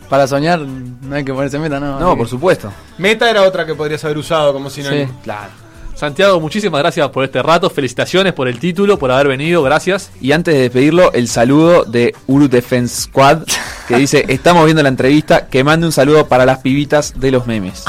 para 0.09 0.27
soñar 0.27 0.59
no 0.59 1.15
hay 1.15 1.23
que 1.23 1.31
ponerse 1.31 1.59
meta, 1.59 1.79
¿no? 1.79 1.99
No, 1.99 2.17
por 2.17 2.27
supuesto. 2.27 2.71
Meta 2.97 3.29
era 3.29 3.43
otra 3.43 3.63
que 3.63 3.75
podrías 3.75 4.03
haber 4.05 4.17
usado 4.17 4.53
como 4.53 4.71
sinónimo. 4.71 5.05
Sí. 5.05 5.19
Claro. 5.23 5.51
Santiago, 5.95 6.39
muchísimas 6.41 6.79
gracias 6.79 7.07
por 7.09 7.23
este 7.23 7.41
rato. 7.41 7.69
Felicitaciones 7.69 8.33
por 8.33 8.47
el 8.47 8.59
título, 8.59 8.99
por 8.99 9.11
haber 9.11 9.29
venido. 9.29 9.63
Gracias. 9.63 10.11
Y 10.19 10.33
antes 10.33 10.53
de 10.53 10.61
despedirlo, 10.61 11.13
el 11.13 11.27
saludo 11.27 11.85
de 11.85 12.13
Uru 12.27 12.49
Defense 12.49 13.03
Squad, 13.03 13.43
que 13.87 13.95
dice, 13.95 14.25
estamos 14.29 14.65
viendo 14.65 14.83
la 14.83 14.89
entrevista, 14.89 15.47
que 15.47 15.63
mande 15.63 15.85
un 15.85 15.93
saludo 15.93 16.27
para 16.27 16.45
las 16.45 16.59
pibitas 16.59 17.13
de 17.19 17.31
los 17.31 17.47
memes. 17.47 17.85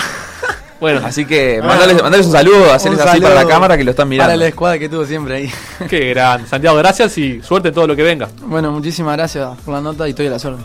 Bueno, 0.86 1.04
Así 1.04 1.24
que 1.24 1.60
mandales, 1.60 2.00
mandales 2.00 2.26
un 2.26 2.32
saludo, 2.32 2.72
hacerles 2.72 3.00
así 3.00 3.20
para 3.20 3.34
la 3.34 3.44
cámara 3.44 3.76
que 3.76 3.82
lo 3.82 3.90
están 3.90 4.08
mirando. 4.08 4.28
Para 4.28 4.36
la 4.36 4.46
escuadra 4.46 4.78
que 4.78 4.88
tuvo 4.88 5.04
siempre 5.04 5.34
ahí. 5.34 5.50
qué 5.90 6.10
gran. 6.10 6.46
Santiago, 6.46 6.76
gracias 6.76 7.18
y 7.18 7.42
suerte 7.42 7.68
en 7.70 7.74
todo 7.74 7.88
lo 7.88 7.96
que 7.96 8.04
venga. 8.04 8.28
Bueno, 8.42 8.70
muchísimas 8.70 9.16
gracias 9.16 9.58
por 9.64 9.74
la 9.74 9.80
nota 9.80 10.06
y 10.06 10.10
estoy 10.10 10.28
a 10.28 10.30
la 10.30 10.36
órdenes. 10.36 10.64